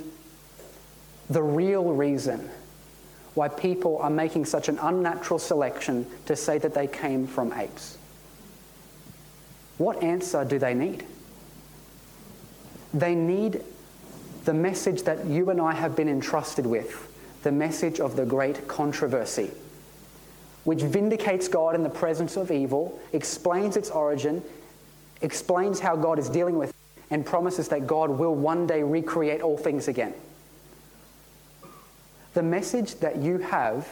the 1.30 1.44
real 1.44 1.94
reason 1.94 2.50
why 3.34 3.48
people 3.48 3.98
are 4.00 4.10
making 4.10 4.46
such 4.46 4.70
an 4.70 4.80
unnatural 4.80 5.40
selection 5.40 6.06
to 6.26 6.36
say 6.36 6.58
that 6.58 6.74
they 6.74 6.88
came 6.88 7.28
from 7.28 7.54
apes? 7.54 7.98
What 9.78 10.02
answer 10.02 10.46
do 10.46 10.58
they 10.58 10.74
need? 10.74 11.06
They 12.94 13.14
need 13.14 13.62
the 14.46 14.54
message 14.54 15.04
that 15.04 15.26
you 15.26 15.50
and 15.50 15.60
I 15.60 15.74
have 15.74 15.96
been 15.96 16.08
entrusted 16.08 16.66
with 16.66 17.12
the 17.44 17.52
message 17.52 18.00
of 18.00 18.16
the 18.16 18.26
great 18.26 18.68
controversy, 18.68 19.52
which 20.64 20.82
vindicates 20.82 21.48
God 21.48 21.76
in 21.76 21.84
the 21.84 21.90
presence 21.90 22.38
of 22.38 22.50
evil, 22.50 23.00
explains 23.14 23.78
its 23.78 23.92
origin, 23.92 24.42
explains 25.22 25.80
how 25.80 25.96
God 25.96 26.18
is 26.18 26.28
dealing 26.28 26.58
with, 26.58 26.70
it, 26.70 26.76
and 27.12 27.24
promises 27.24 27.68
that 27.68 27.86
God 27.86 28.10
will 28.10 28.34
one 28.34 28.66
day 28.66 28.82
recreate 28.82 29.42
all 29.42 29.58
things 29.58 29.88
again. 29.88 30.16
The 32.34 32.42
message 32.42 32.96
that 32.96 33.18
you 33.18 33.38
have 33.38 33.88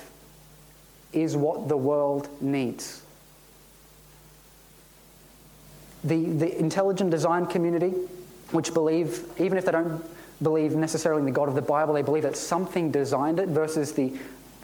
is 1.12 1.38
what 1.38 1.68
the 1.68 1.78
world 1.78 2.28
needs. 2.42 3.03
The, 6.04 6.26
the 6.26 6.60
intelligent 6.60 7.12
design 7.12 7.46
community, 7.46 7.92
which 8.52 8.74
believe, 8.74 9.26
even 9.40 9.58
if 9.58 9.66
they 9.66 9.72
don't 9.72 10.04
believe 10.42 10.76
necessarily 10.76 11.22
in 11.22 11.26
the 11.26 11.32
God 11.32 11.48
of 11.48 11.56
the 11.56 11.62
Bible, 11.62 11.94
they 11.94 12.02
believe 12.02 12.24
that 12.24 12.36
something 12.36 12.92
designed 12.92 13.40
it 13.40 13.50
versus 13.50 13.94
the, 13.94 14.14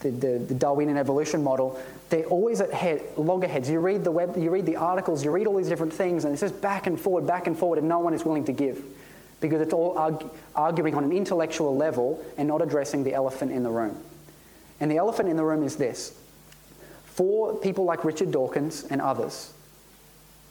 the, 0.01 0.09
the, 0.09 0.39
the 0.39 0.53
Darwinian 0.53 0.97
evolution 0.97 1.43
model, 1.43 1.79
they're 2.09 2.25
always 2.25 2.59
at 2.59 2.73
head, 2.73 3.01
loggerheads. 3.15 3.69
You 3.69 3.79
read 3.79 4.03
the 4.03 4.11
web, 4.11 4.35
you 4.37 4.49
read 4.49 4.65
the 4.65 4.75
articles, 4.75 5.23
you 5.23 5.31
read 5.31 5.47
all 5.47 5.55
these 5.55 5.69
different 5.69 5.93
things, 5.93 6.25
and 6.25 6.33
it's 6.33 6.41
just 6.41 6.59
back 6.61 6.87
and 6.87 6.99
forward, 6.99 7.25
back 7.25 7.47
and 7.47 7.57
forward, 7.57 7.79
and 7.79 7.87
no 7.87 7.99
one 7.99 8.13
is 8.13 8.25
willing 8.25 8.45
to 8.45 8.51
give 8.51 8.83
because 9.39 9.61
it's 9.61 9.73
all 9.73 9.97
argue, 9.97 10.29
arguing 10.55 10.95
on 10.95 11.03
an 11.05 11.11
intellectual 11.11 11.75
level 11.77 12.23
and 12.37 12.47
not 12.47 12.61
addressing 12.61 13.03
the 13.03 13.13
elephant 13.13 13.51
in 13.51 13.63
the 13.63 13.69
room. 13.69 13.97
And 14.81 14.91
the 14.91 14.97
elephant 14.97 15.29
in 15.29 15.37
the 15.37 15.45
room 15.45 15.63
is 15.63 15.77
this: 15.77 16.13
for 17.05 17.55
people 17.57 17.85
like 17.85 18.03
Richard 18.03 18.31
Dawkins 18.31 18.83
and 18.83 19.01
others, 19.01 19.53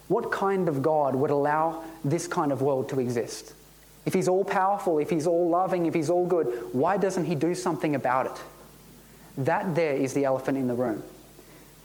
what 0.08 0.32
kind 0.32 0.68
of 0.68 0.82
God 0.82 1.14
would 1.14 1.30
allow 1.30 1.84
this 2.04 2.26
kind 2.26 2.50
of 2.50 2.62
world 2.62 2.88
to 2.90 3.00
exist? 3.00 3.52
If 4.06 4.14
he's 4.14 4.28
all 4.28 4.44
powerful, 4.44 4.98
if 4.98 5.10
he's 5.10 5.26
all 5.26 5.48
loving, 5.50 5.86
if 5.86 5.94
he's 5.94 6.08
all 6.08 6.26
good, 6.26 6.46
why 6.72 6.96
doesn't 6.96 7.26
he 7.26 7.34
do 7.34 7.54
something 7.54 7.94
about 7.94 8.26
it? 8.26 8.42
That 9.44 9.74
there 9.74 9.94
is 9.94 10.14
the 10.14 10.24
elephant 10.24 10.56
in 10.56 10.66
the 10.66 10.74
room. 10.74 11.02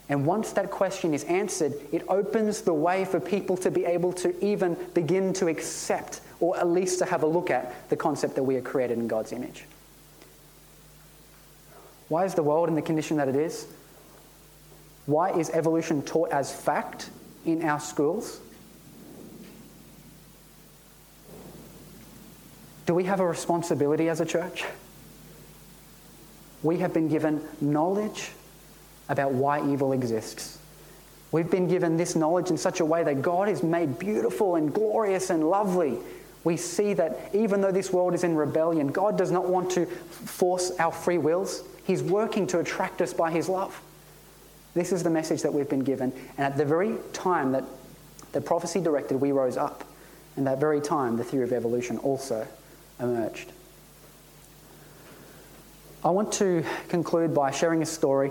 And 0.08 0.26
once 0.26 0.52
that 0.52 0.70
question 0.70 1.14
is 1.14 1.24
answered, 1.24 1.74
it 1.92 2.02
opens 2.08 2.62
the 2.62 2.74
way 2.74 3.04
for 3.04 3.20
people 3.20 3.56
to 3.58 3.70
be 3.70 3.84
able 3.84 4.12
to 4.14 4.44
even 4.44 4.76
begin 4.92 5.32
to 5.34 5.48
accept, 5.48 6.20
or 6.40 6.58
at 6.58 6.66
least 6.66 6.98
to 6.98 7.04
have 7.04 7.22
a 7.22 7.26
look 7.26 7.50
at, 7.50 7.88
the 7.88 7.96
concept 7.96 8.34
that 8.34 8.42
we 8.42 8.56
are 8.56 8.62
created 8.62 8.98
in 8.98 9.08
God's 9.08 9.32
image. 9.32 9.64
Why 12.08 12.24
is 12.24 12.34
the 12.34 12.42
world 12.42 12.68
in 12.68 12.74
the 12.74 12.82
condition 12.82 13.16
that 13.16 13.28
it 13.28 13.36
is? 13.36 13.66
Why 15.06 15.30
is 15.30 15.50
evolution 15.50 16.02
taught 16.02 16.30
as 16.30 16.54
fact 16.54 17.10
in 17.44 17.62
our 17.62 17.80
schools? 17.80 18.40
Do 22.86 22.94
we 22.94 23.04
have 23.04 23.20
a 23.20 23.26
responsibility 23.26 24.08
as 24.08 24.20
a 24.20 24.26
church? 24.26 24.64
We 26.62 26.78
have 26.78 26.92
been 26.92 27.08
given 27.08 27.40
knowledge 27.60 28.30
about 29.08 29.32
why 29.32 29.66
evil 29.70 29.92
exists. 29.92 30.58
We've 31.32 31.50
been 31.50 31.66
given 31.66 31.96
this 31.96 32.14
knowledge 32.14 32.50
in 32.50 32.56
such 32.56 32.80
a 32.80 32.84
way 32.84 33.02
that 33.02 33.20
God 33.20 33.48
is 33.48 33.62
made 33.62 33.98
beautiful 33.98 34.54
and 34.54 34.72
glorious 34.72 35.30
and 35.30 35.48
lovely. 35.50 35.98
We 36.44 36.56
see 36.56 36.94
that 36.94 37.30
even 37.34 37.60
though 37.60 37.72
this 37.72 37.92
world 37.92 38.14
is 38.14 38.22
in 38.22 38.36
rebellion, 38.36 38.88
God 38.88 39.18
does 39.18 39.30
not 39.30 39.48
want 39.48 39.70
to 39.72 39.86
force 39.86 40.70
our 40.78 40.92
free 40.92 41.18
wills. 41.18 41.64
He's 41.86 42.02
working 42.02 42.46
to 42.48 42.60
attract 42.60 43.02
us 43.02 43.12
by 43.12 43.30
His 43.30 43.48
love. 43.48 43.80
This 44.74 44.92
is 44.92 45.02
the 45.02 45.10
message 45.10 45.42
that 45.42 45.54
we've 45.54 45.68
been 45.68 45.84
given. 45.84 46.12
And 46.36 46.44
at 46.44 46.56
the 46.56 46.64
very 46.64 46.96
time 47.12 47.52
that 47.52 47.64
the 48.32 48.40
prophecy 48.40 48.80
directed, 48.80 49.20
we 49.20 49.32
rose 49.32 49.56
up. 49.56 49.84
And 50.36 50.46
that 50.46 50.58
very 50.58 50.80
time, 50.80 51.16
the 51.16 51.24
theory 51.24 51.44
of 51.44 51.52
evolution 51.52 51.98
also 51.98 52.46
emerged. 52.98 53.52
I 56.04 56.10
want 56.10 56.32
to 56.34 56.64
conclude 56.88 57.32
by 57.34 57.50
sharing 57.50 57.82
a 57.82 57.86
story. 57.86 58.30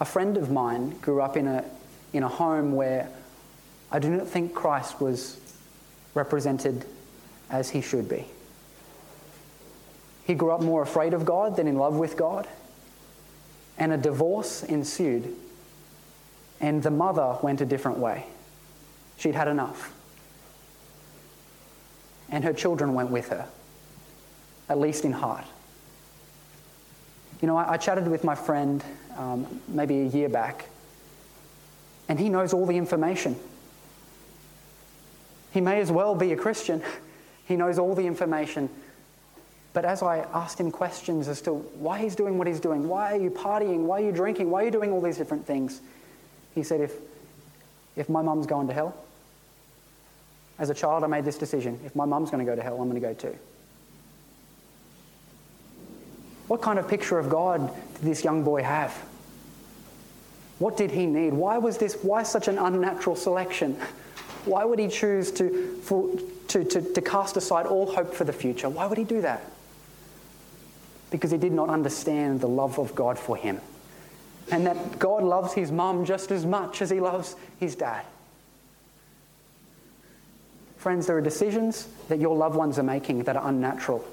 A 0.00 0.04
friend 0.04 0.36
of 0.36 0.50
mine 0.50 0.98
grew 1.00 1.20
up 1.20 1.36
in 1.36 1.46
a, 1.46 1.64
in 2.12 2.22
a 2.22 2.28
home 2.28 2.72
where 2.72 3.08
I 3.92 3.98
do 3.98 4.08
not 4.08 4.26
think 4.26 4.54
Christ 4.54 5.00
was 5.00 5.38
represented 6.14 6.84
as 7.50 7.70
he 7.70 7.80
should 7.80 8.08
be. 8.08 8.24
He 10.26 10.34
grew 10.34 10.50
up 10.50 10.62
more 10.62 10.82
afraid 10.82 11.12
of 11.12 11.24
God 11.24 11.56
than 11.56 11.68
in 11.68 11.76
love 11.76 11.94
with 11.94 12.16
God. 12.16 12.48
And 13.78 13.92
a 13.92 13.96
divorce 13.96 14.62
ensued. 14.62 15.34
And 16.60 16.82
the 16.82 16.90
mother 16.90 17.38
went 17.42 17.60
a 17.60 17.66
different 17.66 17.98
way. 17.98 18.26
She'd 19.16 19.34
had 19.34 19.48
enough. 19.48 19.92
And 22.30 22.44
her 22.44 22.52
children 22.52 22.94
went 22.94 23.10
with 23.10 23.28
her, 23.28 23.46
at 24.68 24.78
least 24.78 25.04
in 25.04 25.12
heart. 25.12 25.44
You 27.40 27.48
know, 27.48 27.56
I, 27.56 27.72
I 27.72 27.76
chatted 27.76 28.08
with 28.08 28.24
my 28.24 28.34
friend 28.34 28.82
um, 29.16 29.60
maybe 29.68 30.00
a 30.00 30.06
year 30.06 30.28
back, 30.28 30.66
and 32.08 32.18
he 32.18 32.28
knows 32.28 32.52
all 32.52 32.66
the 32.66 32.76
information. 32.76 33.36
He 35.52 35.60
may 35.60 35.80
as 35.80 35.90
well 35.92 36.14
be 36.14 36.32
a 36.32 36.36
Christian. 36.36 36.82
He 37.46 37.56
knows 37.56 37.78
all 37.78 37.94
the 37.94 38.06
information 38.06 38.70
but 39.74 39.84
as 39.84 40.02
I 40.02 40.20
asked 40.32 40.58
him 40.58 40.70
questions 40.70 41.28
as 41.28 41.42
to 41.42 41.52
why 41.52 41.98
he's 41.98 42.14
doing 42.14 42.38
what 42.38 42.46
he's 42.46 42.60
doing, 42.60 42.88
why 42.88 43.12
are 43.12 43.20
you 43.20 43.28
partying, 43.28 43.80
why 43.80 44.00
are 44.00 44.04
you 44.04 44.12
drinking, 44.12 44.50
why 44.50 44.62
are 44.62 44.64
you 44.66 44.70
doing 44.70 44.92
all 44.92 45.00
these 45.00 45.18
different 45.18 45.44
things, 45.44 45.80
he 46.54 46.62
said, 46.62 46.80
if, 46.80 46.92
if 47.96 48.08
my 48.08 48.22
mum's 48.22 48.46
going 48.46 48.68
to 48.68 48.72
hell, 48.72 48.96
as 50.60 50.70
a 50.70 50.74
child 50.74 51.02
I 51.02 51.08
made 51.08 51.24
this 51.24 51.36
decision. 51.36 51.80
If 51.84 51.96
my 51.96 52.04
mum's 52.04 52.30
going 52.30 52.44
to 52.44 52.50
go 52.50 52.54
to 52.54 52.62
hell, 52.62 52.80
I'm 52.80 52.88
going 52.88 53.00
to 53.00 53.06
go 53.06 53.14
too. 53.14 53.36
What 56.46 56.62
kind 56.62 56.78
of 56.78 56.86
picture 56.86 57.18
of 57.18 57.28
God 57.28 57.74
did 57.94 58.02
this 58.02 58.22
young 58.22 58.44
boy 58.44 58.62
have? 58.62 58.92
What 60.60 60.76
did 60.76 60.92
he 60.92 61.06
need? 61.06 61.32
Why 61.32 61.58
was 61.58 61.78
this, 61.78 61.98
why 62.02 62.22
such 62.22 62.46
an 62.46 62.58
unnatural 62.58 63.16
selection? 63.16 63.76
Why 64.44 64.64
would 64.64 64.78
he 64.78 64.86
choose 64.86 65.32
to, 65.32 65.80
for, 65.82 66.16
to, 66.48 66.64
to, 66.64 66.80
to 66.92 67.00
cast 67.00 67.36
aside 67.36 67.66
all 67.66 67.90
hope 67.90 68.14
for 68.14 68.22
the 68.22 68.32
future? 68.32 68.68
Why 68.68 68.86
would 68.86 68.98
he 68.98 69.04
do 69.04 69.20
that? 69.22 69.42
Because 71.14 71.30
he 71.30 71.38
did 71.38 71.52
not 71.52 71.68
understand 71.68 72.40
the 72.40 72.48
love 72.48 72.76
of 72.76 72.92
God 72.96 73.16
for 73.16 73.36
him. 73.36 73.60
And 74.50 74.66
that 74.66 74.98
God 74.98 75.22
loves 75.22 75.52
his 75.52 75.70
mum 75.70 76.04
just 76.04 76.32
as 76.32 76.44
much 76.44 76.82
as 76.82 76.90
he 76.90 76.98
loves 76.98 77.36
his 77.60 77.76
dad. 77.76 78.04
Friends, 80.76 81.06
there 81.06 81.16
are 81.16 81.20
decisions 81.20 81.86
that 82.08 82.18
your 82.18 82.36
loved 82.36 82.56
ones 82.56 82.80
are 82.80 82.82
making 82.82 83.22
that 83.22 83.36
are 83.36 83.48
unnatural. 83.48 84.04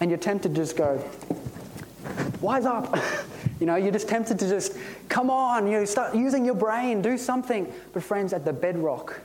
And 0.00 0.10
you're 0.10 0.18
tempted 0.18 0.54
to 0.54 0.62
just 0.62 0.74
go, 0.74 1.04
wise 2.40 2.64
up. 2.64 2.96
you 3.60 3.66
know, 3.66 3.76
you're 3.76 3.92
just 3.92 4.08
tempted 4.08 4.38
to 4.38 4.48
just, 4.48 4.72
come 5.10 5.28
on, 5.28 5.66
you 5.66 5.72
know, 5.72 5.84
start 5.84 6.14
using 6.14 6.46
your 6.46 6.54
brain, 6.54 7.02
do 7.02 7.18
something. 7.18 7.70
But 7.92 8.02
friends, 8.02 8.32
at 8.32 8.46
the 8.46 8.54
bedrock, 8.54 9.20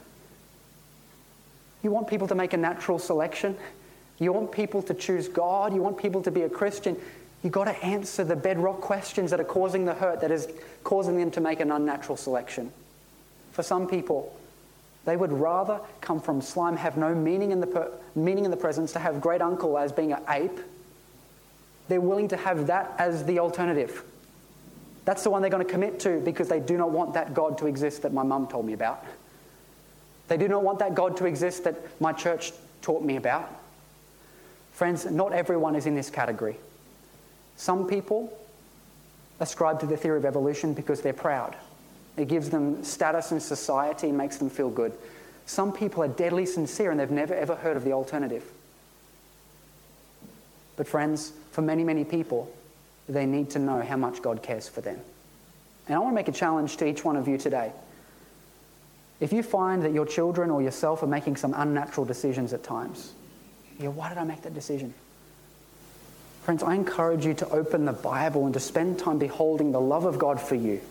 you 1.84 1.90
want 1.90 2.10
people 2.10 2.28
to 2.28 2.36
make 2.36 2.52
a 2.52 2.58
natural 2.58 3.00
selection. 3.00 3.56
You 4.22 4.32
want 4.32 4.52
people 4.52 4.84
to 4.84 4.94
choose 4.94 5.28
God, 5.28 5.74
you 5.74 5.82
want 5.82 5.98
people 5.98 6.22
to 6.22 6.30
be 6.30 6.44
a 6.44 6.50
Christian. 6.50 6.96
You've 7.42 7.54
got 7.54 7.64
to 7.64 7.84
answer 7.84 8.24
the 8.24 8.36
bedrock 8.36 8.80
questions 8.80 9.32
that 9.32 9.40
are 9.40 9.44
causing 9.44 9.84
the 9.84 9.96
hurt, 9.96 10.22
that 10.22 10.30
is 10.30 10.48
causing 10.84 11.18
them 11.18 11.32
to 11.32 11.42
make 11.42 11.60
an 11.60 11.72
unnatural 11.72 12.16
selection. 12.16 12.72
For 13.52 13.64
some 13.64 13.88
people, 13.88 14.38
they 15.06 15.18
would 15.18 15.34
rather 15.34 15.82
come 16.02 16.22
from 16.22 16.40
slime, 16.40 16.78
have 16.78 16.98
no 16.98 17.16
meaning 17.16 17.50
in 17.50 17.62
the, 17.62 17.66
per- 17.66 17.92
meaning 18.14 18.46
in 18.46 18.52
the 18.52 18.58
presence, 18.58 18.94
to 18.94 19.00
have 19.00 19.22
great 19.22 19.42
uncle 19.42 19.76
as 19.76 19.92
being 19.92 20.14
an 20.14 20.22
ape. 20.30 20.60
They're 21.88 22.00
willing 22.00 22.28
to 22.28 22.38
have 22.38 22.68
that 22.68 22.94
as 23.00 23.26
the 23.26 23.40
alternative. 23.40 24.04
That's 25.04 25.24
the 25.24 25.32
one 25.32 25.42
they're 25.42 25.50
going 25.50 25.66
to 25.66 25.72
commit 25.72 26.00
to 26.02 26.20
because 26.20 26.48
they 26.48 26.60
do 26.60 26.78
not 26.78 26.92
want 26.92 27.16
that 27.16 27.34
God 27.34 27.58
to 27.58 27.66
exist 27.66 28.04
that 28.04 28.14
my 28.14 28.22
mum 28.22 28.46
told 28.46 28.68
me 28.68 28.74
about. 28.74 29.04
They 30.28 30.38
do 30.38 30.48
not 30.48 30.62
want 30.62 30.78
that 30.78 30.94
God 30.94 31.18
to 31.18 31.26
exist 31.26 31.64
that 31.64 32.00
my 32.00 32.14
church 32.14 32.52
taught 32.84 33.02
me 33.04 33.16
about. 33.16 33.61
Friends, 34.82 35.06
not 35.06 35.32
everyone 35.32 35.76
is 35.76 35.86
in 35.86 35.94
this 35.94 36.10
category. 36.10 36.58
Some 37.56 37.86
people 37.86 38.36
ascribe 39.40 39.80
to 39.82 39.86
the 39.86 39.96
theory 39.96 40.18
of 40.18 40.26
evolution 40.26 40.74
because 40.74 41.02
they're 41.02 41.14
proud. 41.14 41.56
It 42.18 42.28
gives 42.28 42.50
them 42.50 42.84
status 42.84 43.32
in 43.32 43.40
society 43.40 44.12
makes 44.12 44.38
them 44.38 44.50
feel 44.50 44.72
good. 44.72 44.92
Some 45.46 45.72
people 45.72 46.02
are 46.02 46.08
deadly 46.08 46.48
sincere 46.48 46.90
and 46.90 47.00
they've 47.00 47.12
never 47.12 47.36
ever 47.36 47.54
heard 47.54 47.78
of 47.78 47.84
the 47.84 47.94
alternative. 47.94 48.44
But, 50.78 50.88
friends, 50.88 51.32
for 51.52 51.62
many, 51.62 51.84
many 51.84 52.04
people, 52.04 52.52
they 53.08 53.28
need 53.28 53.52
to 53.52 53.60
know 53.60 53.84
how 53.84 53.98
much 53.98 54.24
God 54.24 54.42
cares 54.42 54.68
for 54.68 54.82
them. 54.82 55.00
And 55.86 55.96
I 55.96 56.00
want 56.00 56.10
to 56.10 56.16
make 56.16 56.28
a 56.28 56.32
challenge 56.32 56.78
to 56.78 56.88
each 56.88 57.06
one 57.06 57.18
of 57.18 57.28
you 57.28 57.38
today. 57.38 57.72
If 59.20 59.32
you 59.32 59.44
find 59.44 59.84
that 59.84 59.94
your 59.94 60.08
children 60.08 60.50
or 60.50 60.60
yourself 60.60 61.04
are 61.04 61.08
making 61.08 61.36
some 61.36 61.54
unnatural 61.56 62.08
decisions 62.08 62.52
at 62.52 62.64
times, 62.64 63.14
yeah, 63.80 63.90
why 63.90 64.10
did 64.10 64.18
I 64.18 64.24
make 64.24 64.42
that 64.44 64.54
decision? 64.54 64.94
Friends, 66.44 66.64
I 66.64 66.74
encourage 66.74 67.26
you 67.26 67.34
to 67.36 67.50
open 67.50 67.86
the 67.86 67.94
Bible 67.94 68.46
and 68.46 68.54
to 68.54 68.60
spend 68.60 68.98
time 68.98 69.20
beholding 69.20 69.72
the 69.72 69.82
love 69.82 70.06
of 70.06 70.18
God 70.18 70.42
for 70.42 70.56
you. 70.56 70.82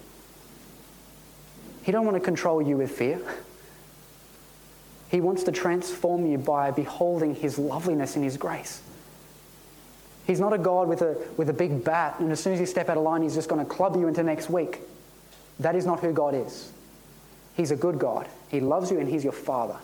He 1.83 1.93
don't 1.93 2.05
want 2.05 2.17
to 2.17 2.21
control 2.21 2.63
you 2.63 2.77
with 2.77 2.93
fear. 2.93 3.21
He 5.11 5.21
wants 5.21 5.43
to 5.45 5.53
transform 5.53 6.27
you 6.27 6.39
by 6.39 6.71
beholding 6.71 7.35
his 7.35 7.59
loveliness 7.59 8.15
and 8.15 8.25
his 8.25 8.37
grace. 8.37 8.81
He's 10.25 10.39
not 10.39 10.53
a 10.53 10.59
God 10.59 10.87
with 10.87 11.03
a, 11.03 11.19
with 11.37 11.49
a 11.49 11.53
big 11.53 11.83
bat, 11.83 12.21
and 12.21 12.31
as 12.31 12.39
soon 12.39 12.53
as 12.53 12.61
you 12.61 12.67
step 12.67 12.89
out 12.89 12.97
of 12.97 13.03
line, 13.03 13.23
he's 13.23 13.35
just 13.35 13.49
going 13.49 13.65
to 13.65 13.69
club 13.69 13.97
you 13.97 14.07
into 14.07 14.23
next 14.23 14.49
week. 14.49 14.79
That 15.59 15.75
is 15.75 15.85
not 15.85 15.99
who 15.99 16.13
God 16.13 16.35
is. 16.35 16.71
He's 17.57 17.73
a 17.73 17.77
good 17.77 17.99
God. 17.99 18.29
He 18.49 18.61
loves 18.61 18.93
you, 18.93 19.01
and 19.01 19.09
he's 19.09 19.25
your 19.25 19.33
Father. 19.33 19.77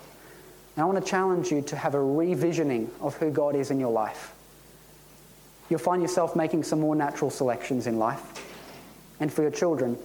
And 0.76 0.82
I 0.82 0.86
want 0.86 1.02
to 1.02 1.10
challenge 1.10 1.50
you 1.50 1.62
to 1.62 1.76
have 1.76 1.94
a 1.94 1.98
revisioning 1.98 2.88
of 3.00 3.16
who 3.16 3.30
God 3.30 3.56
is 3.56 3.70
in 3.70 3.80
your 3.80 3.90
life. 3.90 4.34
You'll 5.68 5.80
find 5.80 6.02
yourself 6.02 6.36
making 6.36 6.62
some 6.62 6.80
more 6.80 6.94
natural 6.94 7.30
selections 7.30 7.86
in 7.86 7.98
life. 7.98 8.22
And 9.18 9.32
for 9.32 9.42
your 9.42 9.50
children, 9.50 9.96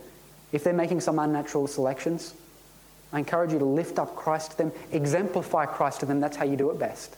if 0.52 0.64
they're 0.64 0.74
making 0.74 1.02
some 1.02 1.20
unnatural 1.20 1.68
selections, 1.68 2.34
I 3.14 3.20
encourage 3.20 3.52
you 3.52 3.60
to 3.60 3.66
lift 3.66 4.00
up 4.00 4.16
Christ 4.16 4.52
to 4.52 4.58
them, 4.58 4.72
exemplify 4.92 5.66
Christ 5.66 6.00
to 6.00 6.06
them. 6.06 6.22
That's 6.22 6.38
how 6.38 6.46
you 6.46 6.56
do 6.56 6.72
it 6.72 6.80
best. 6.80 7.16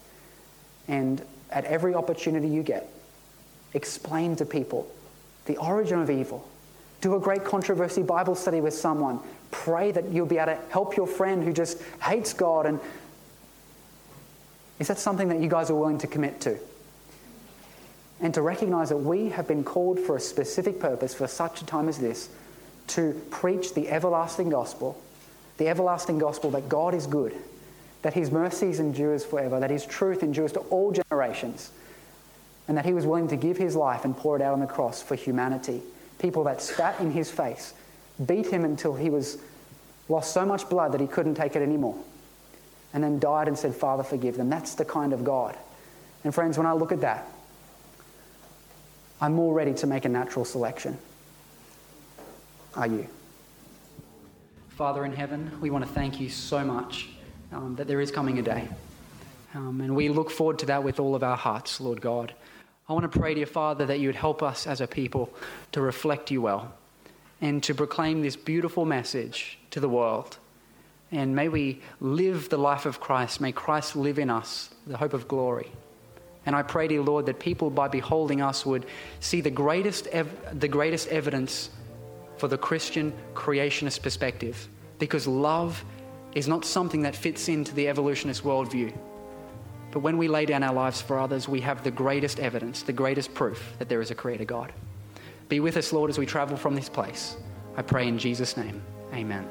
And 0.88 1.22
at 1.50 1.64
every 1.64 1.94
opportunity 1.94 2.48
you 2.48 2.62
get, 2.62 2.88
explain 3.72 4.36
to 4.36 4.44
people 4.44 4.90
the 5.46 5.56
origin 5.58 6.00
of 6.00 6.10
evil. 6.10 6.46
Do 7.00 7.14
a 7.14 7.20
great 7.20 7.44
controversy 7.44 8.02
Bible 8.02 8.34
study 8.34 8.60
with 8.60 8.74
someone. 8.74 9.20
Pray 9.50 9.92
that 9.92 10.10
you'll 10.10 10.26
be 10.26 10.38
able 10.38 10.54
to 10.54 10.58
help 10.70 10.96
your 10.96 11.06
friend 11.06 11.44
who 11.44 11.52
just 11.52 11.80
hates 12.02 12.32
God. 12.32 12.66
And 12.66 12.80
is 14.78 14.88
that 14.88 14.98
something 14.98 15.28
that 15.28 15.40
you 15.40 15.48
guys 15.48 15.70
are 15.70 15.74
willing 15.74 15.98
to 15.98 16.06
commit 16.06 16.40
to? 16.42 16.58
And 18.20 18.32
to 18.34 18.42
recognize 18.42 18.88
that 18.88 18.96
we 18.96 19.28
have 19.30 19.46
been 19.46 19.64
called 19.64 19.98
for 19.98 20.16
a 20.16 20.20
specific 20.20 20.80
purpose 20.80 21.14
for 21.14 21.26
such 21.26 21.62
a 21.62 21.66
time 21.66 21.88
as 21.88 21.98
this 21.98 22.28
to 22.88 23.20
preach 23.30 23.74
the 23.74 23.88
everlasting 23.88 24.50
gospel, 24.50 25.00
the 25.58 25.68
everlasting 25.68 26.18
gospel 26.18 26.50
that 26.52 26.68
God 26.68 26.94
is 26.94 27.06
good, 27.06 27.34
that 28.02 28.14
his 28.14 28.30
mercies 28.30 28.80
endures 28.80 29.24
forever, 29.24 29.60
that 29.60 29.70
his 29.70 29.86
truth 29.86 30.22
endures 30.22 30.52
to 30.52 30.60
all 30.60 30.92
generations, 30.92 31.70
and 32.68 32.76
that 32.76 32.84
he 32.84 32.92
was 32.92 33.06
willing 33.06 33.28
to 33.28 33.36
give 33.36 33.56
his 33.56 33.76
life 33.76 34.04
and 34.04 34.16
pour 34.16 34.36
it 34.36 34.42
out 34.42 34.52
on 34.52 34.60
the 34.60 34.66
cross 34.66 35.02
for 35.02 35.14
humanity. 35.14 35.82
People 36.18 36.44
that 36.44 36.60
spat 36.60 36.98
in 37.00 37.10
his 37.10 37.30
face, 37.30 37.74
beat 38.26 38.46
him 38.46 38.64
until 38.64 38.94
he 38.94 39.10
was 39.10 39.38
lost 40.08 40.32
so 40.32 40.44
much 40.44 40.68
blood 40.68 40.92
that 40.92 41.00
he 41.00 41.06
couldn't 41.06 41.34
take 41.34 41.56
it 41.56 41.62
anymore, 41.62 41.96
and 42.94 43.02
then 43.02 43.18
died 43.18 43.48
and 43.48 43.58
said, 43.58 43.74
Father, 43.74 44.02
forgive 44.02 44.36
them. 44.36 44.48
That's 44.48 44.74
the 44.74 44.84
kind 44.84 45.12
of 45.12 45.24
God. 45.24 45.58
And 46.22 46.32
friends, 46.32 46.56
when 46.56 46.66
I 46.66 46.72
look 46.72 46.92
at 46.92 47.02
that, 47.02 47.28
I'm 49.20 49.34
more 49.34 49.52
ready 49.52 49.74
to 49.74 49.86
make 49.86 50.04
a 50.04 50.08
natural 50.08 50.44
selection. 50.44 50.96
Are 52.76 52.86
you? 52.86 53.06
Father 54.70 55.04
in 55.04 55.12
heaven, 55.12 55.50
we 55.60 55.70
want 55.70 55.84
to 55.84 55.90
thank 55.92 56.20
you 56.20 56.28
so 56.28 56.64
much 56.64 57.08
um, 57.52 57.76
that 57.76 57.86
there 57.86 58.00
is 58.00 58.10
coming 58.10 58.38
a 58.38 58.42
day. 58.42 58.68
Um, 59.54 59.80
and 59.80 59.94
we 59.94 60.08
look 60.08 60.30
forward 60.30 60.58
to 60.60 60.66
that 60.66 60.82
with 60.82 60.98
all 60.98 61.14
of 61.14 61.22
our 61.22 61.36
hearts, 61.36 61.80
Lord 61.80 62.00
God. 62.00 62.32
I 62.88 62.92
want 62.92 63.10
to 63.10 63.18
pray, 63.18 63.34
dear 63.34 63.46
Father, 63.46 63.86
that 63.86 64.00
you 64.00 64.08
would 64.08 64.16
help 64.16 64.42
us 64.42 64.66
as 64.66 64.80
a 64.80 64.86
people 64.86 65.32
to 65.72 65.80
reflect 65.80 66.30
you 66.30 66.42
well 66.42 66.74
and 67.40 67.62
to 67.62 67.74
proclaim 67.74 68.22
this 68.22 68.36
beautiful 68.36 68.84
message 68.84 69.58
to 69.70 69.80
the 69.80 69.88
world. 69.88 70.38
And 71.10 71.36
may 71.36 71.48
we 71.48 71.80
live 72.00 72.48
the 72.48 72.58
life 72.58 72.86
of 72.86 73.00
Christ. 73.00 73.40
May 73.40 73.52
Christ 73.52 73.94
live 73.94 74.18
in 74.18 74.30
us, 74.30 74.70
the 74.86 74.96
hope 74.96 75.14
of 75.14 75.28
glory. 75.28 75.70
And 76.46 76.54
I 76.54 76.62
pray, 76.62 76.88
dear 76.88 77.02
Lord, 77.02 77.26
that 77.26 77.38
people, 77.38 77.70
by 77.70 77.88
beholding 77.88 78.42
us, 78.42 78.66
would 78.66 78.86
see 79.20 79.40
the 79.40 79.50
greatest, 79.50 80.06
ev- 80.08 80.58
the 80.58 80.68
greatest 80.68 81.08
evidence 81.08 81.70
for 82.36 82.48
the 82.48 82.58
Christian 82.58 83.12
creationist 83.34 84.02
perspective. 84.02 84.68
Because 84.98 85.26
love 85.26 85.84
is 86.34 86.48
not 86.48 86.64
something 86.64 87.02
that 87.02 87.16
fits 87.16 87.48
into 87.48 87.74
the 87.74 87.88
evolutionist 87.88 88.42
worldview. 88.42 88.92
But 89.92 90.00
when 90.00 90.18
we 90.18 90.26
lay 90.26 90.44
down 90.44 90.64
our 90.64 90.74
lives 90.74 91.00
for 91.00 91.18
others, 91.18 91.48
we 91.48 91.60
have 91.60 91.84
the 91.84 91.90
greatest 91.90 92.40
evidence, 92.40 92.82
the 92.82 92.92
greatest 92.92 93.32
proof 93.32 93.74
that 93.78 93.88
there 93.88 94.00
is 94.00 94.10
a 94.10 94.14
Creator 94.14 94.44
God. 94.44 94.72
Be 95.48 95.60
with 95.60 95.76
us, 95.76 95.92
Lord, 95.92 96.10
as 96.10 96.18
we 96.18 96.26
travel 96.26 96.56
from 96.56 96.74
this 96.74 96.88
place. 96.88 97.36
I 97.76 97.82
pray 97.82 98.08
in 98.08 98.18
Jesus' 98.18 98.56
name. 98.56 98.82
Amen. 99.12 99.46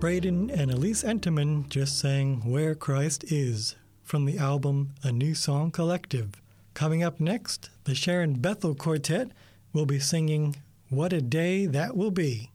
Braden 0.08 0.50
and 0.50 0.70
Elise 0.70 1.02
Enterman 1.04 1.68
just 1.68 1.98
sang 1.98 2.40
Where 2.50 2.74
Christ 2.74 3.30
Is 3.30 3.76
from 4.02 4.24
the 4.24 4.38
album 4.38 4.94
A 5.02 5.12
New 5.12 5.34
Song 5.34 5.70
Collective. 5.70 6.40
Coming 6.72 7.02
up 7.02 7.20
next, 7.20 7.68
the 7.84 7.94
Sharon 7.94 8.40
Bethel 8.40 8.74
Quartet 8.74 9.32
will 9.74 9.84
be 9.84 9.98
singing 9.98 10.56
What 10.88 11.12
a 11.12 11.20
Day 11.20 11.66
That 11.66 11.94
Will 11.94 12.10
Be. 12.10 12.50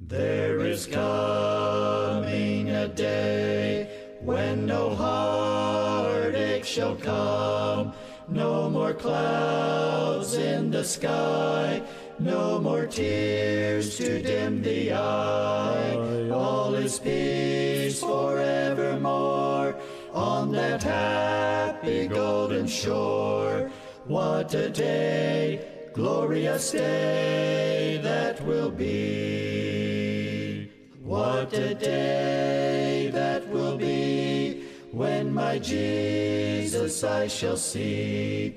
There 0.00 0.58
is 0.62 0.86
coming 0.86 2.70
a 2.70 2.88
day 2.88 4.16
when 4.20 4.66
no 4.66 4.92
heartache 4.92 6.64
shall 6.64 6.96
come, 6.96 7.92
no 8.26 8.68
more 8.68 8.94
clouds 8.94 10.34
in 10.34 10.72
the 10.72 10.82
sky, 10.82 11.82
no 12.18 12.58
more 12.58 12.86
tears 12.86 13.96
to 13.98 14.22
dim 14.22 14.62
the 14.62 14.92
eye. 14.92 16.28
All 16.30 16.74
is 16.74 16.98
peace 16.98 18.00
forevermore 18.00 19.76
on 20.12 20.52
that 20.52 20.82
happy 20.82 22.06
golden 22.06 22.66
shore. 22.66 23.70
What 24.06 24.54
a 24.54 24.70
day, 24.70 25.90
glorious 25.92 26.70
day 26.70 28.00
that 28.02 28.42
will 28.44 28.70
be. 28.70 30.70
What 31.02 31.52
a 31.52 31.74
day 31.74 33.10
that 33.12 33.46
will 33.48 33.76
be 33.76 34.64
when 34.92 35.34
my 35.34 35.58
Jesus 35.58 37.04
I 37.04 37.26
shall 37.26 37.56
see. 37.56 38.56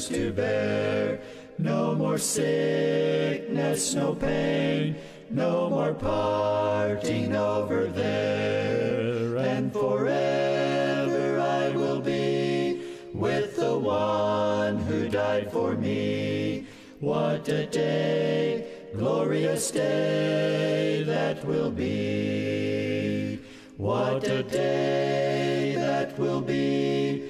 burdens 0.00 0.08
to 0.08 0.32
bear, 0.32 1.20
no 1.58 1.94
more 1.94 2.18
sickness, 2.18 3.94
no 3.94 4.14
pain, 4.14 4.96
no 5.30 5.68
more 5.70 5.94
parting 5.94 7.34
over 7.36 7.86
there, 7.86 9.36
and 9.36 9.72
forever 9.72 11.40
I 11.40 11.70
will 11.76 12.00
be 12.00 12.82
with 13.14 13.56
the 13.56 13.78
one 13.78 14.78
who 14.78 15.08
died 15.08 15.52
for 15.52 15.74
me. 15.74 16.66
What 17.00 17.48
a 17.48 17.66
day, 17.66 18.66
glorious 18.94 19.70
day 19.70 21.02
that 21.06 21.44
will 21.44 21.70
be. 21.70 23.38
What 23.76 24.24
a 24.24 24.42
day 24.42 25.74
that 25.76 26.18
will 26.18 26.42
be 26.42 27.29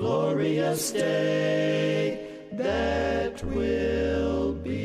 glorious 0.00 0.92
day 0.92 2.26
that 2.52 3.44
will 3.44 4.54
be. 4.54 4.80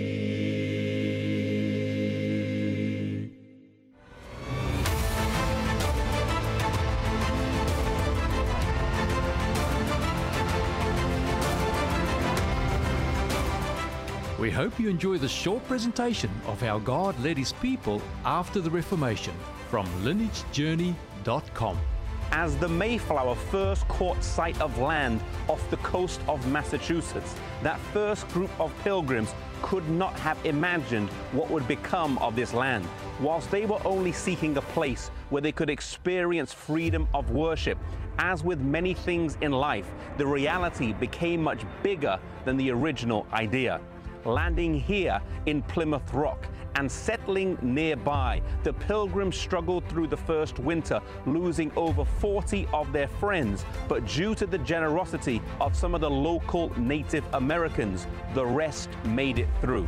We 14.37 14.51
hope 14.51 14.77
you 14.77 14.89
enjoy 14.89 15.17
this 15.17 15.31
short 15.31 15.65
presentation 15.65 16.29
of 16.45 16.59
how 16.59 16.79
God 16.79 17.17
led 17.21 17.37
his 17.37 17.53
people 17.53 18.01
after 18.25 18.59
the 18.59 18.69
Reformation 18.69 19.33
from 19.69 19.85
lineagejourney.com. 20.03 21.94
as 22.35 22.53
the 22.57 22.67
Mayflower 22.67 23.33
first 23.33 23.87
caught 23.87 24.21
sight 24.21 24.59
of 24.59 24.77
land 24.77 25.21
off 25.47 25.69
the 25.69 25.77
coast 25.77 26.19
of 26.27 26.45
Massachusetts, 26.51 27.33
that 27.63 27.79
first 27.93 28.27
group 28.27 28.51
of 28.59 28.77
pilgrims 28.83 29.33
could 29.61 29.87
not 29.89 30.19
have 30.19 30.37
imagined 30.45 31.07
what 31.31 31.49
would 31.49 31.65
become 31.65 32.17
of 32.17 32.35
this 32.35 32.53
land. 32.53 32.85
Whilst 33.21 33.49
they 33.51 33.65
were 33.65 33.79
only 33.85 34.11
seeking 34.11 34.57
a 34.57 34.61
place 34.61 35.11
where 35.29 35.41
they 35.41 35.53
could 35.53 35.69
experience 35.69 36.51
freedom 36.51 37.07
of 37.13 37.31
worship, 37.31 37.77
as 38.19 38.43
with 38.43 38.59
many 38.59 38.93
things 38.93 39.37
in 39.39 39.53
life, 39.53 39.89
the 40.17 40.27
reality 40.27 40.91
became 40.91 41.41
much 41.41 41.61
bigger 41.83 42.19
than 42.43 42.57
the 42.57 42.69
original 42.69 43.25
idea 43.31 43.79
landing 44.25 44.73
here 44.73 45.21
in 45.45 45.61
Plymouth 45.63 46.13
Rock 46.13 46.47
and 46.75 46.91
settling 46.91 47.57
nearby. 47.61 48.41
The 48.63 48.73
pilgrims 48.73 49.37
struggled 49.37 49.87
through 49.87 50.07
the 50.07 50.17
first 50.17 50.59
winter, 50.59 51.01
losing 51.25 51.71
over 51.75 52.03
40 52.03 52.67
of 52.73 52.91
their 52.91 53.07
friends, 53.07 53.65
but 53.87 54.05
due 54.05 54.35
to 54.35 54.45
the 54.45 54.57
generosity 54.57 55.41
of 55.61 55.75
some 55.75 55.95
of 55.95 56.01
the 56.01 56.09
local 56.09 56.77
Native 56.79 57.23
Americans, 57.33 58.07
the 58.33 58.45
rest 58.45 58.89
made 59.05 59.39
it 59.39 59.47
through. 59.61 59.87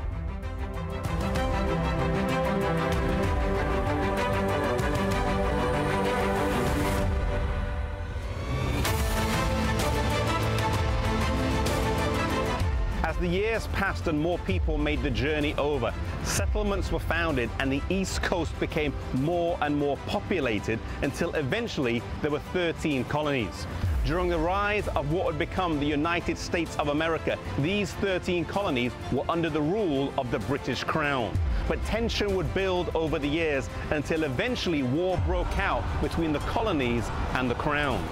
As 13.17 13.21
the 13.21 13.29
years 13.29 13.65
passed 13.73 14.05
and 14.05 14.19
more 14.19 14.37
people 14.37 14.77
made 14.77 15.01
the 15.01 15.09
journey 15.09 15.55
over, 15.57 15.91
settlements 16.23 16.91
were 16.91 16.99
founded 16.99 17.49
and 17.59 17.71
the 17.71 17.81
East 17.89 18.21
Coast 18.21 18.57
became 18.59 18.93
more 19.15 19.57
and 19.61 19.75
more 19.75 19.97
populated 20.05 20.77
until 21.01 21.33
eventually 21.33 22.03
there 22.21 22.29
were 22.29 22.41
13 22.53 23.05
colonies. 23.05 23.65
During 24.05 24.29
the 24.29 24.37
rise 24.37 24.87
of 24.89 25.11
what 25.11 25.25
would 25.25 25.39
become 25.39 25.79
the 25.79 25.85
United 25.87 26.37
States 26.37 26.75
of 26.75 26.89
America, 26.89 27.39
these 27.57 27.91
13 27.93 28.45
colonies 28.45 28.91
were 29.11 29.25
under 29.27 29.49
the 29.49 29.63
rule 29.63 30.13
of 30.19 30.29
the 30.29 30.39
British 30.41 30.83
Crown. 30.83 31.35
But 31.67 31.83
tension 31.85 32.35
would 32.35 32.53
build 32.53 32.91
over 32.93 33.17
the 33.17 33.27
years 33.27 33.67
until 33.89 34.25
eventually 34.25 34.83
war 34.83 35.19
broke 35.25 35.57
out 35.57 35.83
between 36.03 36.33
the 36.33 36.39
colonies 36.53 37.09
and 37.33 37.49
the 37.49 37.55
Crown. 37.55 38.07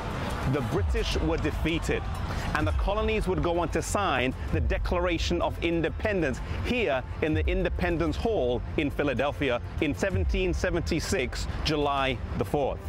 The 0.52 0.62
British 0.62 1.16
were 1.18 1.38
defeated, 1.38 2.02
and 2.56 2.66
the 2.66 2.72
colonies 2.74 3.28
would 3.28 3.44
go 3.44 3.60
on 3.60 3.70
to 3.70 3.82
sign 3.82 4.34
the 4.54 4.62
Declaration 4.62 5.42
of 5.42 5.62
Independence 5.64 6.40
here 6.66 7.04
in 7.22 7.34
the 7.34 7.46
Independence 7.48 8.16
Hall 8.16 8.62
in 8.78 8.90
Philadelphia 8.90 9.62
in 9.82 9.92
1776, 9.92 11.48
July 11.64 12.18
the 12.38 12.46
4th. 12.46 12.80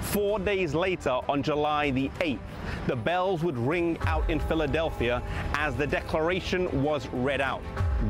Four 0.00 0.38
days 0.38 0.74
later, 0.74 1.20
on 1.28 1.42
July 1.42 1.90
the 1.90 2.08
8th, 2.20 2.38
the 2.86 2.96
bells 2.96 3.44
would 3.44 3.58
ring 3.58 3.98
out 4.06 4.28
in 4.30 4.40
Philadelphia 4.40 5.22
as 5.52 5.76
the 5.76 5.86
Declaration 5.86 6.82
was 6.82 7.06
read 7.08 7.42
out. 7.42 7.60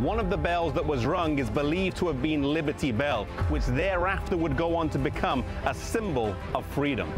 One 0.01 0.21
of 0.21 0.31
the 0.31 0.37
bells 0.37 0.73
that 0.75 0.87
was 0.87 1.07
rung 1.07 1.41
is 1.41 1.51
believed 1.51 1.97
to 1.97 2.07
have 2.07 2.23
been 2.23 2.43
Liberty 2.43 2.93
Bell, 2.93 3.25
which 3.49 3.65
thereafter 3.67 4.37
would 4.37 4.57
go 4.57 4.77
on 4.77 4.89
to 4.91 4.99
become 4.99 5.45
a 5.67 5.75
symbol 5.75 6.37
of 6.55 6.65
freedom. 6.67 7.13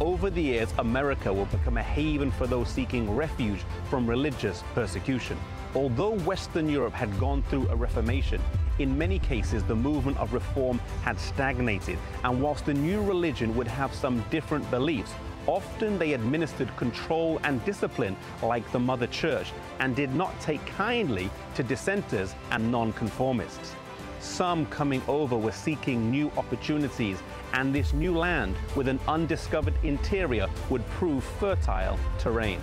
Over 0.00 0.28
the 0.28 0.42
years, 0.42 0.74
America 0.78 1.32
will 1.32 1.44
become 1.44 1.76
a 1.76 1.82
haven 1.82 2.32
for 2.32 2.48
those 2.48 2.68
seeking 2.68 3.14
refuge 3.14 3.60
from 3.88 4.10
religious 4.10 4.64
persecution. 4.74 5.38
Although 5.76 6.18
Western 6.20 6.68
Europe 6.68 6.94
had 6.94 7.16
gone 7.20 7.44
through 7.44 7.68
a 7.68 7.76
reformation, 7.76 8.42
in 8.80 8.98
many 8.98 9.20
cases 9.20 9.62
the 9.62 9.76
movement 9.76 10.18
of 10.18 10.32
reform 10.32 10.80
had 11.02 11.16
stagnated, 11.20 11.96
and 12.24 12.42
whilst 12.42 12.66
the 12.66 12.74
new 12.74 13.02
religion 13.02 13.54
would 13.54 13.68
have 13.68 13.94
some 13.94 14.24
different 14.30 14.68
beliefs, 14.68 15.12
often 15.46 15.96
they 15.96 16.14
administered 16.14 16.76
control 16.76 17.38
and 17.44 17.64
discipline 17.64 18.16
like 18.42 18.68
the 18.72 18.80
Mother 18.80 19.06
Church 19.06 19.52
and 19.78 19.94
did 19.94 20.12
not 20.12 20.38
take 20.40 20.64
kindly 20.66 21.30
to 21.54 21.62
dissenters 21.62 22.34
and 22.50 22.68
nonconformists. 22.68 23.76
Some 24.18 24.66
coming 24.66 25.02
over 25.06 25.36
were 25.36 25.52
seeking 25.52 26.10
new 26.10 26.32
opportunities, 26.36 27.22
and 27.54 27.74
this 27.74 27.92
new 27.92 28.16
land 28.16 28.56
with 28.74 28.88
an 28.88 29.00
undiscovered 29.06 29.74
interior 29.84 30.48
would 30.68 30.86
prove 30.90 31.22
fertile 31.24 31.98
terrain. 32.18 32.60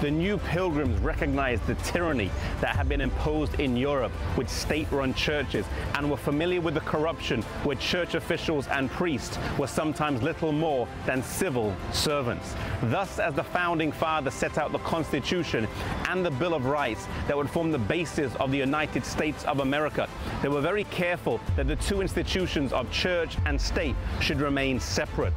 The 0.00 0.10
new 0.10 0.38
pilgrims 0.38 0.98
recognized 1.00 1.66
the 1.66 1.74
tyranny 1.74 2.30
that 2.62 2.74
had 2.74 2.88
been 2.88 3.02
imposed 3.02 3.60
in 3.60 3.76
Europe 3.76 4.12
with 4.34 4.48
state 4.48 4.90
run 4.90 5.12
churches 5.12 5.66
and 5.94 6.10
were 6.10 6.16
familiar 6.16 6.62
with 6.62 6.72
the 6.72 6.80
corruption 6.80 7.42
where 7.64 7.76
church 7.76 8.14
officials 8.14 8.66
and 8.68 8.90
priests 8.90 9.38
were 9.58 9.66
sometimes 9.66 10.22
little 10.22 10.52
more 10.52 10.88
than 11.04 11.22
civil 11.22 11.76
servants. 11.92 12.54
Thus, 12.84 13.18
as 13.18 13.34
the 13.34 13.44
founding 13.44 13.92
fathers 13.92 14.32
set 14.32 14.56
out 14.56 14.72
the 14.72 14.78
Constitution 14.78 15.68
and 16.08 16.24
the 16.24 16.30
Bill 16.30 16.54
of 16.54 16.64
Rights 16.64 17.06
that 17.26 17.36
would 17.36 17.50
form 17.50 17.70
the 17.70 17.78
basis 17.78 18.34
of 18.36 18.52
the 18.52 18.58
United 18.58 19.04
States 19.04 19.44
of 19.44 19.60
America, 19.60 20.08
they 20.40 20.48
were 20.48 20.62
very 20.62 20.84
careful 20.84 21.40
that 21.56 21.68
the 21.68 21.76
two 21.76 22.00
institutions 22.00 22.72
of 22.72 22.90
church 22.90 23.36
and 23.44 23.60
state 23.60 23.96
should 24.18 24.40
remain 24.40 24.80
separate. 24.80 25.34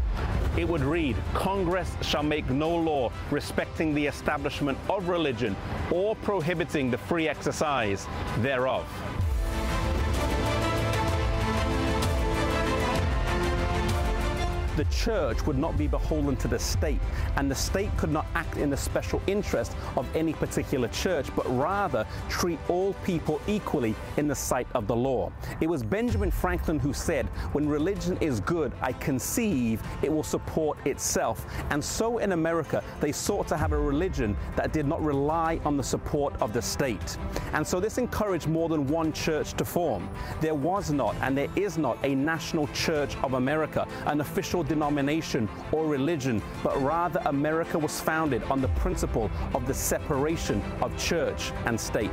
It 0.56 0.70
would 0.70 0.84
read 0.84 1.18
Congress 1.34 1.92
shall 2.02 2.24
make 2.24 2.50
no 2.50 2.70
law 2.70 3.12
respecting 3.30 3.94
the 3.94 4.06
establishment 4.06 4.53
of 4.90 5.08
religion 5.08 5.56
or 5.92 6.16
prohibiting 6.18 6.92
the 6.92 6.98
free 6.98 7.28
exercise 7.28 8.08
thereof. 8.40 8.86
The 14.76 14.86
church 14.86 15.46
would 15.46 15.58
not 15.58 15.78
be 15.78 15.88
beholden 15.88 16.36
to 16.38 16.48
the 16.48 16.60
state, 16.60 17.00
and 17.36 17.50
the 17.50 17.56
state 17.56 17.96
could 17.98 18.12
not 18.12 18.26
act 18.36 18.58
in 18.58 18.70
the 18.70 18.78
special 18.78 19.22
interest 19.28 19.76
of 19.98 20.08
any 20.16 20.34
particular 20.34 20.88
church, 20.90 21.28
but 21.36 21.46
rather 21.58 22.06
treat 22.30 22.60
all 22.70 22.94
people 23.06 23.42
equally 23.48 23.96
in 24.18 24.28
the 24.28 24.36
sight 24.36 24.68
of 24.74 24.88
the 24.88 24.96
law. 24.96 25.32
It 25.62 25.68
was 25.68 25.84
Benjamin 25.84 26.32
Franklin 26.32 26.80
who 26.80 26.94
said, 26.94 27.28
When 27.54 27.68
religion 27.68 28.18
is 28.22 28.40
good, 28.42 28.72
I 28.82 28.94
conceive 28.94 29.82
it 30.02 30.12
will 30.12 30.24
support 30.24 30.78
itself. 30.86 31.46
And 31.70 31.84
so 31.84 32.18
in 32.18 32.32
America, 32.32 32.84
they 33.00 33.12
sought 33.12 33.48
to 33.48 33.58
have 33.58 33.74
a 33.74 33.78
religion 33.78 34.36
that 34.56 34.74
did 34.74 34.88
not 34.88 35.04
rely 35.04 35.60
on 35.66 35.78
the 35.78 35.84
support 35.84 36.40
of 36.42 36.54
the 36.54 36.62
state. 36.62 37.18
And 37.54 37.66
so 37.66 37.80
this 37.80 37.98
encouraged 37.98 38.48
more 38.48 38.70
than 38.70 38.88
one 38.88 39.14
church 39.14 39.54
to 39.54 39.66
form. 39.66 40.10
There 40.42 40.56
was 40.56 40.92
not, 40.92 41.16
and 41.22 41.38
there 41.38 41.50
is 41.56 41.78
not, 41.78 41.98
a 42.04 42.16
national 42.16 42.68
church 42.68 43.16
of 43.24 43.34
America, 43.34 43.88
an 44.06 44.22
official 44.22 44.63
denomination 44.64 45.50
or 45.72 45.86
religion, 45.86 46.42
but 46.64 46.82
rather 46.82 47.22
America 47.26 47.78
was 47.78 48.00
founded 48.00 48.44
on 48.44 48.62
the 48.62 48.68
principle 48.70 49.30
of 49.54 49.68
the 49.68 49.74
separation 49.74 50.62
of 50.82 50.98
church 50.98 51.52
and 51.66 51.80
state. 51.80 52.10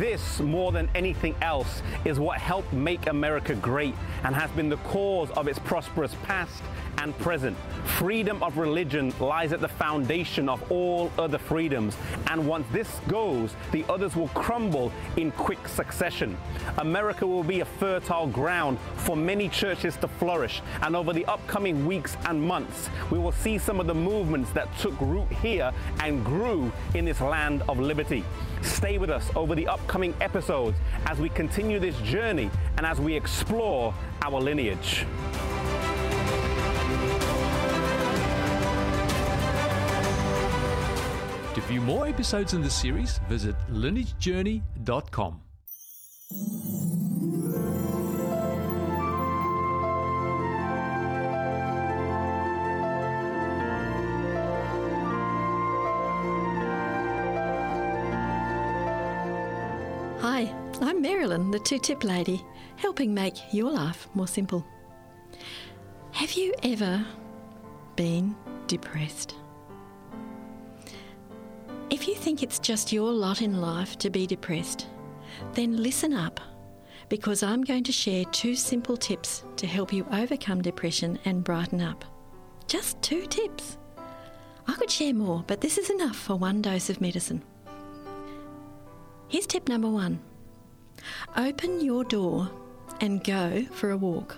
This, 0.00 0.40
more 0.40 0.72
than 0.72 0.88
anything 0.94 1.34
else, 1.42 1.82
is 2.06 2.18
what 2.18 2.38
helped 2.38 2.72
make 2.72 3.06
America 3.06 3.54
great 3.54 3.94
and 4.24 4.34
has 4.34 4.50
been 4.52 4.70
the 4.70 4.78
cause 4.78 5.30
of 5.32 5.46
its 5.46 5.58
prosperous 5.58 6.14
past 6.22 6.62
and 7.00 7.16
present. 7.18 7.56
Freedom 7.98 8.42
of 8.42 8.58
religion 8.58 9.12
lies 9.20 9.52
at 9.52 9.60
the 9.60 9.68
foundation 9.68 10.48
of 10.48 10.70
all 10.70 11.10
other 11.18 11.38
freedoms, 11.38 11.96
and 12.28 12.46
once 12.46 12.66
this 12.72 13.00
goes, 13.08 13.54
the 13.72 13.84
others 13.88 14.14
will 14.14 14.28
crumble 14.28 14.92
in 15.16 15.32
quick 15.32 15.66
succession. 15.66 16.36
America 16.78 17.26
will 17.26 17.42
be 17.42 17.60
a 17.60 17.64
fertile 17.64 18.26
ground 18.26 18.78
for 18.96 19.16
many 19.16 19.48
churches 19.48 19.96
to 19.96 20.08
flourish, 20.08 20.62
and 20.82 20.94
over 20.94 21.12
the 21.12 21.24
upcoming 21.24 21.86
weeks 21.86 22.16
and 22.26 22.40
months, 22.40 22.90
we 23.10 23.18
will 23.18 23.32
see 23.32 23.56
some 23.58 23.80
of 23.80 23.86
the 23.86 23.94
movements 23.94 24.50
that 24.52 24.68
took 24.78 24.98
root 25.00 25.28
here 25.42 25.72
and 26.00 26.24
grew 26.24 26.70
in 26.94 27.04
this 27.04 27.20
land 27.20 27.62
of 27.68 27.78
liberty. 27.80 28.24
Stay 28.62 28.98
with 28.98 29.10
us 29.10 29.30
over 29.34 29.54
the 29.54 29.66
upcoming 29.66 30.14
episodes 30.20 30.76
as 31.06 31.18
we 31.18 31.30
continue 31.30 31.78
this 31.78 31.98
journey 32.02 32.50
and 32.76 32.84
as 32.84 33.00
we 33.00 33.14
explore 33.14 33.94
our 34.22 34.38
lineage. 34.38 35.06
More 41.90 42.06
episodes 42.06 42.54
in 42.54 42.62
the 42.62 42.70
series, 42.70 43.18
visit 43.28 43.56
lineagejourney.com. 43.68 45.40
Hi, 60.20 60.54
I'm 60.80 61.02
Marilyn, 61.02 61.50
the 61.50 61.58
two 61.58 61.80
tip 61.80 62.04
lady, 62.04 62.44
helping 62.76 63.12
make 63.12 63.52
your 63.52 63.72
life 63.72 64.06
more 64.14 64.28
simple. 64.28 64.64
Have 66.12 66.34
you 66.34 66.54
ever 66.62 67.04
been 67.96 68.36
depressed? 68.68 69.39
If 71.90 72.06
you 72.06 72.14
think 72.14 72.42
it's 72.42 72.60
just 72.60 72.92
your 72.92 73.10
lot 73.10 73.42
in 73.42 73.60
life 73.60 73.98
to 73.98 74.10
be 74.10 74.24
depressed, 74.24 74.86
then 75.54 75.82
listen 75.82 76.12
up 76.12 76.40
because 77.08 77.42
I'm 77.42 77.64
going 77.64 77.82
to 77.82 77.92
share 77.92 78.24
two 78.26 78.54
simple 78.54 78.96
tips 78.96 79.42
to 79.56 79.66
help 79.66 79.92
you 79.92 80.06
overcome 80.12 80.62
depression 80.62 81.18
and 81.24 81.42
brighten 81.42 81.80
up. 81.80 82.04
Just 82.68 83.02
two 83.02 83.26
tips. 83.26 83.76
I 84.68 84.74
could 84.74 84.90
share 84.90 85.12
more, 85.12 85.42
but 85.48 85.60
this 85.60 85.78
is 85.78 85.90
enough 85.90 86.14
for 86.14 86.36
one 86.36 86.62
dose 86.62 86.90
of 86.90 87.00
medicine. 87.00 87.42
Here's 89.26 89.48
tip 89.48 89.68
number 89.68 89.90
one 89.90 90.20
open 91.36 91.80
your 91.80 92.04
door 92.04 92.50
and 93.00 93.24
go 93.24 93.64
for 93.72 93.90
a 93.90 93.96
walk. 93.96 94.36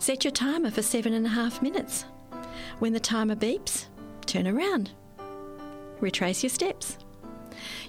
Set 0.00 0.24
your 0.24 0.32
timer 0.32 0.72
for 0.72 0.82
seven 0.82 1.12
and 1.12 1.26
a 1.26 1.30
half 1.30 1.62
minutes. 1.62 2.04
When 2.80 2.92
the 2.92 3.00
timer 3.00 3.36
beeps, 3.36 3.86
turn 4.26 4.48
around. 4.48 4.90
Retrace 6.02 6.42
your 6.42 6.50
steps. 6.50 6.98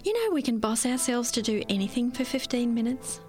You 0.03 0.13
know, 0.13 0.33
we 0.33 0.43
can 0.43 0.59
boss 0.59 0.85
ourselves 0.85 1.31
to 1.31 1.41
do 1.41 1.63
anything 1.67 2.11
for 2.11 2.23
15 2.23 2.73
minutes. 2.73 3.19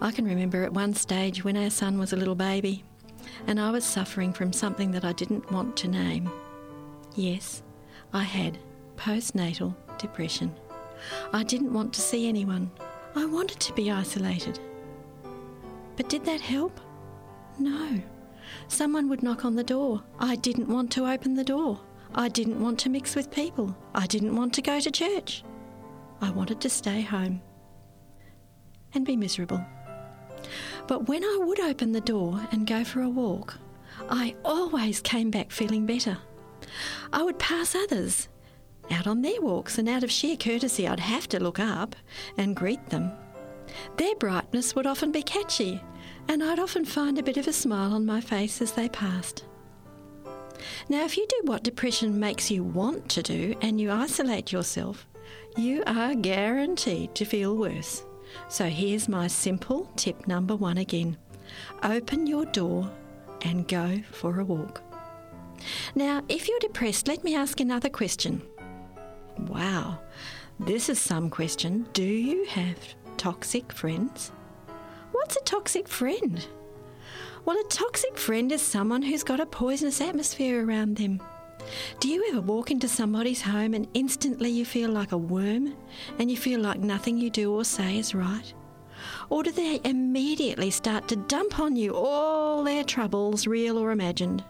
I 0.00 0.12
can 0.12 0.24
remember 0.24 0.62
at 0.62 0.72
one 0.72 0.94
stage 0.94 1.42
when 1.42 1.56
our 1.56 1.70
son 1.70 1.98
was 1.98 2.12
a 2.12 2.16
little 2.16 2.36
baby. 2.36 2.84
and 3.46 3.60
I 3.60 3.70
was 3.70 3.84
suffering 3.84 4.32
from 4.32 4.52
something 4.52 4.90
that 4.92 5.04
I 5.04 5.12
didn't 5.12 5.50
want 5.50 5.76
to 5.78 5.88
name. 5.88 6.30
Yes, 7.14 7.62
I 8.12 8.22
had 8.22 8.58
postnatal 8.96 9.74
depression. 9.98 10.54
I 11.32 11.42
didn't 11.42 11.72
want 11.72 11.92
to 11.94 12.00
see 12.00 12.28
anyone. 12.28 12.70
I 13.14 13.24
wanted 13.26 13.60
to 13.60 13.72
be 13.72 13.90
isolated. 13.90 14.58
But 15.96 16.08
did 16.08 16.24
that 16.24 16.40
help? 16.40 16.80
No. 17.58 18.00
Someone 18.68 19.08
would 19.08 19.22
knock 19.22 19.44
on 19.44 19.56
the 19.56 19.64
door. 19.64 20.02
I 20.18 20.36
didn't 20.36 20.68
want 20.68 20.90
to 20.92 21.06
open 21.10 21.34
the 21.34 21.44
door. 21.44 21.80
I 22.16 22.28
didn't 22.28 22.60
want 22.60 22.78
to 22.80 22.88
mix 22.88 23.14
with 23.14 23.30
people. 23.30 23.76
I 23.94 24.06
didn't 24.06 24.34
want 24.34 24.54
to 24.54 24.62
go 24.62 24.80
to 24.80 24.90
church. 24.90 25.44
I 26.22 26.30
wanted 26.30 26.62
to 26.62 26.70
stay 26.70 27.02
home 27.02 27.42
and 28.94 29.04
be 29.04 29.16
miserable. 29.16 29.62
But 30.86 31.08
when 31.08 31.22
I 31.22 31.38
would 31.42 31.60
open 31.60 31.92
the 31.92 32.00
door 32.00 32.40
and 32.50 32.66
go 32.66 32.84
for 32.84 33.02
a 33.02 33.08
walk, 33.08 33.58
I 34.08 34.34
always 34.44 35.00
came 35.00 35.30
back 35.30 35.50
feeling 35.50 35.84
better. 35.84 36.16
I 37.12 37.22
would 37.22 37.38
pass 37.38 37.74
others 37.74 38.28
out 38.90 39.06
on 39.06 39.22
their 39.22 39.40
walks, 39.40 39.78
and 39.78 39.88
out 39.88 40.04
of 40.04 40.10
sheer 40.10 40.36
courtesy, 40.36 40.86
I'd 40.86 41.00
have 41.00 41.28
to 41.30 41.42
look 41.42 41.58
up 41.58 41.96
and 42.38 42.56
greet 42.56 42.88
them. 42.90 43.10
Their 43.96 44.14
brightness 44.14 44.74
would 44.74 44.86
often 44.86 45.10
be 45.12 45.22
catchy, 45.22 45.82
and 46.28 46.42
I'd 46.42 46.60
often 46.60 46.84
find 46.84 47.18
a 47.18 47.22
bit 47.22 47.36
of 47.36 47.48
a 47.48 47.52
smile 47.52 47.92
on 47.92 48.06
my 48.06 48.20
face 48.20 48.62
as 48.62 48.72
they 48.72 48.88
passed. 48.88 49.44
Now, 50.88 51.04
if 51.04 51.16
you 51.16 51.26
do 51.28 51.40
what 51.44 51.62
depression 51.62 52.18
makes 52.18 52.50
you 52.50 52.62
want 52.62 53.08
to 53.10 53.22
do 53.22 53.54
and 53.60 53.80
you 53.80 53.90
isolate 53.90 54.52
yourself, 54.52 55.06
you 55.56 55.82
are 55.86 56.14
guaranteed 56.14 57.14
to 57.14 57.24
feel 57.24 57.56
worse. 57.56 58.04
So 58.48 58.66
here's 58.66 59.08
my 59.08 59.26
simple 59.26 59.90
tip 59.96 60.26
number 60.26 60.56
one 60.56 60.78
again 60.78 61.16
open 61.82 62.26
your 62.26 62.44
door 62.46 62.90
and 63.42 63.68
go 63.68 64.00
for 64.10 64.40
a 64.40 64.44
walk. 64.44 64.82
Now, 65.94 66.22
if 66.28 66.48
you're 66.48 66.58
depressed, 66.58 67.08
let 67.08 67.24
me 67.24 67.34
ask 67.34 67.60
another 67.60 67.88
question. 67.88 68.42
Wow, 69.38 70.00
this 70.60 70.88
is 70.88 71.00
some 71.00 71.30
question. 71.30 71.86
Do 71.92 72.02
you 72.02 72.44
have 72.46 72.78
toxic 73.16 73.72
friends? 73.72 74.32
What's 75.12 75.36
a 75.36 75.44
toxic 75.44 75.88
friend? 75.88 76.46
Well, 77.46 77.60
a 77.60 77.68
toxic 77.68 78.18
friend 78.18 78.50
is 78.50 78.60
someone 78.60 79.02
who's 79.02 79.22
got 79.22 79.38
a 79.38 79.46
poisonous 79.46 80.00
atmosphere 80.00 80.66
around 80.66 80.96
them. 80.96 81.22
Do 82.00 82.08
you 82.08 82.26
ever 82.28 82.40
walk 82.40 82.72
into 82.72 82.88
somebody's 82.88 83.40
home 83.40 83.72
and 83.72 83.86
instantly 83.94 84.50
you 84.50 84.64
feel 84.64 84.90
like 84.90 85.12
a 85.12 85.16
worm 85.16 85.76
and 86.18 86.28
you 86.28 86.36
feel 86.36 86.58
like 86.58 86.80
nothing 86.80 87.18
you 87.18 87.30
do 87.30 87.54
or 87.54 87.64
say 87.64 87.98
is 87.98 88.16
right? 88.16 88.52
Or 89.30 89.44
do 89.44 89.52
they 89.52 89.80
immediately 89.84 90.72
start 90.72 91.06
to 91.06 91.14
dump 91.14 91.60
on 91.60 91.76
you 91.76 91.94
all 91.94 92.64
their 92.64 92.82
troubles, 92.82 93.46
real 93.46 93.78
or 93.78 93.92
imagined? 93.92 94.42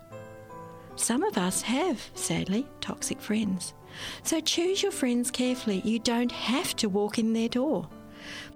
Some 0.95 1.23
of 1.23 1.37
us 1.37 1.61
have, 1.61 2.11
sadly, 2.15 2.67
toxic 2.81 3.21
friends. 3.21 3.75
So 4.23 4.41
choose 4.41 4.83
your 4.83 4.93
friends 4.93 5.31
carefully. 5.31 5.83
You 5.85 5.99
don't 5.99 6.33
have 6.33 6.75
to 6.77 6.89
walk 6.89 7.19
in 7.19 7.35
their 7.35 7.51
door. 7.51 7.91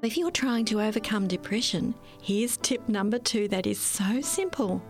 If 0.03 0.17
you're 0.17 0.31
trying 0.31 0.65
to 0.67 0.81
overcome 0.81 1.29
depression, 1.29 1.95
here's 2.23 2.57
tip 2.57 2.89
number 2.89 3.19
two 3.19 3.49
that 3.49 3.67
is 3.67 3.79
so 3.79 4.23
simple. 4.23 4.83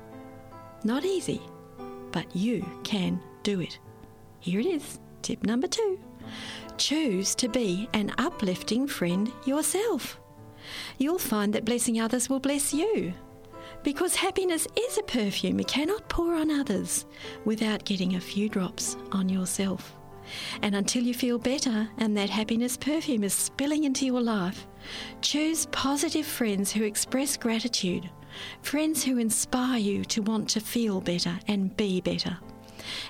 Not 0.85 1.05
easy, 1.05 1.41
but 2.13 2.25
you 2.35 2.65
can 2.85 3.21
do 3.43 3.61
it. 3.61 3.81
Here 4.39 4.61
it 4.61 4.67
is. 4.67 5.01
Tip 5.23 5.43
number 5.45 5.67
two 5.67 5.99
choose 6.79 7.35
to 7.35 7.49
be 7.49 7.89
an 7.93 8.15
uplifting 8.19 8.87
friend 8.87 9.33
yourself. 9.45 10.21
You'll 10.97 11.19
find 11.19 11.53
that 11.55 11.65
blessing 11.65 12.01
others 12.01 12.31
will 12.31 12.41
bless 12.41 12.73
you. 12.73 13.13
Because 13.83 14.15
happiness 14.15 14.69
is 14.79 14.97
a 14.97 15.03
perfume 15.03 15.59
you 15.59 15.65
cannot 15.65 16.09
pour 16.09 16.35
on 16.35 16.53
others 16.53 17.05
without 17.45 17.85
getting 17.85 18.15
a 18.15 18.21
few 18.21 18.49
drops 18.49 18.97
on 19.11 19.29
yourself. 19.29 19.97
And 20.63 20.75
until 20.75 21.03
you 21.03 21.15
feel 21.15 21.39
better 21.39 21.89
and 21.99 22.17
that 22.17 22.31
happiness 22.31 22.77
perfume 22.77 23.25
is 23.25 23.35
spilling 23.35 23.85
into 23.85 24.07
your 24.07 24.21
life, 24.21 24.67
choose 25.21 25.67
positive 25.67 26.27
friends 26.27 26.73
who 26.73 26.85
express 26.85 27.37
gratitude, 27.37 28.09
friends 28.63 29.05
who 29.05 29.19
inspire 29.19 29.79
you 29.79 30.05
to 30.07 30.23
want 30.23 30.49
to 30.51 30.61
feel 30.61 31.01
better 31.01 31.39
and 31.49 31.77
be 31.77 32.01
better. 32.01 32.39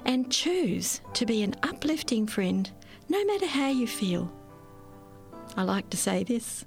And 0.05 0.31
choose 0.31 1.01
to 1.15 1.27
be 1.27 1.43
an 1.43 1.55
uplifting 1.63 2.27
friend 2.27 2.71
no 3.09 3.25
matter 3.25 3.47
how 3.47 3.69
you 3.69 3.87
feel. 3.87 4.31
I 5.57 5.63
like 5.63 5.91
to 5.91 5.97
say 5.97 6.25
this 6.25 6.65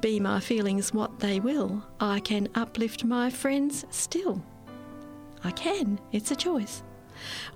be 0.00 0.20
my 0.20 0.40
feelings 0.40 0.94
what 0.94 1.18
they 1.18 1.40
will, 1.40 1.84
I 1.98 2.20
can 2.20 2.48
uplift 2.54 3.04
my 3.04 3.30
friends 3.30 3.84
still. 3.90 4.44
I 5.42 5.50
can, 5.50 5.98
it's 6.12 6.30
a 6.30 6.36
choice. 6.36 6.82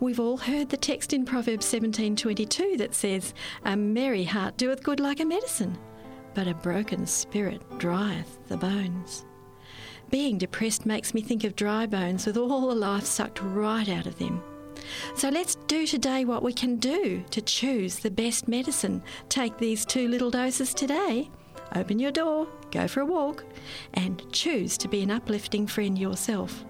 We've 0.00 0.20
all 0.20 0.36
heard 0.36 0.68
the 0.68 0.76
text 0.76 1.12
in 1.12 1.24
Proverbs 1.24 1.66
17:22 1.66 2.76
that 2.78 2.94
says, 2.94 3.34
"A 3.64 3.76
merry 3.76 4.24
heart 4.24 4.56
doeth 4.56 4.82
good 4.82 5.00
like 5.00 5.20
a 5.20 5.24
medicine, 5.24 5.78
but 6.34 6.48
a 6.48 6.54
broken 6.54 7.06
spirit 7.06 7.62
drieth 7.78 8.38
the 8.48 8.56
bones." 8.56 9.24
Being 10.10 10.38
depressed 10.38 10.86
makes 10.86 11.12
me 11.12 11.20
think 11.20 11.44
of 11.44 11.56
dry 11.56 11.86
bones 11.86 12.26
with 12.26 12.36
all 12.36 12.68
the 12.68 12.74
life 12.74 13.04
sucked 13.04 13.42
right 13.42 13.88
out 13.88 14.06
of 14.06 14.18
them. 14.18 14.42
So 15.14 15.28
let's 15.28 15.56
do 15.66 15.86
today 15.86 16.24
what 16.24 16.42
we 16.42 16.52
can 16.52 16.76
do 16.76 17.24
to 17.30 17.42
choose 17.42 17.98
the 17.98 18.10
best 18.10 18.48
medicine. 18.48 19.02
Take 19.28 19.58
these 19.58 19.84
two 19.84 20.08
little 20.08 20.30
doses 20.30 20.72
today. 20.72 21.30
Open 21.74 21.98
your 21.98 22.12
door, 22.12 22.48
go 22.70 22.88
for 22.88 23.00
a 23.00 23.06
walk, 23.06 23.44
and 23.92 24.22
choose 24.32 24.78
to 24.78 24.88
be 24.88 25.02
an 25.02 25.10
uplifting 25.10 25.66
friend 25.66 25.98
yourself. 25.98 26.64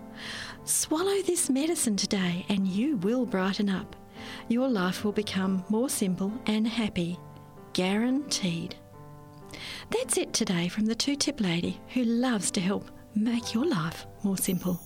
Swallow 0.69 1.23
this 1.23 1.49
medicine 1.49 1.97
today, 1.97 2.45
and 2.51 2.69
you 2.69 2.99
will 2.99 3.25
brighten 3.25 3.71
up. 3.71 3.97
Your 4.49 4.69
life 4.69 5.03
will 5.03 5.13
become 5.13 5.65
more 5.71 5.89
simple 5.89 6.31
and 6.45 6.69
happy. 6.69 7.19
Guaranteed. 7.73 8.77
That's 9.89 10.19
it 10.19 10.35
today 10.35 10.69
from 10.69 10.85
the 10.85 10.95
Two 10.95 11.17
Tip 11.17 11.41
Lady 11.41 11.81
who 11.95 12.05
loves 12.05 12.51
to 12.51 12.61
help 12.61 12.91
make 13.15 13.55
your 13.55 13.65
life 13.65 14.07
more 14.23 14.37
simple. 14.37 14.79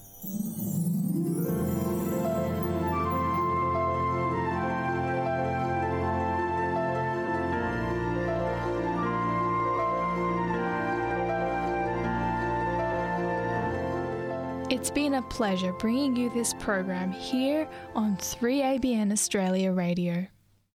It's 14.83 14.91
been 14.91 15.15
a 15.15 15.23
pleasure 15.23 15.73
bringing 15.75 16.17
you 16.17 16.29
this 16.31 16.55
program 16.55 17.13
here 17.13 17.69
on 17.95 18.17
3ABN 18.17 19.13
Australia 19.13 19.71
Radio. 19.71 20.27